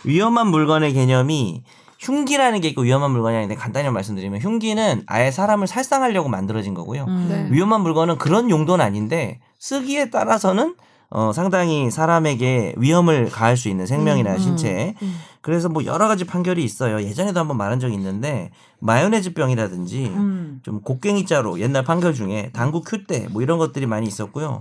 위험한 0.05 0.47
물건의 0.47 0.93
개념이 0.93 1.63
흉기라는 1.99 2.61
게 2.61 2.69
있고 2.69 2.83
위험한 2.83 3.11
물건이 3.11 3.35
아닌데 3.35 3.55
간단히 3.55 3.89
말씀드리면 3.89 4.39
흉기는 4.39 5.03
아예 5.05 5.31
사람을 5.31 5.67
살상하려고 5.67 6.29
만들어진 6.29 6.73
거고요. 6.73 7.05
음. 7.07 7.27
네. 7.29 7.47
위험한 7.53 7.81
물건은 7.81 8.17
그런 8.17 8.49
용도는 8.49 8.83
아닌데 8.83 9.39
쓰기에 9.59 10.09
따라서는 10.09 10.75
어, 11.09 11.31
상당히 11.33 11.89
사람에게 11.89 12.73
위험을 12.77 13.29
가할 13.29 13.55
수 13.55 13.69
있는 13.69 13.85
생명이나 13.85 14.33
음, 14.33 14.39
신체에 14.39 14.95
음. 15.01 15.15
그래서 15.41 15.69
뭐 15.69 15.85
여러 15.85 16.07
가지 16.07 16.25
판결이 16.25 16.61
있어요. 16.63 17.01
예전에도 17.01 17.39
한번 17.39 17.55
말한 17.57 17.79
적이 17.79 17.93
있는데 17.95 18.51
마요네즈 18.79 19.33
병이라든지 19.33 20.07
음. 20.07 20.59
좀 20.63 20.81
곡괭이자로 20.81 21.59
옛날 21.61 21.83
판결 21.83 22.13
중에 22.13 22.49
당구 22.53 22.81
큐대 22.81 23.29
뭐 23.31 23.41
이런 23.41 23.57
것들이 23.57 23.85
많이 23.85 24.05
있었고요. 24.07 24.59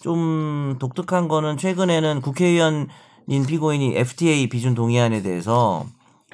좀 0.00 0.76
독특한 0.78 1.28
거는 1.28 1.58
최근에는 1.58 2.22
국회의원인 2.22 2.88
피고인이 3.46 3.94
FTA 3.94 4.48
비준 4.48 4.74
동의안에 4.74 5.20
대해서 5.20 5.84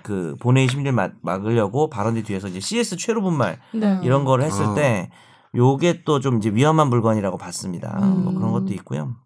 그 0.05 0.37
본회의 0.39 0.69
심리를 0.69 0.93
막, 0.93 1.13
막으려고 1.21 1.91
발언대 1.91 2.23
뒤에서 2.23 2.47
이제 2.47 2.61
CS 2.61 2.97
최로 2.97 3.21
분말 3.23 3.59
네. 3.73 3.99
이런 4.05 4.25
거를 4.25 4.45
했을 4.45 4.65
아. 4.65 4.75
때 4.75 5.11
요게 5.57 6.05
또 6.05 6.21
좀 6.21 6.39
이제 6.39 6.51
위험한 6.51 6.89
물건이라고 6.89 7.37
봤습니다. 7.37 7.99
음. 8.03 8.23
뭐 8.25 8.33
그런 8.35 8.53
것도 8.53 8.73
있고요. 8.75 9.17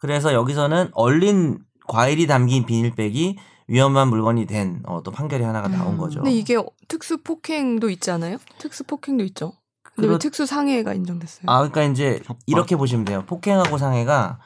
그래서 0.00 0.32
여기서는 0.32 0.88
얼린 0.92 1.58
과일이 1.86 2.26
담긴 2.26 2.66
비닐백이 2.66 3.36
위험한 3.68 4.08
물건이 4.08 4.46
된 4.46 4.80
어, 4.86 5.02
또 5.04 5.10
판결이 5.12 5.44
하나가 5.44 5.68
나온 5.68 5.94
음. 5.94 5.98
거죠. 5.98 6.20
근데 6.20 6.32
이게 6.32 6.56
특수 6.88 7.18
폭행도 7.22 7.88
있지 7.90 8.10
않아요? 8.10 8.38
특수 8.58 8.82
폭행도 8.84 9.22
있죠. 9.24 9.52
근데 9.82 10.02
왜 10.02 10.08
그렇- 10.08 10.18
특수 10.18 10.46
상해가 10.46 10.94
인정됐어요? 10.94 11.42
아, 11.46 11.58
그러니까 11.58 11.82
이제 11.84 12.16
협박. 12.24 12.38
이렇게 12.46 12.76
보시면 12.76 13.04
돼요. 13.04 13.22
폭행하고 13.26 13.76
상해가 13.78 14.38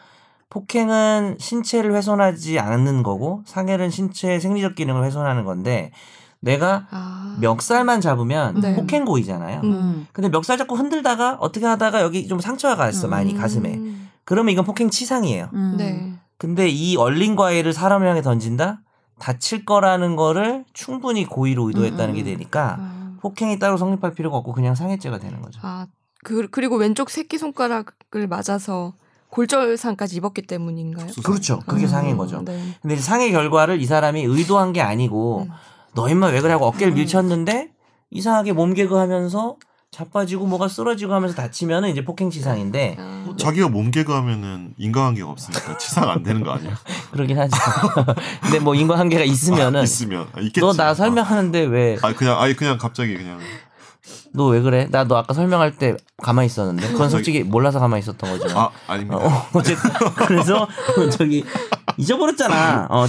폭행은 0.50 1.36
신체를 1.38 1.94
훼손하지 1.94 2.58
않는 2.58 3.02
거고 3.02 3.42
상해는 3.46 3.90
신체의 3.90 4.40
생리적 4.40 4.74
기능을 4.74 5.04
훼손하는 5.04 5.44
건데 5.44 5.90
내가 6.40 6.86
아. 6.90 7.36
멱살만 7.40 8.00
잡으면 8.00 8.60
네. 8.60 8.74
폭행 8.76 9.04
고의잖아요. 9.04 9.60
음. 9.64 9.72
음. 9.72 10.06
근데 10.12 10.28
멱살 10.28 10.58
잡고 10.58 10.76
흔들다가 10.76 11.36
어떻게 11.40 11.64
하다가 11.66 12.02
여기 12.02 12.26
좀 12.28 12.38
상처가 12.40 12.76
갔어 12.76 13.08
많이 13.08 13.32
음. 13.32 13.38
가슴에. 13.38 13.80
그러면 14.24 14.52
이건 14.52 14.64
폭행 14.64 14.90
치상이에요. 14.90 15.50
음. 15.52 15.74
네. 15.76 16.12
근데 16.38 16.68
이 16.68 16.96
얼린 16.96 17.36
과일을 17.36 17.72
사람을 17.72 18.08
향해 18.08 18.22
던진다? 18.22 18.80
다칠 19.18 19.64
거라는 19.64 20.16
거를 20.16 20.64
충분히 20.72 21.24
고의로 21.24 21.68
의도했다는 21.68 22.10
음. 22.10 22.14
게 22.14 22.24
되니까 22.24 22.76
아. 22.80 23.16
폭행이 23.20 23.58
따로 23.58 23.76
성립할 23.76 24.12
필요가 24.14 24.36
없고 24.38 24.52
그냥 24.52 24.74
상해죄가 24.74 25.18
되는 25.18 25.40
거죠. 25.40 25.60
아, 25.62 25.86
그, 26.24 26.48
그리고 26.50 26.76
왼쪽 26.76 27.10
새끼 27.10 27.38
손가락을 27.38 28.26
맞아서 28.28 28.94
골절상까지 29.30 30.16
입었기 30.16 30.42
때문인가요? 30.42 31.08
그렇죠. 31.24 31.60
그게 31.66 31.86
음, 31.86 31.88
상해인 31.88 32.16
거죠. 32.16 32.42
네. 32.42 32.76
근데 32.82 32.96
상해 32.96 33.30
결과를 33.30 33.80
이 33.80 33.86
사람이 33.86 34.22
의도한 34.22 34.72
게 34.72 34.80
아니고 34.80 35.46
음. 35.48 35.50
너 35.94 36.08
임마 36.08 36.28
왜 36.28 36.40
그래 36.40 36.52
하고 36.52 36.66
어깨를 36.66 36.92
음. 36.92 36.94
밀쳤는데 36.94 37.72
이상하게 38.10 38.52
몸개그 38.52 38.94
하면서 38.94 39.56
자빠지고 39.94 40.46
뭐가 40.46 40.66
쓰러지고 40.66 41.14
하면서 41.14 41.34
다치면은 41.36 41.88
이제 41.90 42.04
폭행 42.04 42.28
치상인데 42.28 42.96
아. 42.98 43.24
자기가 43.38 43.68
몸개그하면은 43.68 44.74
인과관계가 44.76 45.28
없으니까 45.30 45.78
치상 45.78 46.10
안 46.10 46.22
되는 46.24 46.42
거 46.42 46.50
아니야? 46.52 46.76
그러긴 47.12 47.38
하죠. 47.38 47.56
근데 48.42 48.58
뭐 48.58 48.74
인과관계가 48.74 49.22
있으면은 49.24 49.82
있으면 49.84 50.26
아, 50.34 50.40
있겠지. 50.40 50.60
너 50.60 50.72
나 50.72 50.92
설명하는데 50.94 51.60
왜너왜아 51.66 52.14
그냥 52.14 52.40
아니 52.40 52.54
그냥 52.54 52.76
갑자기 52.76 53.16
그냥 53.16 53.38
그래? 54.36 54.88
나 54.90 55.04
너 55.04 55.16
아까 55.16 55.32
설명할 55.32 55.76
때 55.78 55.96
가만히 56.20 56.46
있었는데 56.46 56.88
그건 56.88 57.08
솔직히 57.08 57.44
몰라서 57.44 57.78
가만히 57.78 58.00
있었던 58.00 58.36
거죠. 58.38 58.58
아 58.58 58.70
아닙니다. 58.88 59.18
어, 59.18 59.46
어쨌든 59.52 59.90
그래서 60.26 60.66
저기 61.16 61.44
잊어버렸잖아. 61.96 62.86
어, 62.90 63.06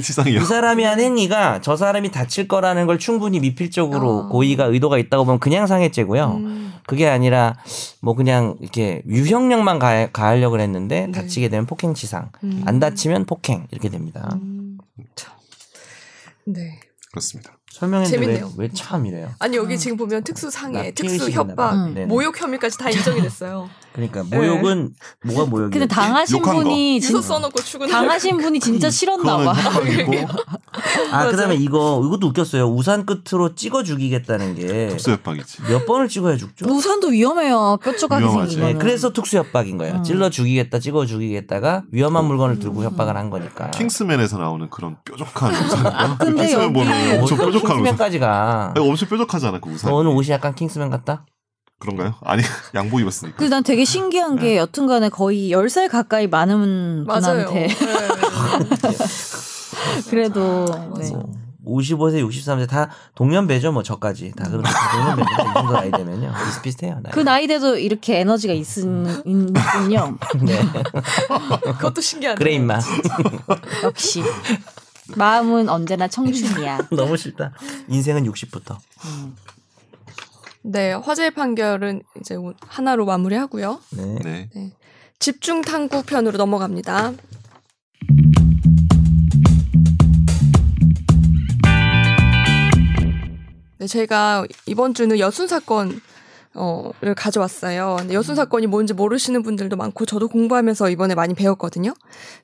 치상이요. 0.00 0.40
이 0.40 0.44
사람이 0.44 0.84
한 0.84 1.00
행위가 1.00 1.60
저 1.60 1.76
사람이 1.76 2.10
다칠 2.10 2.48
거라는 2.48 2.86
걸 2.86 2.98
충분히 2.98 3.40
미필적으로 3.40 4.18
어. 4.18 4.28
고의가 4.28 4.64
의도가 4.64 4.98
있다고 4.98 5.24
보면 5.24 5.38
그냥 5.40 5.66
상해죄고요. 5.66 6.26
음. 6.36 6.74
그게 6.86 7.06
아니라 7.08 7.56
뭐 8.00 8.14
그냥 8.14 8.56
이렇게 8.60 9.02
유형력만 9.06 9.78
가, 9.78 10.10
가하려고 10.10 10.58
했는데 10.58 11.06
네. 11.06 11.12
다치게 11.12 11.48
되면 11.50 11.66
폭행치상, 11.66 12.30
음. 12.44 12.62
안 12.66 12.80
다치면 12.80 13.26
폭행 13.26 13.66
이렇게 13.70 13.88
됩니다. 13.90 14.28
음. 14.40 14.78
참. 15.14 15.34
네. 16.46 16.80
그렇습니다. 17.10 17.52
설명했는데. 17.70 18.42
왜 18.56 18.68
참 18.74 19.06
이래요? 19.06 19.30
아니 19.38 19.56
여기 19.56 19.74
음. 19.74 19.78
지금 19.78 19.96
보면 19.98 20.24
특수 20.24 20.46
나 20.46 20.50
상해, 20.50 20.90
피해의식이 20.92 21.08
특수 21.18 21.30
있나 21.30 21.54
봐. 21.54 21.70
협박, 21.72 21.74
음. 21.96 22.08
모욕 22.08 22.40
혐의까지 22.40 22.78
다 22.78 22.90
인정이 22.90 23.20
됐어요. 23.22 23.68
그러니까 23.98 24.22
모욕은 24.36 24.90
뭐가 25.24 25.46
모욕이에요? 25.46 25.70
근데 25.70 25.86
당하신 25.88 26.38
욕한 26.38 26.54
거. 26.54 26.62
분이 26.62 27.00
진, 27.00 27.20
써놓고 27.20 27.60
출근. 27.62 27.88
당하신 27.88 28.36
분이 28.36 28.60
진짜 28.60 28.88
싫었나 28.90 29.38
봐. 29.38 29.52
아 31.10 31.26
그다음에. 31.28 31.56
이거 31.56 32.00
이것도 32.06 32.28
웃겼어요. 32.28 32.68
우산 32.68 33.04
끝으로 33.04 33.56
찍어 33.56 33.82
죽이겠다는 33.82 34.54
게 34.54 34.88
특수 34.88 35.10
협박이지. 35.10 35.62
몇 35.68 35.84
번을 35.86 36.08
찍어야 36.08 36.36
죽죠? 36.36 36.66
우산도 36.68 37.08
위험해요. 37.08 37.78
뾰족하게. 37.82 38.28
생긴 38.28 38.60
네, 38.60 38.66
거는. 38.66 38.78
그래서 38.78 39.12
특수협박인 39.12 39.78
거예요. 39.78 39.94
음. 39.96 40.02
찔러 40.04 40.30
죽이겠다, 40.30 40.78
찍어 40.78 41.04
죽이겠다가 41.06 41.82
위험한 41.90 42.24
물건을 42.26 42.60
들고 42.60 42.80
음. 42.80 42.84
협박을 42.84 43.16
한 43.16 43.30
거니까. 43.30 43.70
킹스맨에서 43.72 44.38
나오는 44.38 44.70
그런 44.70 44.96
뾰족한 45.04 45.50
우산. 45.64 46.18
근데 46.18 46.42
킹스맨 46.42 46.64
여기 46.64 46.72
보면 46.72 47.20
엄청 47.20 47.38
뾰족한 47.38 47.54
우산. 47.56 47.76
킹스맨까지 47.78 48.18
가. 48.20 48.72
아니, 48.76 48.88
엄청 48.88 49.08
뾰족하잖아 49.08 49.58
그 49.60 49.70
우산. 49.70 49.90
너 49.90 49.96
오늘 49.96 50.12
옷이 50.12 50.30
약간 50.30 50.54
킹스맨 50.54 50.88
같다? 50.90 51.26
그런가요? 51.78 52.14
아니 52.22 52.42
양복 52.74 53.00
입었으니까. 53.00 53.36
그래서 53.36 53.54
난 53.54 53.62
되게 53.62 53.84
신기한 53.84 54.36
게 54.36 54.56
여튼간에 54.56 55.10
거의 55.10 55.50
10살 55.50 55.88
가까이 55.90 56.26
많은 56.26 57.04
맞아요. 57.06 57.46
분한테 57.46 57.68
네. 57.68 57.70
그래도 60.10 60.64
네. 60.98 61.10
뭐 61.10 61.32
55세, 61.80 62.26
63세 62.26 62.66
다 62.68 62.88
동년배죠, 63.14 63.72
뭐 63.72 63.82
저까지 63.82 64.32
다다 64.34 64.50
동년배인데 64.50 65.32
이 65.32 65.54
정도 65.54 65.72
나이 65.72 65.90
되면요 65.90 66.32
비슷비슷해요. 66.46 67.00
나이. 67.02 67.12
그 67.12 67.20
나이 67.20 67.46
돼도 67.46 67.76
이렇게 67.76 68.20
에너지가 68.20 68.54
있은, 68.54 69.06
있군요. 69.26 70.16
네. 70.40 70.58
그것도 71.74 72.00
신기하네. 72.00 72.38
그래 72.38 72.52
임마. 72.52 72.78
역시 73.84 74.22
마음은 75.14 75.68
언제나 75.68 76.08
청춘이야. 76.08 76.88
너무 76.90 77.16
싫다. 77.16 77.52
인생은 77.88 78.24
60부터. 78.24 78.76
음. 79.04 79.36
네, 80.62 80.92
화재 80.92 81.30
판결은 81.30 82.02
이제 82.20 82.34
오- 82.34 82.54
하나로 82.60 83.06
마무리하고요. 83.06 83.80
네. 83.96 84.48
네. 84.54 84.72
집중 85.18 85.62
탐구 85.62 86.02
편으로 86.04 86.36
넘어갑니다. 86.36 87.12
네, 93.78 93.86
제가 93.86 94.44
이번 94.66 94.94
주는 94.94 95.18
여순 95.18 95.46
사건 95.46 96.00
어를 96.54 97.14
가져왔어요. 97.14 97.96
근데 98.00 98.14
여순 98.14 98.34
사건이 98.34 98.66
뭔지 98.66 98.92
모르시는 98.92 99.42
분들도 99.42 99.76
많고 99.76 100.04
저도 100.06 100.28
공부하면서 100.28 100.90
이번에 100.90 101.14
많이 101.14 101.34
배웠거든요. 101.34 101.94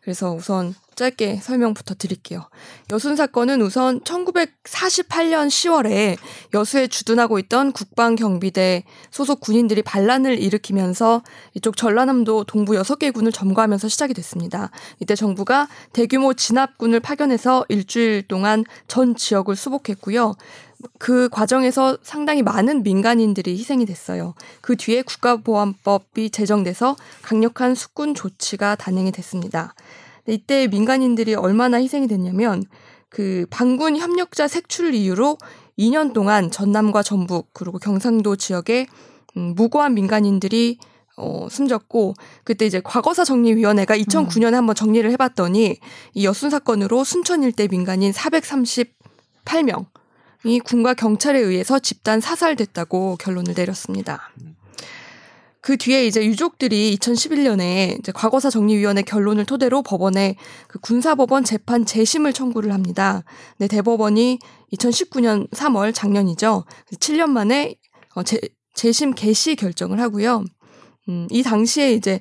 그래서 0.00 0.32
우선 0.32 0.74
짧게 0.96 1.40
설명부터 1.42 1.94
드릴게요. 1.94 2.48
여순 2.90 3.16
사건은 3.16 3.62
우선 3.62 4.00
1948년 4.00 5.48
10월에 5.48 6.16
여수에 6.52 6.88
주둔하고 6.88 7.38
있던 7.40 7.72
국방경비대 7.72 8.84
소속 9.10 9.40
군인들이 9.40 9.82
반란을 9.82 10.38
일으키면서 10.38 11.22
이쪽 11.54 11.76
전라남도 11.76 12.44
동부 12.44 12.72
6개 12.74 13.12
군을 13.12 13.32
점거하면서 13.32 13.88
시작이 13.88 14.14
됐습니다. 14.14 14.70
이때 15.00 15.14
정부가 15.14 15.68
대규모 15.92 16.34
진압군을 16.34 17.00
파견해서 17.00 17.64
일주일 17.68 18.22
동안 18.28 18.64
전 18.88 19.14
지역을 19.14 19.56
수복했고요. 19.56 20.34
그 20.98 21.28
과정에서 21.30 21.96
상당히 22.02 22.42
많은 22.42 22.82
민간인들이 22.82 23.56
희생이 23.56 23.86
됐어요. 23.86 24.34
그 24.60 24.76
뒤에 24.76 25.02
국가보안법이 25.02 26.30
제정돼서 26.30 26.96
강력한 27.22 27.74
숙군 27.74 28.14
조치가 28.14 28.76
단행이 28.76 29.12
됐습니다. 29.12 29.74
이때 30.26 30.66
민간인들이 30.68 31.34
얼마나 31.34 31.78
희생이 31.78 32.08
됐냐면 32.08 32.62
그 33.08 33.46
반군 33.50 33.96
협력자 33.96 34.48
색출을 34.48 34.94
이유로 34.94 35.38
2년 35.78 36.12
동안 36.12 36.50
전남과 36.50 37.02
전북 37.02 37.50
그리고 37.52 37.78
경상도 37.78 38.36
지역에 38.36 38.86
음, 39.36 39.54
무고한 39.56 39.94
민간인들이 39.94 40.78
어, 41.16 41.46
숨졌고 41.48 42.14
그때 42.42 42.66
이제 42.66 42.80
과거사 42.82 43.24
정리위원회가 43.24 43.96
2009년에 43.96 44.52
한번 44.52 44.74
정리를 44.74 45.08
해봤더니 45.12 45.78
이 46.14 46.24
여순 46.24 46.50
사건으로 46.50 47.04
순천 47.04 47.44
일대 47.44 47.68
민간인 47.68 48.10
438명 48.12 49.86
이 50.44 50.58
군과 50.60 50.94
경찰에 50.94 51.38
의해서 51.38 51.78
집단 51.78 52.20
사살됐다고 52.20 53.16
결론을 53.20 53.54
내렸습니다. 53.56 54.30
그 55.64 55.78
뒤에 55.78 56.06
이제 56.06 56.22
유족들이 56.26 56.94
2011년에 56.94 57.98
이제 57.98 58.12
과거사 58.12 58.50
정리위원회 58.50 59.00
결론을 59.00 59.46
토대로 59.46 59.82
법원에 59.82 60.36
그 60.68 60.78
군사법원 60.78 61.42
재판 61.42 61.86
재심을 61.86 62.34
청구를 62.34 62.74
합니다. 62.74 63.24
네, 63.56 63.66
대법원이 63.66 64.40
2019년 64.74 65.50
3월 65.52 65.94
작년이죠. 65.94 66.66
7년 67.00 67.30
만에 67.30 67.76
어, 68.14 68.22
재, 68.22 68.38
재심 68.74 69.14
개시 69.14 69.56
결정을 69.56 70.00
하고요. 70.00 70.44
음, 71.08 71.28
이 71.30 71.42
당시에 71.42 71.94
이제 71.94 72.20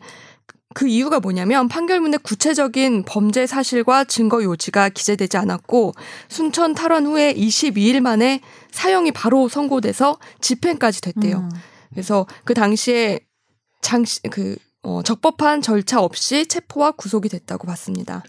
그 0.73 0.87
이유가 0.87 1.19
뭐냐면 1.19 1.67
판결문에 1.67 2.19
구체적인 2.23 3.03
범죄 3.05 3.45
사실과 3.45 4.05
증거 4.05 4.41
요지가 4.41 4.87
기재되지 4.87 5.35
않았고 5.35 5.91
순천 6.29 6.75
탈환 6.75 7.05
후에 7.05 7.33
22일 7.33 7.99
만에 7.99 8.39
사형이 8.71 9.11
바로 9.11 9.49
선고돼서 9.49 10.17
집행까지 10.39 11.01
됐대요. 11.01 11.39
음. 11.39 11.49
그래서 11.91 12.25
그 12.45 12.53
당시에 12.53 13.19
장시 13.83 14.21
그 14.23 14.55
어, 14.81 15.01
적법한 15.03 15.61
절차 15.61 16.01
없이 16.01 16.47
체포와 16.47 16.91
구속이 16.91 17.29
됐다고 17.29 17.67
봤습니다. 17.67 18.23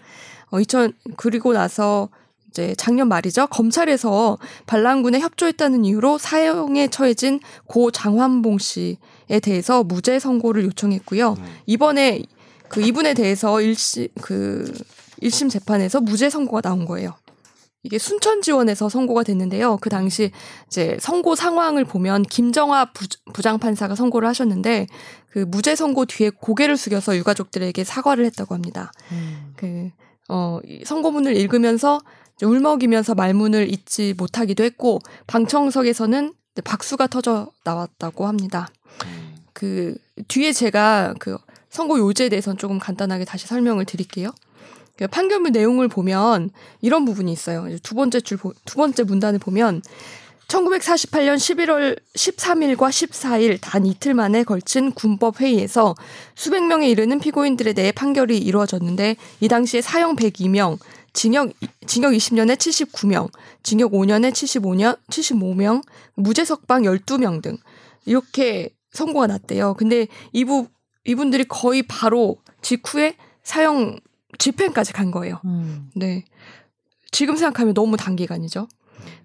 어, 0.51 0.59
2000 0.59 0.93
그리고 1.17 1.53
나서 1.53 2.09
이제 2.49 2.73
작년 2.77 3.09
말이죠. 3.09 3.47
검찰에서 3.47 4.37
반란군에 4.65 5.19
협조했다는 5.19 5.83
이유로 5.83 6.17
사형에 6.17 6.87
처해진 6.87 7.41
고 7.65 7.91
장환봉 7.91 8.59
씨에 8.59 9.39
대해서 9.41 9.83
무죄 9.83 10.19
선고를 10.19 10.63
요청했고요. 10.65 11.35
이번에 11.65 12.23
그 12.69 12.81
이분에 12.81 13.13
대해서 13.13 13.59
일시 13.59 14.09
그 14.21 14.71
1심 15.21 15.49
재판에서 15.49 15.99
무죄 15.99 16.29
선고가 16.29 16.61
나온 16.61 16.85
거예요. 16.85 17.15
이게 17.85 17.99
순천 17.99 18.41
지원에서 18.41 18.89
선고가 18.89 19.21
됐는데요. 19.21 19.77
그 19.79 19.91
당시 19.91 20.31
이제 20.65 20.97
선고 20.99 21.35
상황을 21.35 21.85
보면 21.85 22.23
김정화 22.23 22.85
부, 22.93 23.05
부장 23.31 23.59
판사가 23.59 23.93
선고를 23.93 24.27
하셨는데 24.27 24.87
그 25.29 25.39
무죄 25.39 25.75
선고 25.75 26.05
뒤에 26.05 26.31
고개를 26.31 26.77
숙여서 26.77 27.15
유가족들에게 27.17 27.83
사과를 27.83 28.25
했다고 28.25 28.55
합니다. 28.55 28.91
음. 29.11 29.53
그, 29.55 29.91
어, 30.29 30.59
이 30.65 30.83
선고문을 30.83 31.35
읽으면서 31.35 32.01
울먹이면서 32.41 33.13
말문을 33.15 33.71
잇지 33.71 34.15
못하기도 34.17 34.63
했고, 34.63 34.99
방청석에서는 35.27 36.33
박수가 36.63 37.07
터져 37.07 37.51
나왔다고 37.65 38.25
합니다. 38.27 38.69
그, 39.53 39.95
뒤에 40.27 40.53
제가 40.53 41.13
그 41.19 41.37
선고 41.69 41.99
요지에 41.99 42.29
대해서는 42.29 42.57
조금 42.57 42.79
간단하게 42.79 43.25
다시 43.25 43.45
설명을 43.45 43.83
드릴게요. 43.85 44.31
그 44.97 45.07
판결문 45.07 45.51
내용을 45.51 45.87
보면 45.87 46.49
이런 46.81 47.05
부분이 47.05 47.31
있어요. 47.31 47.67
두 47.83 47.95
번째 47.95 48.21
줄, 48.21 48.37
보- 48.37 48.53
두 48.65 48.75
번째 48.75 49.03
문단을 49.03 49.39
보면 49.39 49.81
1948년 50.47 51.35
11월 51.37 51.99
13일과 52.13 52.89
14일 52.89 53.57
단 53.59 53.85
이틀 53.85 54.13
만에 54.13 54.43
걸친 54.43 54.91
군법 54.91 55.41
회의에서 55.41 55.95
수백 56.35 56.63
명에 56.65 56.87
이르는 56.89 57.19
피고인들에 57.19 57.73
대해 57.73 57.91
판결이 57.91 58.37
이루어졌는데 58.37 59.15
이 59.41 59.47
당시에 59.47 59.81
사형 59.81 60.15
102명, 60.15 60.77
징역 61.13 61.51
징역 61.87 62.11
20년에 62.11 62.55
79명, 62.57 63.29
징역 63.63 63.91
5년에 63.91 64.31
75년 64.31 64.97
75명, 65.09 65.81
무죄 66.13 66.45
석방 66.45 66.83
12명 66.83 67.41
등 67.41 67.57
이렇게 68.05 68.69
선고가 68.93 69.27
났대요. 69.27 69.73
근데 69.73 70.07
이부 70.31 70.67
이분들이 71.05 71.45
거의 71.45 71.81
바로 71.83 72.37
직후에 72.61 73.15
사형 73.43 73.99
집행까지 74.37 74.93
간 74.93 75.11
거예요. 75.11 75.39
음. 75.45 75.89
네. 75.95 76.23
지금 77.11 77.35
생각하면 77.37 77.73
너무 77.73 77.97
단기간이죠. 77.97 78.67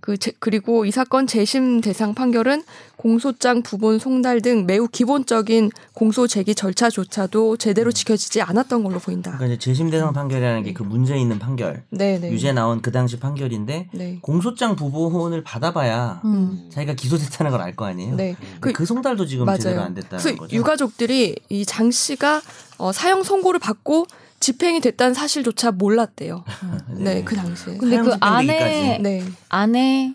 그 0.00 0.16
제- 0.18 0.32
그리고 0.38 0.84
이 0.84 0.90
사건 0.90 1.26
재심 1.26 1.80
대상 1.80 2.14
판결은 2.14 2.62
공소장 2.96 3.62
부본 3.62 3.98
송달 3.98 4.40
등 4.42 4.66
매우 4.66 4.86
기본적인 4.88 5.70
공소 5.94 6.26
제기 6.26 6.54
절차조차도 6.54 7.56
제대로 7.56 7.90
지켜지지 7.90 8.42
않았던 8.42 8.82
걸로 8.82 8.98
보인다. 8.98 9.30
그러니까 9.32 9.46
이제 9.54 9.58
재심 9.58 9.90
대상 9.90 10.12
판결이라는 10.12 10.62
게 10.64 10.72
그 10.74 10.82
문제 10.82 11.16
있는 11.16 11.38
판결 11.38 11.82
네, 11.90 12.18
네. 12.18 12.30
유죄 12.30 12.52
나온 12.52 12.82
그 12.82 12.92
당시 12.92 13.18
판결인데 13.18 13.88
네. 13.92 14.18
공소장 14.20 14.76
부본을 14.76 15.42
받아봐야 15.44 16.20
음. 16.24 16.68
자기가 16.70 16.94
기소됐다는 16.94 17.50
걸 17.50 17.60
알 17.62 17.74
거 17.76 17.86
아니에요. 17.86 18.16
네. 18.16 18.36
그, 18.60 18.72
그 18.72 18.84
송달도 18.84 19.26
지금 19.26 19.46
제대로 19.56 19.76
맞아요. 19.76 19.86
안 19.86 19.94
됐다는 19.94 20.36
거죠. 20.36 20.54
유가족들이 20.56 21.36
이 21.48 21.64
장 21.64 21.90
씨가 21.90 22.42
어, 22.78 22.92
사형 22.92 23.22
선고를 23.22 23.60
받고 23.60 24.06
집행이 24.40 24.80
됐다는 24.80 25.14
사실조차 25.14 25.70
몰랐대요. 25.70 26.44
네, 26.98 27.22
그 27.24 27.36
당시에. 27.36 27.76
근데 27.76 27.98
그. 27.98 28.14
안에 28.20 28.98
네. 28.98 29.24
아내 29.48 30.14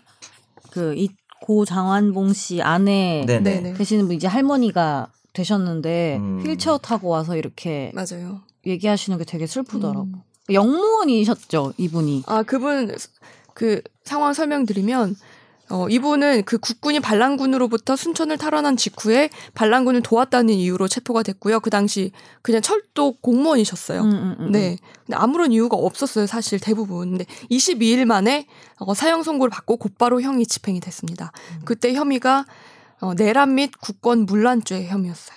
그이 0.70 1.08
고 1.40 1.64
장환봉 1.64 2.32
씨 2.32 2.60
아내 2.60 3.24
네네. 3.26 3.40
네, 3.40 3.60
네. 3.60 3.74
되시는 3.74 4.06
분 4.06 4.16
이제 4.16 4.26
할머니가 4.26 5.08
되셨는데 5.32 6.16
음. 6.18 6.42
휠체어 6.44 6.78
타고 6.78 7.08
와서 7.08 7.36
이렇게 7.36 7.92
맞아요. 7.94 8.40
얘기하시는 8.66 9.16
게 9.18 9.24
되게 9.24 9.46
슬프더라고. 9.46 10.02
음. 10.02 10.22
영무원이셨죠 10.52 11.74
이분이. 11.76 12.24
아, 12.26 12.42
그분 12.42 12.94
그 13.54 13.80
상황 14.04 14.32
설명드리면 14.32 15.16
어, 15.68 15.88
이분은 15.88 16.44
그 16.44 16.58
국군이 16.58 17.00
반란군으로부터 17.00 17.96
순천을 17.96 18.38
탈환한 18.38 18.76
직후에 18.76 19.30
반란군을 19.54 20.02
도왔다는 20.02 20.54
이유로 20.54 20.86
체포가 20.86 21.22
됐고요. 21.24 21.58
그 21.60 21.70
당시 21.70 22.12
그냥 22.42 22.62
철도 22.62 23.16
공무원이셨어요. 23.20 24.02
음, 24.02 24.10
음, 24.10 24.36
음, 24.38 24.52
네. 24.52 24.76
근데 25.04 25.16
아무런 25.16 25.50
이유가 25.52 25.76
없었어요, 25.76 26.26
사실 26.26 26.60
대부분. 26.60 27.10
근데 27.10 27.24
22일 27.50 28.04
만에 28.04 28.46
어, 28.78 28.94
사형 28.94 29.22
선고를 29.24 29.50
받고 29.50 29.76
곧바로 29.78 30.20
형이 30.22 30.46
집행이 30.46 30.78
됐습니다. 30.80 31.32
그때 31.64 31.92
혐의가 31.94 32.44
어, 33.00 33.14
내란 33.14 33.56
및 33.56 33.72
국권 33.80 34.24
문란죄 34.24 34.86
혐의였어요. 34.86 35.36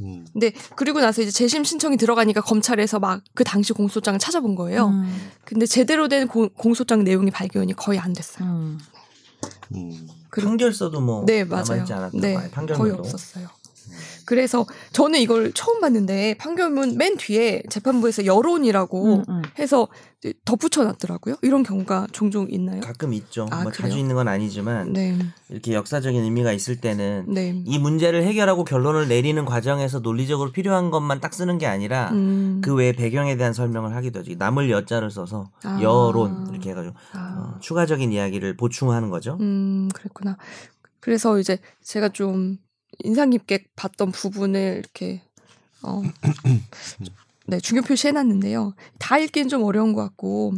음. 0.00 0.26
근데 0.32 0.52
그리고 0.74 1.00
나서 1.00 1.22
이제 1.22 1.30
재심 1.30 1.62
신청이 1.64 1.96
들어가니까 1.96 2.40
검찰에서 2.40 2.98
막 2.98 3.20
그 3.34 3.44
당시 3.44 3.72
공소장을 3.72 4.18
찾아본 4.18 4.54
거예요. 4.56 4.88
음, 4.88 5.30
근데 5.44 5.64
제대로 5.66 6.08
된 6.08 6.26
고- 6.28 6.48
공소장 6.48 7.04
내용이 7.04 7.30
발견이 7.30 7.74
거의 7.74 7.98
안 7.98 8.12
됐어요. 8.12 8.46
음. 9.76 9.90
음. 9.90 10.08
그리고- 10.30 10.48
판결서도 10.48 11.00
뭐 11.00 11.24
네, 11.26 11.44
맞아요. 11.44 11.64
남아있지 11.64 11.92
않았다고 11.92 12.20
네, 12.20 12.34
봐요. 12.34 12.48
판결문도. 12.52 12.90
거의 12.96 12.98
없었어요. 12.98 13.48
그래서 14.26 14.66
저는 14.92 15.20
이걸 15.20 15.52
처음 15.52 15.80
봤는데 15.80 16.34
판결문 16.38 16.96
맨 16.96 17.16
뒤에 17.16 17.62
재판부에서 17.68 18.26
여론이라고 18.26 19.14
음, 19.14 19.24
음. 19.28 19.42
해서 19.58 19.88
덧붙여 20.44 20.84
놨더라고요. 20.84 21.36
이런 21.42 21.64
경우가 21.64 22.06
종종 22.12 22.46
있나요? 22.48 22.80
가끔 22.80 23.12
있죠. 23.12 23.48
아, 23.50 23.64
뭐? 23.64 23.72
자주 23.72 23.98
있는 23.98 24.14
건 24.14 24.28
아니지만 24.28 24.92
네. 24.92 25.18
이렇게 25.48 25.74
역사적인 25.74 26.22
의미가 26.22 26.52
있을 26.52 26.80
때는 26.80 27.26
네. 27.28 27.62
이 27.66 27.78
문제를 27.78 28.22
해결하고 28.22 28.64
결론을 28.64 29.08
내리는 29.08 29.44
과정에서 29.44 29.98
논리적으로 29.98 30.52
필요한 30.52 30.90
것만 30.90 31.20
딱 31.20 31.34
쓰는 31.34 31.58
게 31.58 31.66
아니라 31.66 32.10
음. 32.12 32.60
그 32.62 32.74
외에 32.74 32.92
배경에 32.92 33.36
대한 33.36 33.52
설명을 33.52 33.96
하기도 33.96 34.20
하죠. 34.20 34.32
남을 34.36 34.70
여자를 34.70 35.10
써서 35.10 35.50
아. 35.64 35.80
여론 35.82 36.46
이렇게 36.52 36.70
해가지고 36.70 36.94
아. 37.12 37.54
어, 37.56 37.60
추가적인 37.60 38.12
이야기를 38.12 38.56
보충하는 38.56 39.10
거죠. 39.10 39.38
음, 39.40 39.88
그랬구나. 39.92 40.36
그래서 41.00 41.40
이제 41.40 41.58
제가 41.82 42.10
좀 42.10 42.58
인상 43.00 43.30
깊게 43.30 43.66
봤던 43.76 44.12
부분을 44.12 44.76
이렇게 44.78 45.22
어, 45.82 46.02
네, 47.46 47.58
중요 47.58 47.82
표시해 47.82 48.12
놨는데요. 48.12 48.74
다 48.98 49.18
읽기는 49.18 49.48
좀 49.48 49.64
어려운 49.64 49.92
것 49.92 50.02
같고 50.02 50.54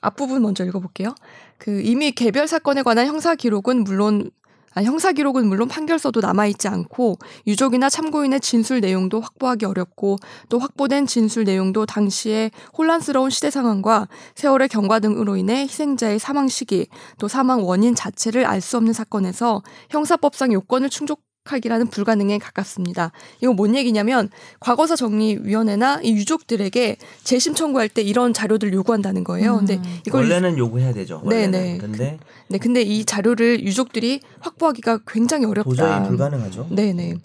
앞부분 0.00 0.42
먼저 0.42 0.64
읽어 0.64 0.80
볼게요. 0.80 1.14
그 1.58 1.80
이미 1.80 2.12
개별 2.12 2.46
사건에 2.48 2.82
관한 2.82 3.06
형사 3.06 3.34
기록은 3.34 3.84
물론 3.84 4.30
아, 4.74 4.82
형사 4.82 5.12
기록은 5.12 5.46
물론 5.48 5.66
판결서도 5.66 6.20
남아있지 6.20 6.68
않고 6.68 7.16
유족이나 7.46 7.88
참고인의 7.88 8.40
진술 8.40 8.80
내용도 8.80 9.20
확보하기 9.20 9.64
어렵고 9.64 10.18
또 10.48 10.58
확보된 10.58 11.06
진술 11.06 11.44
내용도 11.44 11.84
당시의 11.86 12.52
혼란스러운 12.76 13.30
시대 13.30 13.50
상황과 13.50 14.08
세월의 14.36 14.68
경과 14.68 15.00
등으로 15.00 15.36
인해 15.36 15.62
희생자의 15.62 16.18
사망 16.18 16.48
시기 16.48 16.86
또 17.18 17.26
사망 17.26 17.66
원인 17.66 17.94
자체를 17.94 18.44
알 18.46 18.60
수 18.60 18.76
없는 18.76 18.92
사건에서 18.92 19.62
형사법상 19.90 20.52
요건을 20.52 20.90
충족 20.90 21.22
하기라는 21.52 21.88
불가능에 21.88 22.38
가깝습니다. 22.38 23.12
이거 23.40 23.52
뭔 23.52 23.74
얘기냐면 23.74 24.28
과거사 24.60 24.96
정리위원회나 24.96 26.00
이 26.02 26.12
유족들에게 26.12 26.96
재심 27.24 27.54
청구할 27.54 27.88
때 27.88 28.02
이런 28.02 28.32
자료들 28.32 28.72
요구한다는 28.72 29.24
거예요. 29.24 29.56
근데 29.58 29.76
음. 29.76 30.00
이걸 30.06 30.22
원래는 30.22 30.58
요구해야 30.58 30.92
되죠. 30.92 31.22
네, 31.24 31.36
원래는. 31.36 31.50
네. 31.60 31.78
근데 31.78 32.18
네, 32.48 32.58
근데 32.58 32.82
이 32.82 33.04
자료를 33.04 33.62
유족들이 33.64 34.20
확보하기가 34.40 35.00
굉장히 35.06 35.46
어렵다. 35.46 35.68
도저히 35.68 36.08
불가능하죠. 36.08 36.68
네네. 36.70 37.16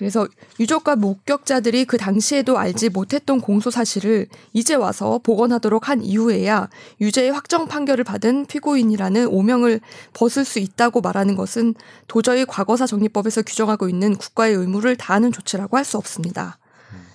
그래서 0.00 0.26
유족과 0.58 0.96
목격자들이 0.96 1.84
그 1.84 1.98
당시에도 1.98 2.56
알지 2.56 2.88
못했던 2.88 3.38
공소 3.38 3.70
사실을 3.70 4.28
이제 4.54 4.74
와서 4.74 5.20
복원하도록 5.22 5.90
한 5.90 6.02
이후에야 6.02 6.70
유죄의 7.02 7.32
확정 7.32 7.68
판결을 7.68 8.04
받은 8.04 8.46
피고인이라는 8.46 9.26
오명을 9.26 9.80
벗을 10.14 10.46
수 10.46 10.58
있다고 10.58 11.02
말하는 11.02 11.36
것은 11.36 11.74
도저히 12.08 12.46
과거사 12.46 12.86
정리법에서 12.86 13.42
규정하고 13.42 13.90
있는 13.90 14.16
국가의 14.16 14.54
의무를 14.54 14.96
다하는 14.96 15.32
조치라고 15.32 15.76
할 15.76 15.84
수 15.84 15.98
없습니다. 15.98 16.58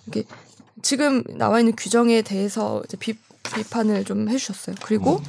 이게 0.07 0.23
지금 0.81 1.23
나와 1.37 1.59
있는 1.59 1.75
규정에 1.75 2.21
대해서 2.21 2.83
이제 2.85 2.97
비, 2.97 3.17
비판을 3.55 4.03
좀 4.03 4.27
해주셨어요. 4.29 4.75
그리고 4.83 5.21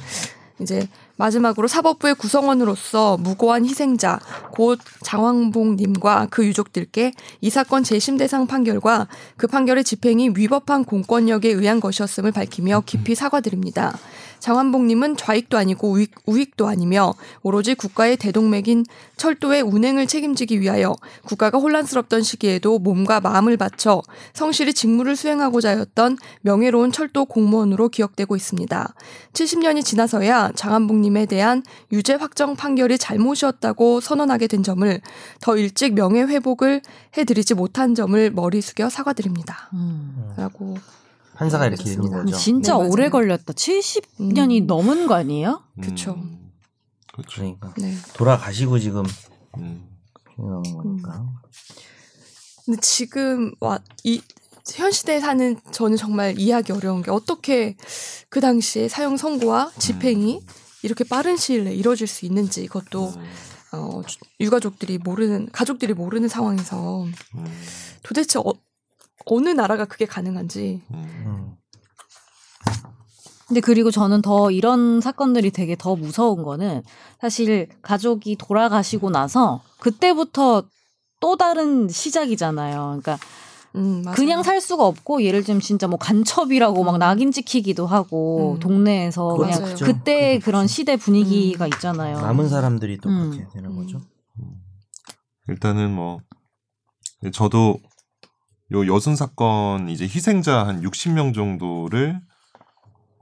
이제 0.59 0.87
마지막으로 1.17 1.67
사법부의 1.67 2.15
구성원으로서 2.15 3.17
무고한 3.17 3.65
희생자 3.65 4.19
곧 4.51 4.79
장왕봉님과 5.03 6.27
그 6.29 6.45
유족들께 6.45 7.11
이 7.41 7.49
사건 7.49 7.83
재심 7.83 8.17
대상 8.17 8.47
판결과 8.47 9.07
그 9.35 9.47
판결의 9.47 9.83
집행이 9.83 10.31
위법한 10.35 10.85
공권력에 10.85 11.49
의한 11.49 11.79
것이었음을 11.79 12.31
밝히며 12.31 12.83
깊이 12.85 13.15
사과드립니다. 13.15 13.97
장환봉님은 14.39 15.17
좌익도 15.17 15.57
아니고 15.57 15.91
우익, 15.91 16.11
우익도 16.25 16.67
아니며 16.67 17.13
오로지 17.43 17.75
국가의 17.75 18.17
대동맥인 18.17 18.85
철도의 19.17 19.61
운행을 19.61 20.07
책임지기 20.07 20.61
위하여 20.61 20.95
국가가 21.25 21.57
혼란스럽던 21.57 22.23
시기에도 22.23 22.79
몸과 22.79 23.19
마음을 23.19 23.57
바쳐 23.57 24.01
성실히 24.33 24.73
직무를 24.73 25.15
수행하고자 25.15 25.69
하였던 25.69 26.17
명예로운 26.41 26.91
철도 26.91 27.25
공무원으로 27.25 27.89
기억되고 27.89 28.35
있습니다. 28.35 28.93
70년이 29.33 29.83
지나서야 29.83 30.51
장한봉님에 30.55 31.25
대한 31.25 31.63
유죄 31.91 32.13
확정 32.13 32.55
판결이 32.55 32.97
잘못이었다고 32.97 34.01
선언하게 34.01 34.47
된 34.47 34.63
점을 34.63 35.01
더 35.41 35.57
일찍 35.57 35.93
명예 35.93 36.21
회복을 36.21 36.81
해드리지 37.17 37.53
못한 37.53 37.95
점을 37.95 38.31
머리 38.31 38.61
숙여 38.61 38.89
사과드립니다. 38.89 39.69
음. 39.73 40.33
라고 40.37 40.77
판사가 41.37 41.67
이렇게 41.67 41.83
그렇습니다. 41.83 42.23
거죠. 42.23 42.37
진짜 42.37 42.77
네. 42.77 42.87
오래 42.87 43.09
걸렸다. 43.09 43.53
70년이 43.53 44.61
음. 44.63 44.67
넘은 44.67 45.07
거 45.07 45.13
아니에요? 45.15 45.61
그쵸. 45.81 46.13
음, 46.13 46.51
그렇죠. 47.13 47.35
그러니까 47.41 47.73
네. 47.77 47.93
돌아가시고 48.13 48.79
지금 48.79 49.03
음. 49.57 49.87
이런 50.37 50.63
거니까. 50.63 51.25
근데 52.65 52.79
지금 52.81 53.53
와이 53.59 54.21
현 54.75 54.91
시대에 54.91 55.19
사는 55.19 55.57
저는 55.71 55.95
정말 55.95 56.37
이해하기 56.37 56.73
어려운 56.73 57.01
게 57.01 57.11
어떻게 57.11 57.77
그 58.29 58.41
당시에 58.41 58.87
사형 58.89 59.15
선고와 59.17 59.71
집행이 59.77 60.41
이렇게 60.83 61.03
빠른 61.03 61.37
시일 61.37 61.63
내에 61.63 61.73
이루어질 61.75 62.07
수 62.07 62.25
있는지 62.25 62.63
이것도 62.63 63.09
음. 63.15 63.25
어, 63.73 64.01
주- 64.05 64.17
유가족들이 64.39 64.97
모르는 64.97 65.49
가족들이 65.51 65.93
모르는 65.93 66.27
상황에서 66.27 67.03
음. 67.35 67.45
도대체 68.03 68.39
어, 68.39 68.53
어느 69.25 69.49
나라가 69.49 69.85
그게 69.85 70.05
가능한지 70.05 70.81
음. 70.91 70.95
음. 71.25 71.55
근데 73.47 73.61
그리고 73.61 73.91
저는 73.91 74.21
더 74.21 74.51
이런 74.51 74.99
사건들이 74.99 75.51
되게 75.51 75.75
더 75.77 75.95
무서운 75.95 76.43
거는 76.43 76.83
사실 77.21 77.69
가족이 77.81 78.35
돌아가시고 78.35 79.09
나서 79.09 79.61
그때부터 79.79 80.63
또 81.21 81.37
다른 81.37 81.87
시작이잖아요. 81.87 82.99
그러니까 83.01 83.17
음. 83.75 84.03
그냥 84.15 84.43
살 84.43 84.59
수가 84.59 84.85
없고 84.85 85.23
예를 85.23 85.43
들면 85.43 85.61
진짜 85.61 85.87
뭐 85.87 85.97
간첩이라고 85.97 86.83
막 86.83 86.95
음. 86.95 86.99
낙인 86.99 87.31
찍히기도 87.31 87.85
하고 87.87 88.55
음. 88.55 88.59
동네에서 88.59 89.35
그냥 89.35 89.61
맞아요. 89.61 89.73
크죠. 89.73 89.85
그때 89.85 90.39
그건 90.39 90.41
그런. 90.41 90.67
시대 90.67 90.97
분위기가 90.97 91.65
음. 91.65 91.69
있잖아요. 91.73 92.19
남은 92.19 92.49
사람들이 92.49 92.97
또 92.97 93.09
음. 93.09 93.31
그렇게 93.31 93.47
되는 93.53 93.71
음. 93.71 93.75
거죠. 93.77 94.01
일단은 95.47 95.93
뭐 95.93 96.19
저도 97.31 97.79
요 98.73 98.85
여순 98.93 99.15
사건 99.15 99.89
이제 99.89 100.03
희생자 100.05 100.65
한 100.67 100.81
60명 100.81 101.33
정도를 101.33 102.19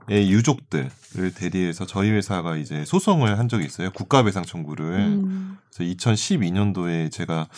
의 0.08 0.30
유족들을 0.30 1.34
대리해서 1.34 1.84
저희 1.84 2.10
회사가 2.10 2.56
이제 2.56 2.84
소송을 2.84 3.38
한 3.40 3.48
적이 3.48 3.66
있어요. 3.66 3.90
국가배상 3.90 4.44
청구를. 4.44 4.84
음, 4.98 5.58
그래서 5.74 5.92
2012년도에 5.92 7.10
제가 7.10 7.48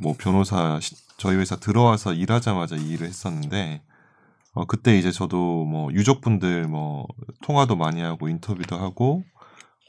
뭐 0.00 0.16
변호사 0.18 0.80
시- 0.80 0.96
저희 1.18 1.36
회사 1.36 1.54
들어와서 1.56 2.14
일하자마자 2.14 2.74
이 2.76 2.88
일을 2.90 3.06
했었는데 3.06 3.82
어 4.54 4.64
그때 4.66 4.98
이제 4.98 5.12
저도 5.12 5.64
뭐 5.64 5.92
유족분들 5.92 6.64
뭐 6.66 7.06
통화도 7.42 7.76
많이 7.76 8.00
하고 8.00 8.28
인터뷰도 8.28 8.76
하고 8.76 9.22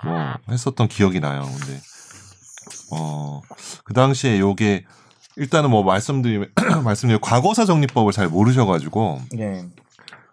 뭐 0.03 0.36
했었던 0.51 0.88
기억이 0.88 1.20
나요. 1.20 1.41
근데 1.41 1.82
어 2.91 3.41
그 3.84 3.93
당시에 3.93 4.39
요게 4.39 4.86
일단은 5.36 5.69
뭐 5.69 5.84
말씀드리면 5.84 6.51
말씀드리면 6.84 7.21
과거사 7.21 7.65
정리법을 7.65 8.11
잘 8.11 8.27
모르셔가지고 8.27 9.21
네. 9.31 9.65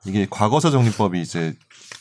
이게 0.04 0.26
과거사 0.28 0.70
정리법이 0.70 1.20
이제 1.20 1.54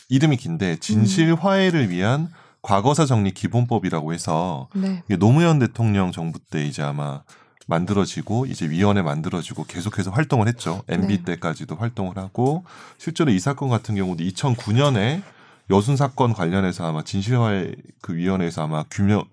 이름이 0.10 0.38
긴데 0.38 0.78
진실 0.78 1.36
화해를 1.36 1.90
위한 1.90 2.30
과거사 2.62 3.06
정리 3.06 3.32
기본법이라고 3.32 4.14
해서 4.14 4.68
네. 4.74 5.04
이게 5.08 5.18
노무현 5.18 5.60
대통령 5.60 6.12
정부 6.12 6.40
때 6.40 6.66
이제 6.66 6.82
아마 6.82 7.22
만들어지고 7.68 8.48
이제 8.48 8.68
위원회 8.70 9.02
만들어지고 9.02 9.66
계속해서 9.66 10.12
활동을 10.12 10.48
했죠. 10.48 10.82
MB 10.90 11.18
네. 11.20 11.24
때까지도 11.24 11.76
활동을 11.76 12.18
하고 12.18 12.66
실제로 12.98 13.32
이 13.32 13.40
사건 13.40 13.70
같은 13.70 13.96
경우도 13.96 14.24
2009년에 14.24 15.22
여순 15.70 15.96
사건 15.96 16.34
관련해서 16.34 16.88
아마 16.88 17.04
진실화해 17.04 17.74
그 18.02 18.16
위원회에서 18.16 18.64
아마 18.64 18.84
규명 18.90 19.24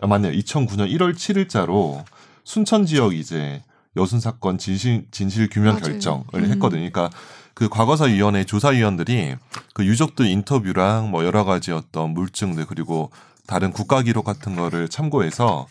아 0.00 0.06
맞네요. 0.08 0.32
2009년 0.32 0.90
1월 0.90 1.14
7일자로 1.14 2.04
순천 2.44 2.86
지역 2.86 3.14
이제 3.14 3.62
여순 3.96 4.20
사건 4.20 4.58
진실 4.58 5.06
진실 5.10 5.48
규명 5.48 5.74
맞아요. 5.74 5.82
결정을 5.84 6.24
음. 6.34 6.50
했거든요. 6.52 6.90
그러니까 6.90 7.10
그 7.54 7.68
과거사 7.68 8.06
위원회 8.06 8.44
조사 8.44 8.68
위원들이 8.70 9.36
그 9.72 9.84
유족들 9.84 10.26
인터뷰랑 10.26 11.10
뭐 11.10 11.24
여러 11.24 11.44
가지 11.44 11.72
어떤 11.72 12.10
물증들 12.10 12.66
그리고 12.66 13.10
다른 13.46 13.72
국가 13.72 14.02
기록 14.02 14.24
같은 14.24 14.56
거를 14.56 14.88
참고해서 14.88 15.66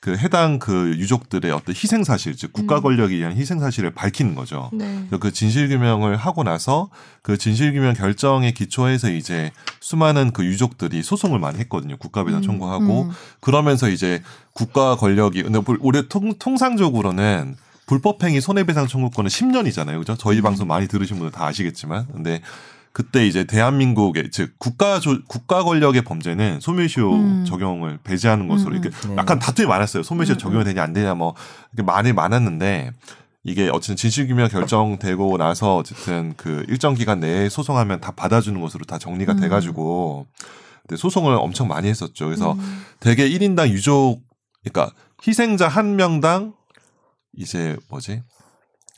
그 0.00 0.16
해당 0.16 0.60
그 0.60 0.94
유족들의 0.96 1.50
어떤 1.50 1.74
희생 1.74 2.04
사실 2.04 2.36
즉 2.36 2.52
국가 2.52 2.76
음. 2.76 2.82
권력에 2.82 3.16
의한 3.16 3.36
희생 3.36 3.58
사실을 3.58 3.90
밝히는 3.90 4.36
거죠. 4.36 4.70
네. 4.72 5.06
그 5.18 5.32
진실 5.32 5.68
규명을 5.68 6.16
하고 6.16 6.44
나서 6.44 6.88
그 7.22 7.36
진실 7.36 7.72
규명 7.72 7.94
결정에 7.94 8.52
기초해서 8.52 9.10
이제 9.10 9.50
수많은 9.80 10.30
그 10.32 10.44
유족들이 10.44 11.02
소송을 11.02 11.40
많이 11.40 11.58
했거든요. 11.58 11.96
국가배상 11.96 12.40
음, 12.40 12.42
청구하고 12.42 13.02
음. 13.04 13.10
그러면서 13.40 13.88
이제 13.88 14.22
국가 14.52 14.94
권력이 14.94 15.42
근데 15.42 15.58
볼- 15.60 15.78
올해 15.80 16.06
통, 16.08 16.32
통상적으로는 16.38 17.56
불법행위 17.86 18.40
손해배상 18.40 18.86
청구권은 18.86 19.28
10년이잖아요. 19.30 19.98
그죠? 19.98 20.14
저희 20.16 20.38
음. 20.38 20.42
방송 20.42 20.68
많이 20.68 20.86
들으신 20.86 21.16
분들 21.18 21.32
다 21.32 21.46
아시겠지만. 21.46 22.06
근데 22.12 22.40
그때 22.98 23.24
이제 23.28 23.44
대한민국의 23.44 24.32
즉 24.32 24.54
국가 24.58 24.98
조, 24.98 25.22
국가 25.28 25.62
권력의 25.62 26.02
범죄는 26.02 26.58
소멸시효 26.58 27.14
음. 27.14 27.44
적용을 27.44 28.00
배제하는 28.02 28.48
것으로 28.48 28.72
음, 28.72 28.82
이렇게 28.82 28.90
네. 29.06 29.14
약간 29.16 29.38
다툼이 29.38 29.68
많았어요. 29.68 30.02
소멸시효 30.02 30.34
음, 30.34 30.38
적용이 30.38 30.64
되냐 30.64 30.82
안 30.82 30.92
되냐 30.92 31.14
뭐 31.14 31.36
이렇게 31.72 31.86
말이 31.86 32.12
많았는데 32.12 32.90
이게 33.44 33.68
어쨌든 33.68 33.94
진실규명 33.94 34.48
결정되고 34.48 35.36
나서 35.36 35.76
어쨌든 35.76 36.34
그 36.36 36.64
일정 36.66 36.94
기간 36.94 37.20
내에 37.20 37.48
소송하면 37.48 38.00
다 38.00 38.10
받아주는 38.10 38.60
것으로 38.60 38.84
다 38.84 38.98
정리가 38.98 39.34
음. 39.34 39.40
돼가지고 39.42 40.26
소송을 40.96 41.36
엄청 41.36 41.68
많이 41.68 41.86
했었죠. 41.86 42.24
그래서 42.24 42.54
음. 42.54 42.84
대개 42.98 43.28
1인당 43.28 43.68
유족 43.68 44.22
그러니까 44.64 44.92
희생자 45.24 45.68
한 45.68 45.94
명당 45.94 46.52
이제 47.36 47.76
뭐지 47.90 48.24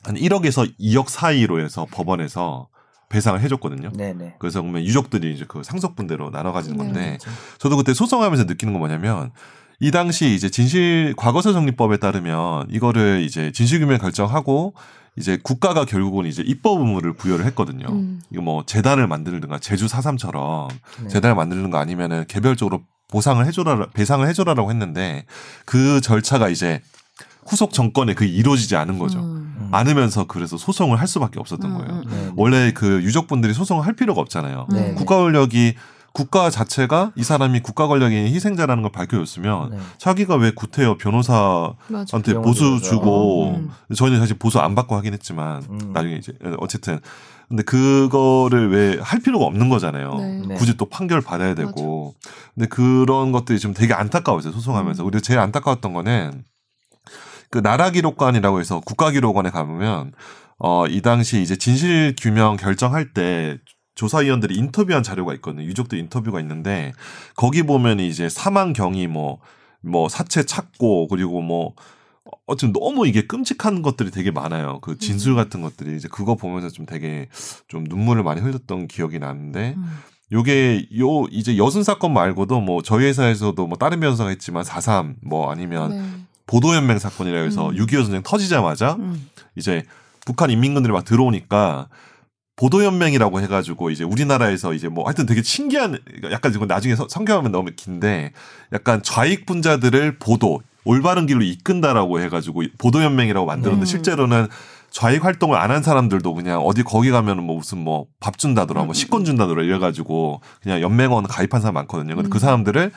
한 0.01 0.15
1억에서 0.15 0.75
2억 0.79 1.07
사이로 1.07 1.63
해서 1.63 1.85
법원에서 1.91 2.70
배상을 3.11 3.39
해줬거든요. 3.41 3.91
네네. 3.91 4.35
그래서 4.39 4.61
그러면 4.61 4.83
유족들이 4.83 5.33
이제 5.33 5.45
그 5.47 5.61
상속분대로 5.63 6.31
나눠 6.31 6.51
가지는 6.51 6.77
네. 6.77 6.83
건데 6.83 7.17
저도 7.59 7.77
그때 7.77 7.93
소송하면서 7.93 8.45
느끼는 8.45 8.73
건 8.73 8.79
뭐냐면 8.79 9.31
이 9.79 9.91
당시 9.91 10.33
이제 10.33 10.49
진실 10.49 11.13
과거사 11.17 11.53
정리법에 11.53 11.97
따르면 11.97 12.67
이거를 12.69 13.23
이제 13.23 13.51
진실규명 13.51 13.97
결정하고 13.97 14.73
이제 15.17 15.37
국가가 15.43 15.85
결국은 15.85 16.25
이제 16.25 16.41
입법 16.45 16.79
의무를 16.79 17.13
부여를 17.13 17.45
했거든요. 17.47 17.87
음. 17.89 18.21
이거 18.31 18.41
뭐 18.41 18.63
재단을 18.65 19.07
만들든가 19.07 19.59
제주 19.59 19.87
4.3처럼 19.87 20.69
네. 21.01 21.07
재단을 21.09 21.35
만드는 21.35 21.69
거 21.69 21.79
아니면은 21.79 22.25
개별적으로 22.27 22.83
보상을 23.09 23.45
해줘라 23.45 23.87
배상을 23.93 24.25
해줘라라고 24.27 24.69
했는데 24.69 25.25
그 25.65 25.99
절차가 25.99 26.47
이제 26.47 26.81
후속 27.45 27.73
정권에 27.73 28.13
그 28.13 28.23
이루어지지 28.23 28.75
않은 28.75 28.99
거죠. 28.99 29.19
음. 29.19 29.50
않으면서 29.71 30.25
그래서 30.27 30.57
소송을 30.57 30.99
할 30.99 31.07
수밖에 31.07 31.39
없었던 31.39 31.71
음, 31.71 31.77
거예요. 31.77 31.91
음, 31.93 32.03
네. 32.09 32.31
원래 32.35 32.71
그 32.73 33.01
유족분들이 33.03 33.53
소송을 33.53 33.85
할 33.85 33.93
필요가 33.93 34.21
없잖아요. 34.21 34.67
네. 34.71 34.93
국가 34.95 35.17
권력이 35.17 35.75
국가 36.13 36.49
자체가 36.49 37.13
이 37.15 37.23
사람이 37.23 37.61
국가 37.61 37.87
권력의 37.87 38.33
희생자라는 38.33 38.83
걸 38.83 38.91
밝혀줬으면 38.91 39.69
네. 39.71 39.77
자기가 39.97 40.35
왜 40.35 40.51
구태여 40.51 40.97
변호사한테 40.97 42.33
맞아. 42.33 42.41
보수. 42.41 42.81
주고 42.81 43.55
음. 43.55 43.69
저희는 43.95 44.19
사실 44.19 44.37
보수 44.37 44.59
안 44.59 44.75
받고 44.75 44.95
하긴 44.97 45.13
했지만 45.13 45.63
음. 45.69 45.91
나중에 45.93 46.15
이제 46.15 46.33
어쨌든 46.59 46.99
근데 47.47 47.63
그거를 47.63 48.71
왜 48.71 48.99
할 49.01 49.19
필요가 49.19 49.45
없는 49.45 49.69
거잖아요. 49.69 50.15
네. 50.15 50.41
네. 50.47 50.55
굳이 50.55 50.75
또 50.77 50.85
판결 50.85 51.21
받아야 51.21 51.53
되고. 51.55 52.15
근데 52.55 52.67
그런 52.67 53.31
것들이 53.31 53.59
좀 53.59 53.73
되게 53.73 53.93
안타까웠어요. 53.93 54.53
소송하면서. 54.53 55.03
그리고 55.03 55.19
제일 55.19 55.39
안타까웠던 55.39 55.91
거는 55.93 56.43
그 57.51 57.59
나라기록관이라고 57.59 58.59
해서 58.59 58.79
국가기록원에 58.79 59.49
가보면 59.51 60.13
어, 60.57 60.87
이 60.87 61.01
당시 61.01 61.41
이제 61.41 61.55
진실 61.55 62.15
규명 62.19 62.55
결정할 62.55 63.13
때 63.13 63.59
조사위원들이 63.95 64.55
인터뷰한 64.55 65.03
자료가 65.03 65.33
있거든요. 65.35 65.63
유족들 65.63 65.99
인터뷰가 65.99 66.39
있는데 66.39 66.93
거기 67.35 67.63
보면 67.63 67.99
이제 67.99 68.29
사망 68.29 68.73
경위 68.73 69.05
뭐, 69.07 69.39
뭐 69.81 70.07
사체 70.07 70.43
찾고 70.43 71.07
그리고 71.07 71.41
뭐 71.41 71.75
어쨌든 72.45 72.73
너무 72.73 73.07
이게 73.07 73.27
끔찍한 73.27 73.81
것들이 73.81 74.11
되게 74.11 74.31
많아요. 74.31 74.79
그 74.81 74.97
진술 74.97 75.35
같은 75.35 75.61
것들이 75.61 75.97
이제 75.97 76.07
그거 76.07 76.35
보면서 76.35 76.69
좀 76.69 76.85
되게 76.85 77.27
좀 77.67 77.83
눈물을 77.83 78.23
많이 78.23 78.39
흘렸던 78.39 78.87
기억이 78.87 79.19
나는데 79.19 79.75
음. 79.77 79.97
요게 80.31 80.87
요 80.99 81.25
이제 81.29 81.57
여순 81.57 81.83
사건 81.83 82.13
말고도 82.13 82.61
뭐 82.61 82.81
저희 82.81 83.05
회사에서도 83.05 83.67
뭐 83.67 83.77
다른 83.77 83.99
변호사가 83.99 84.29
했지만 84.29 84.63
4.3 84.63 85.15
뭐 85.21 85.51
아니면 85.51 85.89
네. 85.89 86.01
보도연맹 86.51 86.99
사건이라 86.99 87.39
해서 87.43 87.69
음. 87.69 87.75
6.25 87.75 88.03
전쟁 88.03 88.23
터지자마자 88.23 88.95
음. 88.99 89.29
이제 89.55 89.83
북한 90.25 90.49
인민군들이 90.49 90.91
막 90.91 91.05
들어오니까 91.05 91.87
보도연맹이라고 92.57 93.39
해가지고 93.41 93.89
이제 93.89 94.03
우리나라에서 94.03 94.73
이제 94.73 94.89
뭐 94.89 95.05
하여튼 95.05 95.25
되게 95.25 95.41
신기한 95.41 95.97
약간 96.31 96.53
이거 96.53 96.65
나중에 96.65 96.95
서- 96.95 97.07
성경하면 97.09 97.51
너무 97.53 97.71
긴데 97.75 98.33
약간 98.73 99.01
좌익 99.01 99.45
분자들을 99.45 100.19
보도 100.19 100.61
올바른 100.83 101.25
길로 101.25 101.41
이끈다라고 101.41 102.19
해가지고 102.19 102.63
보도연맹이라고 102.77 103.45
만들었는데 103.45 103.83
음. 103.83 103.85
실제로는 103.85 104.47
좌익 104.91 105.23
활동을 105.23 105.57
안 105.57 105.71
한 105.71 105.81
사람들도 105.83 106.33
그냥 106.33 106.59
어디 106.61 106.83
거기 106.83 107.11
가면은 107.11 107.43
뭐 107.45 107.55
무슨 107.55 107.77
뭐 107.77 108.07
밥 108.19 108.37
준다더라 108.37 108.83
뭐 108.83 108.93
식권 108.93 109.23
준다더라 109.23 109.63
이래가지고 109.63 110.41
그냥 110.61 110.81
연맹원 110.81 111.23
가입한 111.27 111.61
사람 111.61 111.75
많거든요. 111.75 112.15
근데 112.15 112.29
그 112.29 112.37
음. 112.37 112.39
사람들을 112.39 112.91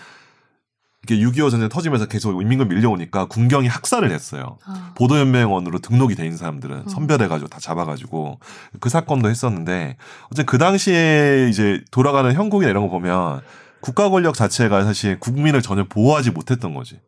이렇게 1.06 1.16
6.25 1.22 1.50
전쟁 1.50 1.68
터지면서 1.68 2.06
계속 2.06 2.40
인민군 2.40 2.68
밀려오니까 2.68 3.26
군경이 3.26 3.68
학살을 3.68 4.10
했어요. 4.10 4.58
아. 4.64 4.92
보도연맹원으로 4.96 5.78
등록이 5.80 6.14
돼 6.14 6.24
있는 6.24 6.38
사람들은 6.38 6.76
음. 6.76 6.88
선별해가지고 6.88 7.48
다 7.48 7.58
잡아가지고 7.60 8.40
그 8.80 8.88
사건도 8.88 9.28
했었는데 9.28 9.96
어쨌든 10.26 10.46
그 10.46 10.56
당시에 10.58 11.48
이제 11.50 11.82
돌아가는 11.90 12.32
형국이나 12.32 12.70
이런 12.70 12.84
거 12.84 12.90
보면 12.90 13.42
국가 13.80 14.08
권력 14.08 14.34
자체가 14.34 14.84
사실 14.84 15.20
국민을 15.20 15.60
전혀 15.60 15.84
보호하지 15.84 16.30
못했던 16.30 16.72
거지. 16.72 17.00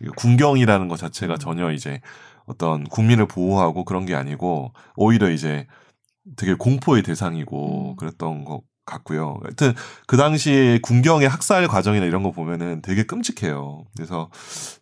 이게 0.00 0.10
군경이라는 0.16 0.88
것 0.88 0.98
자체가 0.98 1.36
전혀 1.36 1.72
이제 1.72 2.00
어떤 2.46 2.84
국민을 2.84 3.26
보호하고 3.26 3.84
그런 3.84 4.06
게 4.06 4.14
아니고 4.14 4.72
오히려 4.96 5.30
이제 5.30 5.66
되게 6.36 6.54
공포의 6.54 7.02
대상이고 7.02 7.90
음. 7.90 7.96
그랬던 7.96 8.44
것 8.44 8.62
같고요. 8.86 9.40
하여튼 9.42 9.74
그 10.06 10.16
당시에 10.16 10.78
군경의 10.80 11.28
학살 11.28 11.66
과정이나 11.68 12.06
이런 12.06 12.22
거 12.22 12.30
보면은 12.32 12.82
되게 12.82 13.04
끔찍해요. 13.04 13.84
그래서 13.96 14.30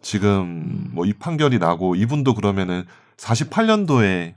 지금 0.00 0.90
뭐 0.92 1.04
이 1.06 1.12
판결이 1.12 1.58
나고 1.58 1.94
이분도 1.96 2.34
그러면은 2.34 2.84
48년도에 3.16 4.34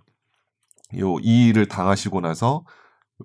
요 1.00 1.20
이 1.22 1.48
일을 1.48 1.68
당하시고 1.68 2.22
나서 2.22 2.64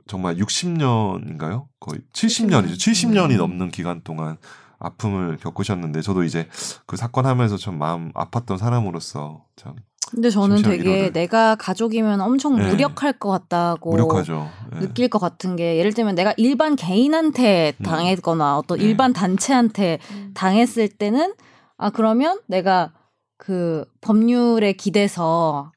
정말 0.07 0.37
60년인가요? 0.37 1.67
거의 1.81 2.01
70년이죠. 2.13 2.75
70년이 2.75 3.33
음. 3.33 3.37
넘는 3.37 3.71
기간 3.71 4.01
동안 4.03 4.37
아픔을 4.79 5.37
겪으셨는데 5.37 6.01
저도 6.01 6.25
이제 6.25 6.49
그 6.87 6.97
사건 6.97 7.27
하면서 7.27 7.57
좀 7.57 7.79
마음 7.79 8.13
아팠던 8.13 8.57
사람으로서 8.57 9.45
참 9.57 9.75
근데 10.11 10.29
저는 10.31 10.63
되게 10.63 10.83
일화를. 10.83 11.13
내가 11.13 11.55
가족이면 11.55 12.21
엄청 12.21 12.57
네. 12.57 12.69
무력할 12.69 13.13
것 13.13 13.31
같다고 13.31 13.91
무력하죠. 13.91 14.49
예. 14.75 14.79
느낄 14.81 15.09
것 15.09 15.19
같은 15.19 15.57
게 15.57 15.77
예를 15.77 15.93
들면 15.95 16.15
내가 16.17 16.35
일반 16.37 16.75
개인한테 16.77 17.75
음. 17.79 17.83
당했거나 17.85 18.59
어떤 18.59 18.79
네. 18.79 18.85
일반 18.85 19.13
단체한테 19.13 19.99
음. 20.11 20.33
당했을 20.35 20.89
때는 20.89 21.35
아 21.77 21.91
그러면 21.91 22.41
내가 22.47 22.93
그 23.37 23.85
법률에 24.01 24.73
기대서 24.73 25.73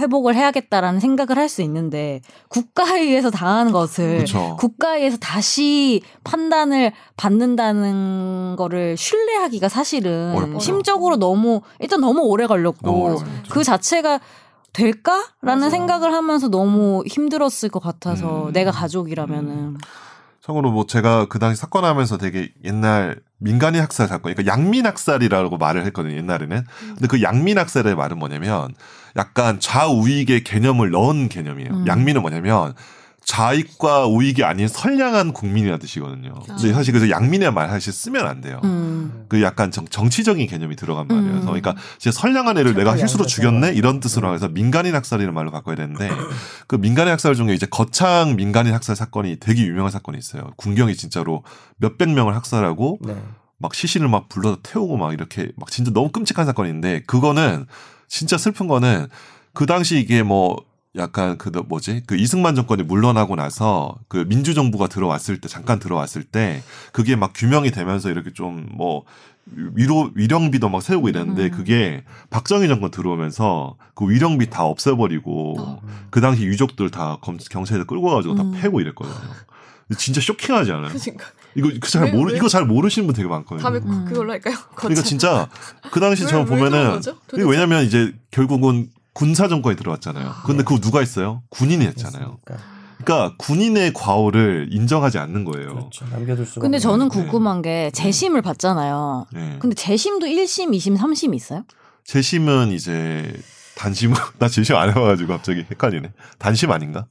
회복을 0.00 0.34
해야겠다라는 0.34 1.00
생각을 1.00 1.36
할 1.36 1.48
수 1.48 1.62
있는데 1.62 2.20
국가에 2.48 3.00
의해서 3.00 3.30
당하는 3.30 3.72
것을 3.72 4.16
그렇죠. 4.16 4.56
국가에 4.58 4.98
의해서 4.98 5.16
다시 5.16 6.02
판단을 6.24 6.92
받는다는 7.16 8.54
거를 8.56 8.96
신뢰하기가 8.96 9.68
사실은 9.70 10.34
어렵죠. 10.36 10.58
심적으로 10.58 11.16
너무 11.16 11.62
일단 11.80 12.00
너무 12.00 12.20
오래 12.20 12.46
걸렸고 12.46 12.78
너무. 12.82 13.18
그 13.48 13.64
자체가 13.64 14.20
될까라는 14.74 15.30
맞아. 15.42 15.70
생각을 15.70 16.12
하면서 16.12 16.48
너무 16.48 17.02
힘들었을 17.06 17.70
것 17.70 17.80
같아서 17.82 18.48
음. 18.48 18.52
내가 18.52 18.70
가족이라면은 18.70 19.78
참고로 20.42 20.70
뭐 20.70 20.86
제가 20.86 21.26
그 21.28 21.38
당시 21.38 21.60
사건 21.60 21.84
하면서 21.84 22.16
되게 22.16 22.52
옛날 22.64 23.20
민간인 23.38 23.80
학살 23.82 24.08
사건, 24.08 24.34
그러니까 24.34 24.52
양민 24.52 24.86
학살이라고 24.86 25.58
말을 25.58 25.84
했거든요, 25.86 26.16
옛날에는. 26.16 26.64
근데 26.94 27.06
그 27.06 27.22
양민 27.22 27.58
학살의 27.58 27.94
말은 27.94 28.18
뭐냐면 28.18 28.74
약간 29.18 29.60
좌우익의 29.60 30.44
개념을 30.44 30.90
넣은 30.90 31.28
개념이에요. 31.28 31.70
음. 31.70 31.86
양민은 31.86 32.22
뭐냐면 32.22 32.74
좌익과 33.28 34.06
우익이 34.06 34.42
아닌 34.42 34.68
선량한 34.68 35.34
국민이라는 35.34 35.78
뜻이거든요. 35.80 36.32
근데 36.46 36.70
아. 36.70 36.72
사실 36.72 36.94
그래서 36.94 37.10
양민의 37.10 37.52
말 37.52 37.68
사실 37.68 37.92
쓰면 37.92 38.26
안 38.26 38.40
돼요. 38.40 38.58
음. 38.64 39.26
그 39.28 39.42
약간 39.42 39.70
정, 39.70 39.86
정치적인 39.86 40.46
개념이 40.46 40.76
들어간 40.76 41.08
말이에요. 41.08 41.26
음. 41.26 41.32
그래서 41.32 41.46
그러니까 41.48 41.74
진짜 41.98 42.18
선량한 42.18 42.56
애를 42.56 42.72
내가 42.72 42.96
실수로 42.96 43.24
안 43.24 43.28
죽였네 43.28 43.72
이런 43.74 44.00
뜻으로 44.00 44.32
해서 44.32 44.48
민간인 44.48 44.94
학살이라는 44.94 45.34
말로 45.34 45.50
바꿔야 45.50 45.76
되는데 45.76 46.08
그 46.68 46.76
민간인 46.76 47.12
학살 47.12 47.34
중에 47.34 47.52
이제 47.52 47.66
거창 47.66 48.34
민간인 48.34 48.72
학살 48.72 48.96
사건이 48.96 49.36
되게 49.40 49.66
유명한 49.66 49.90
사건이 49.90 50.16
있어요. 50.16 50.52
군경이 50.56 50.96
진짜로 50.96 51.42
몇백 51.76 52.08
명을 52.08 52.34
학살하고 52.34 53.00
네. 53.02 53.14
막 53.58 53.74
시신을 53.74 54.08
막 54.08 54.30
불러서 54.30 54.58
태우고 54.62 54.96
막 54.96 55.12
이렇게 55.12 55.50
막 55.56 55.70
진짜 55.70 55.90
너무 55.92 56.10
끔찍한 56.10 56.46
사건인데 56.46 57.02
그거는 57.06 57.66
진짜 58.08 58.36
슬픈 58.38 58.66
거는 58.66 59.06
그 59.52 59.66
당시 59.66 59.98
이게 59.98 60.22
뭐 60.22 60.56
약간 60.96 61.38
그 61.38 61.50
뭐지 61.50 62.02
그 62.06 62.16
이승만 62.16 62.54
정권이 62.54 62.82
물러나고 62.82 63.36
나서 63.36 63.98
그 64.08 64.24
민주정부가 64.28 64.88
들어왔을 64.88 65.40
때 65.40 65.48
잠깐 65.48 65.78
들어왔을 65.78 66.24
때 66.24 66.62
그게 66.92 67.14
막 67.14 67.32
규명이 67.34 67.70
되면서 67.70 68.10
이렇게 68.10 68.32
좀 68.32 68.66
뭐 68.72 69.04
위로 69.54 70.10
위령비도 70.14 70.68
막 70.68 70.82
세우고 70.82 71.08
이랬는데 71.08 71.46
음. 71.46 71.50
그게 71.50 72.04
박정희 72.30 72.68
정권 72.68 72.90
들어오면서 72.90 73.76
그 73.94 74.08
위령비 74.08 74.50
다 74.50 74.64
없애버리고 74.64 75.56
어. 75.58 75.80
그 76.10 76.20
당시 76.20 76.44
유족들 76.44 76.90
다 76.90 77.18
검, 77.20 77.38
경찰에 77.38 77.84
끌고 77.84 78.08
가가지고 78.08 78.34
음. 78.34 78.52
다 78.52 78.60
패고 78.60 78.80
이랬거든요. 78.80 79.14
진짜 79.96 80.20
쇼킹하지 80.20 80.70
않아요? 80.72 80.88
그러니까 80.88 81.26
이거 81.54 81.70
잘 81.88 82.04
왜, 82.04 82.12
모르 82.12 82.32
왜? 82.32 82.36
이거 82.36 82.48
잘 82.48 82.64
모르시는 82.64 83.06
분 83.06 83.14
되게 83.14 83.28
많거든요. 83.28 83.62
다음에 83.62 83.78
음. 83.78 84.04
그걸로 84.06 84.32
할까요? 84.32 84.54
그러니까 84.76 85.02
진짜 85.02 85.48
그 85.90 86.00
당시 86.00 86.22
왜- 86.24 86.28
저는 86.28 86.46
보면은 86.46 87.00
왜냐면 87.32 87.84
이제 87.84 88.12
결국은 88.30 88.88
군사 89.12 89.48
정권이 89.48 89.76
들어왔잖아요. 89.76 90.28
아, 90.28 90.42
근데 90.44 90.58
네. 90.62 90.64
그거 90.64 90.78
누가 90.80 91.00
했어요? 91.00 91.42
군인이 91.50 91.84
했잖아요. 91.86 92.38
그렇습니까? 92.44 92.78
그러니까 93.02 93.36
군인의 93.38 93.92
과오를 93.94 94.68
인정하지 94.70 95.18
않는 95.18 95.44
거예요. 95.44 95.70
그렇죠. 95.74 96.04
남겨둘 96.10 96.46
수가. 96.46 96.60
근데 96.60 96.78
저는. 96.78 97.08
궁금한 97.08 97.62
게 97.62 97.90
재심을 97.94 98.42
받잖아요. 98.42 99.26
네. 99.32 99.56
근데 99.60 99.74
재심도 99.74 100.26
1심, 100.26 100.70
2심, 100.76 100.96
3심 100.98 101.34
있어요? 101.34 101.64
재심은 102.04 102.70
이제 102.72 103.32
단심 103.76 104.12
나 104.38 104.48
재심 104.48 104.76
안 104.76 104.90
해봐가지고 104.90 105.28
갑자기 105.28 105.64
헷갈리네. 105.70 106.12
단심 106.38 106.70
아닌가? 106.70 107.06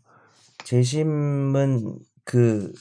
재심은 0.65 1.95
그 2.25 2.71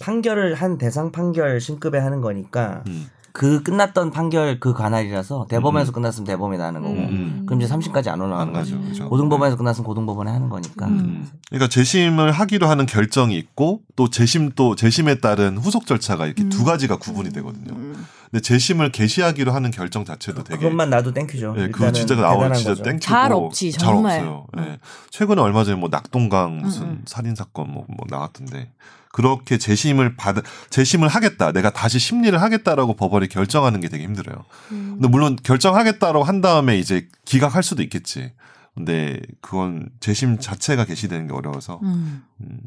판결을 0.00 0.54
한 0.54 0.78
대상 0.78 1.12
판결 1.12 1.60
심급에 1.60 1.98
하는 1.98 2.20
거니까 2.20 2.82
음. 2.88 3.08
그 3.32 3.64
끝났던 3.64 4.12
판결 4.12 4.60
그 4.60 4.72
관할이라서 4.72 5.46
대법원에서 5.48 5.90
음. 5.90 5.94
끝났으면 5.94 6.24
대법원에 6.24 6.62
하는 6.62 6.82
거고 6.82 6.94
음. 6.94 7.42
그럼 7.46 7.60
이제 7.60 7.72
3심까지 7.72 8.06
안 8.06 8.20
올라가는 8.20 8.46
안 8.46 8.52
가죠. 8.52 8.76
거죠. 8.76 8.88
그죠. 8.88 9.08
고등법원에서 9.08 9.56
끝났으면 9.56 9.84
고등법원에 9.84 10.30
하는 10.30 10.48
거니까. 10.48 10.86
음. 10.86 10.98
음. 11.00 11.28
그러니까 11.48 11.68
재심을 11.68 12.30
하기로 12.30 12.68
하는 12.68 12.86
결정이 12.86 13.36
있고 13.36 13.80
또 13.96 14.08
재심 14.08 14.52
또 14.54 14.76
재심에 14.76 15.16
따른 15.16 15.58
후속 15.58 15.86
절차가 15.86 16.26
이렇게 16.26 16.44
음. 16.44 16.48
두 16.48 16.64
가지가 16.64 16.96
구분이 16.98 17.30
되거든요. 17.30 17.74
음. 17.74 18.06
근데 18.30 18.40
재심을 18.40 18.92
개시하기로 18.92 19.50
하는 19.50 19.72
결정 19.72 20.04
자체도 20.04 20.44
되게 20.44 20.60
그것만 20.60 20.90
나도 20.90 21.12
thank 21.12 21.30
you죠. 21.30 21.54
예, 21.56 21.68
그거 21.68 21.86
일단은 21.86 21.92
진짜 21.92 22.14
나오면 22.14 22.54
진짜 22.54 22.70
거죠. 22.70 22.82
thank 22.84 22.92
you고 22.92 23.00
잘 23.00 23.32
없지, 23.32 23.72
잘 23.72 23.80
정말. 23.80 24.18
없어요. 24.20 24.46
예. 24.58 24.60
음. 24.60 24.76
최근에 25.10 25.42
얼마 25.42 25.64
전에 25.64 25.76
뭐 25.76 25.88
낙동강 25.88 26.58
무슨 26.58 26.82
음, 26.82 26.88
음. 26.90 27.02
살인 27.06 27.34
사건 27.34 27.72
뭐, 27.72 27.84
뭐 27.88 28.06
나왔던데 28.08 28.70
그렇게 29.14 29.58
재심을 29.58 30.16
받 30.16 30.34
재심을 30.70 31.06
하겠다. 31.06 31.52
내가 31.52 31.70
다시 31.70 32.00
심리를 32.00 32.42
하겠다라고 32.42 32.96
법원이 32.96 33.28
결정하는 33.28 33.80
게 33.80 33.88
되게 33.88 34.02
힘들어요. 34.02 34.44
음. 34.72 34.94
근데 34.94 35.06
물론 35.06 35.36
결정하겠다라고 35.40 36.24
한 36.24 36.40
다음에 36.40 36.76
이제 36.76 37.06
기각할 37.24 37.62
수도 37.62 37.84
있겠지. 37.84 38.32
근데 38.74 39.20
그건 39.40 39.88
재심 40.00 40.40
자체가 40.40 40.84
개시되는 40.84 41.28
게 41.28 41.32
어려워서. 41.32 41.78
음. 41.84 42.24
음. 42.40 42.58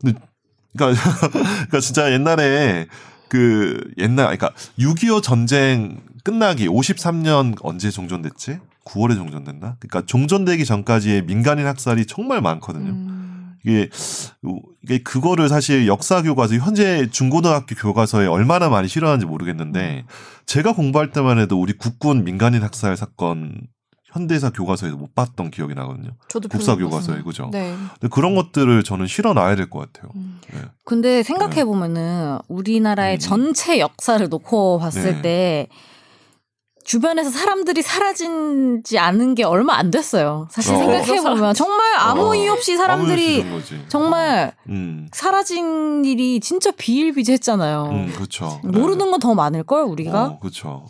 근데 0.00 0.20
그러니까 0.76 1.02
그러니까 1.32 1.80
진짜 1.80 2.12
옛날에 2.12 2.86
그 3.28 3.80
옛날 3.98 4.26
그러니까 4.26 4.52
6.25 4.78 5.24
전쟁 5.24 6.00
끝나기 6.22 6.68
53년 6.68 7.56
언제 7.62 7.90
종전됐지? 7.90 8.60
9월에 8.84 9.16
종전됐나? 9.16 9.78
그러니까 9.80 10.02
종전되기 10.06 10.64
전까지의 10.64 11.24
민간인 11.24 11.66
학살이 11.66 12.06
정말 12.06 12.40
많거든요. 12.40 12.92
음. 12.92 13.24
이게 13.66 13.88
이게 14.82 15.02
그거를 15.02 15.48
사실 15.48 15.86
역사 15.86 16.22
교과서 16.22 16.56
현재 16.56 17.08
중고등학교 17.10 17.74
교과서에 17.74 18.26
얼마나 18.26 18.68
많이 18.68 18.88
실어하는지 18.88 19.26
모르겠는데 19.26 20.04
제가 20.46 20.74
공부할 20.74 21.10
때만 21.10 21.38
해도 21.38 21.60
우리 21.60 21.72
국군 21.72 22.24
민간인 22.24 22.62
학살 22.62 22.96
사건 22.96 23.62
현대사 24.04 24.50
교과서에서 24.50 24.96
못 24.96 25.12
봤던 25.14 25.50
기억이 25.50 25.74
나거든요. 25.74 26.10
저도 26.28 26.48
국사 26.48 26.76
교과서에. 26.76 27.22
그죠? 27.22 27.48
네. 27.50 27.74
근데 27.98 28.08
그런 28.14 28.36
것들을 28.36 28.84
저는 28.84 29.08
실어 29.08 29.32
놔야 29.32 29.56
될 29.56 29.68
것 29.70 29.92
같아요. 29.92 30.12
음. 30.14 30.38
네. 30.52 30.60
근데 30.84 31.22
생각해 31.24 31.64
보면은 31.64 32.38
우리나라의 32.48 33.16
음. 33.16 33.18
전체 33.18 33.80
역사를 33.80 34.28
놓고 34.28 34.78
봤을 34.78 35.16
네. 35.16 35.22
때 35.22 35.68
주변에서 36.84 37.30
사람들이 37.30 37.82
사라진지 37.82 38.98
않은 38.98 39.34
게 39.34 39.42
얼마 39.44 39.74
안 39.76 39.90
됐어요. 39.90 40.46
사실 40.50 40.74
어. 40.74 40.78
생각해 40.78 41.22
보면 41.22 41.54
정말 41.54 41.94
아무 41.96 42.30
어. 42.30 42.34
이유 42.34 42.52
없이 42.52 42.76
사람들이. 42.76 43.44
정말 43.88 44.52
어. 44.56 44.62
음, 44.68 45.08
사라진 45.12 46.04
일이 46.04 46.40
진짜 46.40 46.70
비일비재했잖아요. 46.70 47.88
음, 47.90 48.12
그렇죠. 48.14 48.60
모르는 48.62 49.10
건 49.10 49.14
더 49.24 49.34
많을 49.34 49.62
걸 49.62 49.84
우리가. 49.84 50.24
어, 50.24 50.38
그렇죠. 50.38 50.84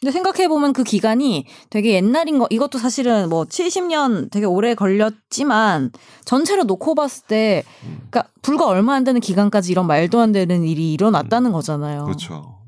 근데 0.00 0.12
생각해 0.12 0.48
보면 0.48 0.72
그 0.72 0.82
기간이 0.82 1.46
되게 1.70 1.92
옛날인 1.94 2.38
거 2.38 2.46
이것도 2.50 2.78
사실은 2.78 3.28
뭐 3.28 3.44
70년 3.44 4.30
되게 4.30 4.46
오래 4.46 4.74
걸렸지만 4.74 5.92
전체로 6.24 6.64
놓고 6.64 6.94
봤을 6.94 7.24
때 7.26 7.62
음. 7.84 8.00
그러니까 8.10 8.24
불과 8.42 8.66
얼마 8.66 8.94
안 8.94 9.04
되는 9.04 9.20
기간까지 9.20 9.70
이런 9.72 9.86
말도 9.86 10.18
안 10.20 10.32
되는 10.32 10.64
일이 10.64 10.92
일어났다는 10.94 11.52
거잖아요. 11.52 12.04
그렇죠. 12.04 12.59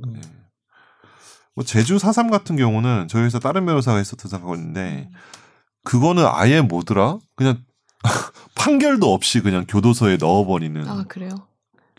네. 1.53 1.55
뭐 1.55 1.65
제주 1.65 1.97
4.3 1.97 2.31
같은 2.31 2.57
경우는 2.57 3.09
저희 3.09 3.25
회사 3.25 3.39
다른 3.39 3.67
변호사가 3.67 3.99
했었던 3.99 4.31
사건인데 4.31 5.11
그거는 5.85 6.25
아예 6.27 6.61
뭐더라? 6.61 7.19
그냥 7.37 7.59
판결도 8.55 9.13
없이 9.13 9.41
그냥 9.41 9.65
교도소에 9.69 10.17
넣어버리는 10.17 10.89
아 10.89 11.05
그래요? 11.09 11.31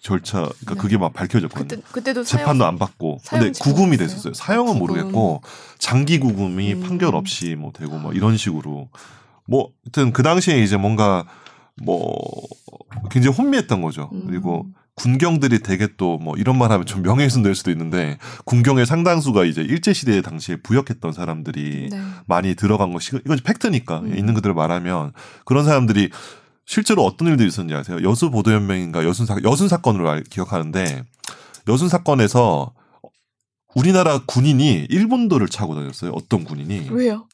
절차. 0.02 0.40
그러니까 0.42 0.74
네. 0.74 0.80
그게 0.82 0.98
막 0.98 1.14
밝혀졌거든요. 1.14 1.68
그때 1.68 1.82
그때 1.94 2.14
도 2.14 2.24
재판도 2.24 2.66
안 2.66 2.78
받고. 2.78 3.20
근데 3.30 3.52
구금이? 3.58 3.96
됐었어요. 3.98 4.34
사형은 4.34 4.72
아, 4.72 4.74
구금. 4.74 4.80
모르겠고 4.80 5.42
장기 5.80 6.20
구금이 6.20 6.74
음. 6.74 6.82
판결 6.82 7.16
없이 7.16 7.56
뭐 7.56 7.72
되고 7.72 7.98
뭐 7.98 8.12
이런 8.12 8.36
식으로 8.36 8.90
뭐 9.48 9.70
하여튼 9.86 10.12
그 10.12 10.22
당시에 10.22 10.62
이제 10.62 10.76
뭔가 10.76 11.26
뭐 11.82 12.14
굉장히 13.12 13.36
혼미했던 13.38 13.82
거죠. 13.82 14.10
음. 14.12 14.26
그리고 14.28 14.66
군경들이 14.96 15.60
되게 15.64 15.88
또 15.98 16.18
뭐 16.22 16.36
이런 16.38 16.58
말 16.58 16.72
하면 16.72 16.86
좀 16.86 17.02
명예훼손 17.02 17.42
될 17.44 17.56
수도 17.56 17.72
있는데 17.72 18.18
군경의 18.46 18.86
상당수가 18.86 19.46
이제 19.46 19.62
일제 19.62 19.92
시대 19.94 20.22
당시에 20.22 20.58
부역했던 20.58 21.12
사람들이 21.14 21.90
네. 21.92 22.02
많이 22.28 22.56
들어간 22.56 22.94
것이 22.94 23.16
이건 23.26 23.40
팩트니까 23.44 24.00
음. 24.02 24.16
있는 24.18 24.34
그대로 24.34 24.54
말하면 24.54 25.14
그런 25.46 25.66
사람들이 25.66 26.10
실제로 26.66 27.04
어떤 27.04 27.28
일들이 27.28 27.48
있었는지 27.50 27.76
아세요? 27.76 28.08
여수 28.08 28.30
보도 28.32 28.54
연맹인가 28.54 29.04
여순 29.04 29.26
사 29.26 29.36
여순 29.44 29.68
사건으로 29.68 30.10
알- 30.10 30.24
기억하는데 30.24 31.04
여순 31.68 31.90
사건에서 31.90 32.74
우리나라 33.76 34.20
군인이 34.26 34.86
일본도를 34.90 35.48
차고 35.50 35.74
다녔어요. 35.76 36.12
어떤 36.12 36.44
군인이 36.44 36.90
왜요? 36.92 37.28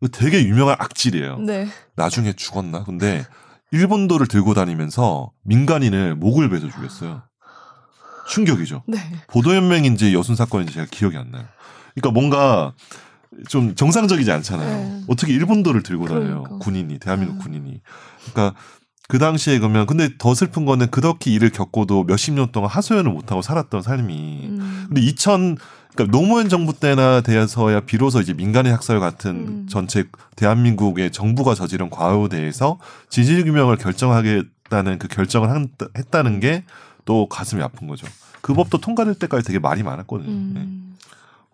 그 0.00 0.08
되게 0.10 0.42
유명한 0.44 0.76
악질이에요. 0.78 1.38
네. 1.40 1.68
나중에 1.94 2.32
죽었나? 2.32 2.84
근데 2.84 3.26
일본도를 3.72 4.26
들고 4.26 4.54
다니면서 4.54 5.30
민간인을 5.44 6.16
목을 6.16 6.50
베서 6.50 6.68
죽였어요. 6.68 7.22
충격이죠. 8.28 8.82
네. 8.86 8.98
보도연맹인지 9.28 10.14
여순 10.14 10.36
사건인지 10.36 10.74
제가 10.74 10.86
기억이 10.90 11.16
안 11.16 11.30
나요. 11.30 11.44
그러니까 11.94 12.10
뭔가 12.12 12.72
좀 13.48 13.74
정상적이지 13.74 14.30
않잖아요. 14.30 14.68
네. 14.68 15.00
어떻게 15.08 15.32
일본도를 15.32 15.82
들고 15.82 16.06
다녀요? 16.06 16.42
그러니까. 16.44 16.58
군인이 16.58 16.98
대한민국 16.98 17.36
음. 17.36 17.38
군인이. 17.38 17.80
그러니까 18.32 18.58
그 19.08 19.18
당시에 19.18 19.58
그러면 19.58 19.86
근데 19.86 20.10
더 20.18 20.34
슬픈 20.34 20.64
거는 20.64 20.90
그렇게 20.90 21.32
일을 21.32 21.50
겪고도 21.50 22.04
몇십 22.04 22.34
년 22.34 22.52
동안 22.52 22.70
하소연을 22.70 23.10
못 23.10 23.30
하고 23.30 23.42
살았던 23.42 23.82
삶이. 23.82 24.46
음. 24.48 24.84
근데 24.88 25.00
2000 25.00 25.56
그러니까 25.94 26.16
노무현 26.16 26.48
정부 26.48 26.72
때나 26.72 27.20
돼서야 27.20 27.80
비로소 27.80 28.20
이제 28.20 28.32
민간인 28.32 28.72
학살 28.72 29.00
같은 29.00 29.30
음. 29.30 29.66
전체 29.68 30.04
대한민국의 30.36 31.10
정부가 31.10 31.54
저지른 31.54 31.90
과오에 31.90 32.28
대해서 32.28 32.78
진실 33.08 33.44
규명을 33.44 33.76
결정하겠다는 33.76 34.98
그 34.98 35.08
결정을 35.08 35.50
한, 35.50 35.68
했다는 35.96 36.40
게 36.40 36.64
또 37.04 37.26
가슴이 37.28 37.60
아픈 37.62 37.88
거죠. 37.88 38.06
그 38.40 38.54
법도 38.54 38.78
통과될 38.78 39.14
때까지 39.16 39.44
되게 39.44 39.58
말이 39.58 39.82
많았거든요. 39.82 40.28
네. 40.30 40.60
음. 40.60 40.96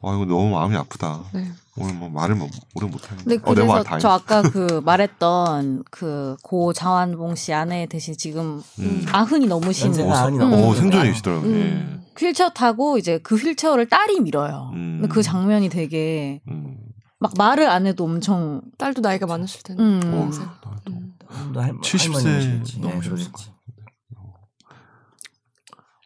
와 0.03 0.15
이거 0.15 0.27
너무 0.27 0.51
마음이 0.51 0.77
아프다. 0.77 1.21
네. 1.33 1.51
오늘 1.79 1.95
뭐 1.95 2.11
말을 2.11 2.35
뭐 2.35 2.49
오래 2.75 2.87
못 2.87 3.03
하겠네. 3.11 3.23
근데 3.25 3.37
어, 3.43 3.55
내 3.55 3.67
그래서 3.67 3.99
저. 3.99 4.09
아까 4.11 4.43
그 4.43 4.83
말했던 4.85 5.85
그 5.91 6.37
고 6.43 6.73
장완봉 6.75 7.35
씨 7.37 7.55
아내 7.55 7.87
대신 7.87 8.15
지금 8.17 8.63
음. 8.79 9.07
아흔이 9.11 9.47
넘으신 9.47 9.99
어, 10.01 10.13
아흔이 10.15 10.39
음. 10.39 10.53
어. 10.53 10.75
계시더라고요. 11.03 11.51
음. 11.51 12.03
휠체어 12.25 12.51
타고 12.51 12.97
이제 12.99 13.19
그 13.19 13.37
휠체어를 13.37 13.89
딸이 13.89 14.21
밀어요. 14.21 14.71
음. 14.75 14.99
근데 15.01 15.09
그 15.13 15.23
장면이 15.23 15.69
되게 15.69 16.41
예. 16.49 16.51
음. 16.53 16.79
막 17.19 17.33
말을 17.37 17.69
안 17.69 17.87
해도 17.87 18.05
엄청 18.05 18.63
딸도 18.79 19.01
나이가 19.03 19.27
많으실 19.27 19.63
텐데. 19.63 19.83
음. 19.83 20.01
어, 20.15 20.25
음. 20.25 20.31
나도. 20.31 20.71
음. 20.91 21.17
너 21.53 21.61
할- 21.61 21.73
70세 21.81 22.25
할머니셨지. 22.25 22.81
네, 22.81 22.89
넘으셨을 22.89 23.33
그렇지. 23.33 23.51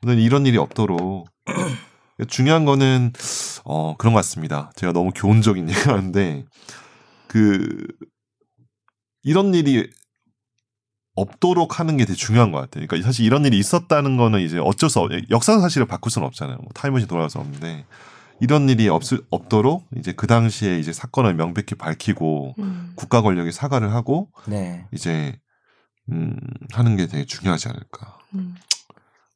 근데 0.00 0.20
이런 0.22 0.46
일이 0.46 0.56
없도록 0.56 1.28
중요한 2.28 2.64
거는 2.64 3.12
어 3.64 3.94
그런 3.98 4.14
것 4.14 4.18
같습니다. 4.18 4.70
제가 4.76 4.92
너무 4.92 5.11
교훈적인 5.14 5.68
얘기하는데 5.68 6.44
그 7.26 7.86
이런 9.22 9.54
일이 9.54 9.90
없도록 11.20 11.78
하는 11.80 11.96
게 11.96 12.04
되게 12.04 12.16
중요한 12.16 12.52
것 12.52 12.58
같아요. 12.58 12.86
그러니까 12.86 13.06
사실 13.06 13.24
이런 13.24 13.44
일이 13.44 13.58
있었다는 13.58 14.16
거는 14.16 14.40
이제 14.40 14.58
어쩔 14.58 14.88
수 14.90 15.00
없, 15.00 15.10
역사 15.30 15.58
사실을 15.58 15.86
바꿀 15.86 16.10
수는 16.10 16.26
없잖아요. 16.26 16.56
뭐 16.56 16.66
타임머신 16.74 17.08
돌아갈 17.08 17.28
수 17.30 17.38
없는데 17.38 17.84
이런 18.40 18.68
일이 18.68 18.88
없을 18.88 19.20
없도록 19.30 19.86
이제 19.98 20.12
그 20.12 20.26
당시에 20.26 20.78
이제 20.78 20.92
사건을 20.92 21.34
명백히 21.34 21.74
밝히고 21.74 22.54
음. 22.58 22.92
국가 22.96 23.20
권력이 23.22 23.52
사과를 23.52 23.92
하고 23.92 24.28
네. 24.46 24.86
이제 24.92 25.38
음 26.10 26.36
하는 26.72 26.96
게 26.96 27.06
되게 27.06 27.24
중요하지 27.26 27.68
않을까. 27.68 28.18
음. 28.34 28.54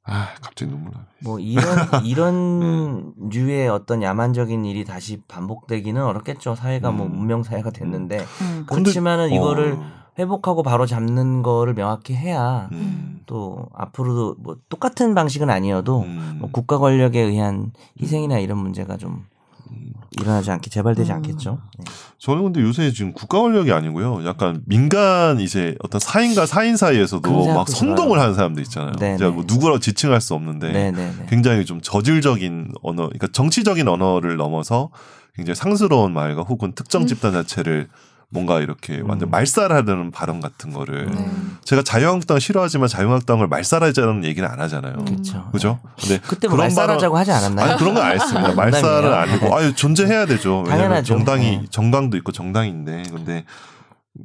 아 0.07 0.29
갑자기 0.43 0.71
눈물 0.71 0.93
나네. 0.93 1.05
뭐 1.23 1.39
이런 1.39 1.65
이런 2.05 3.13
류의 3.31 3.69
어떤 3.69 4.03
야만적인 4.03 4.65
일이 4.65 4.85
다시 4.85 5.21
반복되기는 5.29 6.03
어렵겠죠. 6.03 6.55
사회가 6.55 6.91
뭐 6.91 7.07
음. 7.07 7.17
문명 7.17 7.43
사회가 7.43 7.71
됐는데 7.71 8.19
음. 8.19 8.65
근데- 8.67 8.83
그렇지만은 8.83 9.31
이거를 9.33 9.75
어, 9.75 10.04
회복하고 10.19 10.63
바로 10.63 10.87
잡는 10.87 11.43
거를 11.43 11.75
명확히 11.75 12.15
해야 12.15 12.69
음, 12.73 13.21
또 13.27 13.69
앞으로도 13.75 14.37
뭐 14.39 14.57
똑같은 14.69 15.15
방식은 15.15 15.51
아니어도 15.51 16.03
음, 16.03 16.37
뭐 16.41 16.51
국가 16.53 16.79
권력에 16.79 17.21
의한 17.21 17.73
희생이나 18.01 18.39
이런 18.39 18.59
문제가 18.59 18.97
좀 18.97 19.25
음. 19.71 19.93
일어나지 20.13 20.51
않게 20.53 20.71
재발되지 20.71 21.11
음. 21.11 21.17
않겠죠. 21.17 21.59
네. 21.79 21.85
저는 22.19 22.45
근데 22.45 22.61
요새 22.61 22.93
지금 22.93 23.13
국가 23.13 23.41
권력이 23.41 23.73
아니고요. 23.73 24.25
약간 24.25 24.63
민간 24.67 25.41
이제 25.41 25.75
어떤 25.83 26.01
사인과 26.01 26.47
사인 26.47 26.77
사이에서도 26.77 27.47
막 27.53 27.69
선동을. 27.69 28.21
하는 28.21 28.35
사람들 28.35 28.63
있잖아요. 28.63 28.93
네, 29.01 29.17
제가 29.17 29.31
네. 29.31 29.35
뭐 29.35 29.45
누구라고 29.47 29.81
지칭할 29.81 30.21
수 30.21 30.35
없는데 30.35 30.73
네, 30.73 30.91
네, 30.93 31.13
네. 31.19 31.27
굉장히 31.29 31.65
좀 31.65 31.81
저질적인 31.81 32.73
언어, 32.83 33.05
그러니까 33.07 33.27
정치적인 33.33 33.89
언어를 33.89 34.37
넘어서 34.37 34.91
굉장히 35.35 35.57
상스러운 35.57 36.13
말과 36.13 36.43
혹은 36.43 36.73
특정 36.75 37.03
음. 37.03 37.07
집단 37.09 37.33
자체를 37.33 37.89
뭔가 38.31 38.61
이렇게 38.61 39.01
완전 39.05 39.29
음. 39.29 39.31
말살하는 39.31 40.11
발언 40.11 40.41
같은 40.41 40.73
거를 40.73 41.07
네. 41.07 41.31
제가 41.65 41.83
자유한국당 41.83 42.39
싫어하지만 42.41 42.89
자유한국당을 42.89 43.47
말살하자는 43.49 44.25
얘기는 44.25 44.49
안 44.49 44.61
하잖아요. 44.61 44.95
음. 44.99 45.05
그렇죠. 45.05 45.49
그죠? 45.53 45.79
근데 46.01 46.19
그때 46.27 46.49
뭐 46.49 46.57
말살하자고 46.57 47.17
하지 47.17 47.31
않았나요? 47.31 47.71
아니 47.71 47.79
그런 47.79 47.95
건 47.95 48.03
안 48.05 48.13
했습니다. 48.21 48.55
말살은. 48.55 49.13
아니고 49.15 49.57
아유 49.57 49.75
존재해야 49.75 50.27
되죠. 50.27 50.59
왜냐면 50.63 50.79
당연하죠. 50.79 51.15
정당이 51.17 51.51
네. 51.59 51.63
정당도 51.71 52.17
있고 52.19 52.33
정당인데 52.33 53.05
근데 53.13 53.45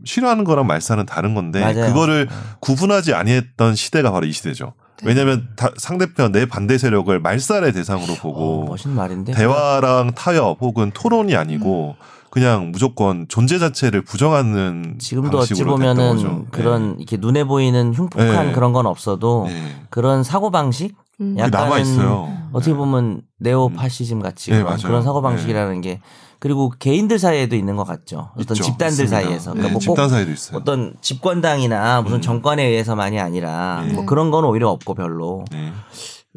싫어하는 0.05 0.43
거랑 0.43 0.65
말살은 0.67 1.05
다른 1.05 1.33
건데 1.35 1.59
맞아요. 1.61 1.93
그거를 1.93 2.27
네. 2.27 2.35
구분하지 2.61 3.13
아니했던 3.13 3.75
시대가 3.75 4.11
바로 4.11 4.25
이 4.25 4.31
시대죠. 4.31 4.73
왜냐하면 5.03 5.47
다- 5.55 5.69
상대편 5.77 6.31
내 6.33 6.45
반대 6.45 6.77
세력을 6.77 7.17
말살의 7.19 7.71
대상으로 7.73 8.13
어, 8.13 8.15
보고 8.21 8.65
멋있는 8.65 8.97
말인데. 8.97 9.33
대화랑 9.33 10.11
타협 10.13 10.57
혹은 10.61 10.91
토론이 10.93 11.35
아니고 11.37 11.95
그냥 12.31 12.71
무조건 12.71 13.25
존재 13.27 13.57
자체를 13.59 14.01
부정하는 14.03 14.97
지금도 14.99 15.39
어찌 15.39 15.63
보면은 15.63 16.15
거죠. 16.15 16.45
그런 16.51 16.95
이렇게 16.99 17.17
눈에 17.17 17.43
보이는 17.43 17.93
흉폭한 17.93 18.47
네. 18.47 18.51
그런 18.53 18.73
건 18.73 18.85
없어도 18.85 19.45
네. 19.47 19.53
네. 19.53 19.75
그런 19.89 20.23
사고 20.23 20.51
방식 20.51 20.95
음. 21.21 21.35
있어요. 21.37 22.31
어떻게 22.53 22.73
보면 22.73 23.21
네오 23.39 23.69
파시즘 23.69 24.21
같이 24.21 24.51
네, 24.51 24.63
그런. 24.63 24.77
그런 24.77 25.03
사고 25.03 25.21
방식이라는 25.21 25.81
게 25.81 26.01
그리고 26.39 26.71
개인들 26.79 27.19
사이에도 27.19 27.55
있는 27.57 27.75
것 27.75 27.83
같죠. 27.83 28.29
어떤 28.37 28.55
있죠. 28.55 28.63
집단들 28.63 29.03
있습니다. 29.05 29.21
사이에서 29.21 29.51
네, 29.51 29.57
그러니까 29.57 29.73
뭐 29.73 29.79
집단 29.81 30.05
꼭 30.05 30.09
사이도 30.09 30.31
있어요. 30.31 30.57
어떤 30.57 30.93
집권당이나 31.01 32.01
무슨 32.01 32.17
음. 32.17 32.21
정권에 32.21 32.63
의해서만이 32.63 33.19
아니라 33.19 33.83
네. 33.85 33.93
뭐 33.93 34.05
그런 34.05 34.31
건 34.31 34.45
오히려 34.45 34.69
없고 34.69 34.93
별로 34.93 35.43
네. 35.51 35.73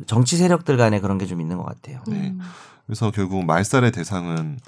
정치 0.07 0.37
세력들 0.37 0.77
간에 0.77 0.99
그런 1.01 1.19
게 1.19 1.27
좀 1.27 1.41
있는 1.41 1.57
것 1.59 1.65
같아요. 1.65 2.01
네. 2.09 2.17
음. 2.35 2.41
그래서 2.87 3.11
결국 3.13 3.45
말살의 3.45 3.93
대상은 3.93 4.59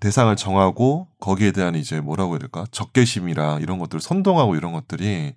대상을 0.00 0.34
정하고 0.36 1.08
거기에 1.20 1.52
대한 1.52 1.74
이제 1.74 2.00
뭐라고 2.00 2.32
해야 2.32 2.38
될까 2.38 2.64
적개심이라 2.70 3.58
이런 3.60 3.78
것들 3.78 4.00
선동하고 4.00 4.56
이런 4.56 4.72
것들이 4.72 5.34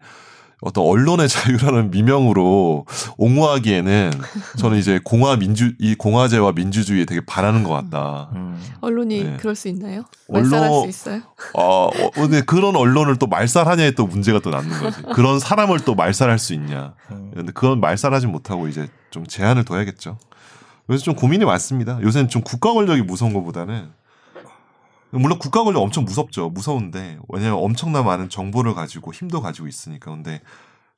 어떤 0.62 0.84
언론의 0.86 1.30
자유라는 1.30 1.90
미명으로 1.92 2.86
옹호하기에는 3.18 4.12
저는 4.58 4.78
이제 4.78 5.00
공화 5.06 5.38
민주 5.38 5.72
이 5.80 5.96
공화제와 5.96 6.52
민주주의에 6.52 7.06
되게 7.06 7.22
반하는 7.26 7.64
것 7.64 7.70
같다. 7.70 8.30
음. 8.34 8.62
언론이 8.82 9.24
네. 9.24 9.38
그럴 9.40 9.56
수 9.56 9.70
있나요? 9.70 10.04
언론- 10.28 10.50
말살할 10.50 10.82
수 10.82 10.88
있어요? 10.90 11.22
아, 11.56 11.62
어, 11.62 11.90
근데 12.14 12.42
그런 12.42 12.76
언론을 12.76 13.16
또 13.18 13.28
말살하냐에 13.28 13.92
또 13.92 14.06
문제가 14.06 14.40
또 14.40 14.50
남는 14.50 14.80
거지. 14.82 15.02
그런 15.14 15.40
사람을 15.40 15.80
또 15.86 15.96
말살할 15.96 16.38
수 16.40 16.54
있냐. 16.54 16.94
음. 17.12 17.32
근데 17.34 17.52
그건 17.54 17.80
말살하지 17.80 18.28
못하고 18.28 18.68
이제 18.68 18.90
좀 19.12 19.26
제한을 19.26 19.64
둬야겠죠. 19.64 20.18
그래서 20.88 21.04
좀 21.06 21.16
고민이 21.16 21.46
많습니다. 21.46 22.00
요새는 22.02 22.28
좀 22.28 22.42
국가 22.42 22.74
권력이 22.74 23.04
무서운 23.04 23.32
것보다는 23.34 23.92
물론 25.12 25.40
국가 25.40 25.64
권력 25.64 25.82
엄청 25.82 26.06
무섭죠. 26.06 26.50
무서운데 26.50 27.18
왜냐하면 27.30 27.60
엄청나 27.64 28.04
많은 28.04 28.30
정보를 28.30 28.76
가지고 28.76 29.12
힘도 29.14 29.42
가지고 29.42 29.68
있으니까. 29.68 30.12
근데 30.12 30.42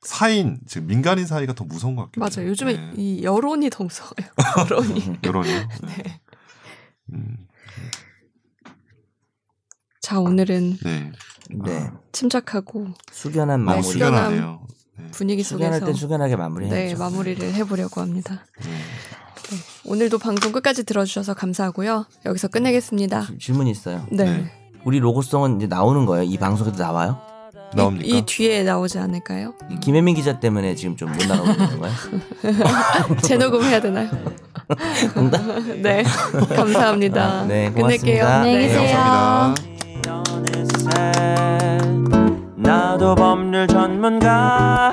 사인 0.02 0.58
즉 0.66 0.84
민간인 0.84 1.26
사이가 1.26 1.54
더 1.54 1.64
무서운 1.64 1.96
것 1.96 2.02
같긴 2.02 2.22
해요. 2.22 2.28
맞아요. 2.34 2.48
요즘에 2.50 2.72
네. 2.74 2.92
이 2.96 3.22
여론이 3.22 3.70
더 3.70 3.84
무서워요. 3.84 4.12
여론이. 4.70 5.18
여론이요. 5.24 5.68
네. 5.82 6.20
음, 7.14 7.36
자 10.00 10.18
오늘은 10.18 10.78
네. 10.82 11.12
네. 11.50 11.90
침착하고 12.12 12.88
숙연한 13.12 13.60
네, 13.60 13.64
마무리. 13.66 13.82
숙연하네요. 13.84 14.66
네. 14.98 15.06
분위기 15.12 15.42
숙연할 15.42 15.80
속에서 15.80 15.86
땐 15.86 15.94
숙연하게 15.94 16.36
마무리해야죠. 16.36 16.94
네 16.94 16.98
마무리를 16.98 17.54
해보려고 17.54 18.00
합니다. 18.00 18.44
네. 19.50 19.56
오늘도 19.84 20.18
방송 20.18 20.52
끝까지 20.52 20.84
들어주셔서 20.84 21.34
감사하고요. 21.34 22.06
여기서 22.26 22.48
끝내겠습니다. 22.48 23.22
지- 23.26 23.38
질문이 23.38 23.70
있어요. 23.70 24.06
네. 24.10 24.24
네. 24.24 24.44
우리 24.84 24.98
로고송은 24.98 25.56
이제 25.58 25.66
나오는 25.66 26.06
거예요. 26.06 26.24
이 26.24 26.36
방송에도 26.38 26.76
나와요? 26.82 27.18
나옵니까? 27.74 28.04
이 28.06 28.22
뒤에 28.26 28.64
나오지 28.64 28.98
않을까요? 28.98 29.54
김혜민 29.80 30.14
기자 30.14 30.38
때문에 30.40 30.74
지금 30.74 30.94
좀 30.96 31.08
못 31.12 31.26
나가고 31.26 31.50
있는 31.52 31.80
거예요? 31.80 31.94
재녹음 33.22 33.62
해야 33.64 33.80
되나요? 33.80 34.10
네. 35.82 36.02
감사합니다. 36.54 37.44
네, 37.46 37.70
끝낼게요. 37.72 38.24
고맙습니다. 38.24 38.34
안녕히 38.40 38.56
네. 38.56 38.68
계세요. 38.68 39.54
나도 42.56 43.14
법률 43.14 43.66
전문가 43.68 44.92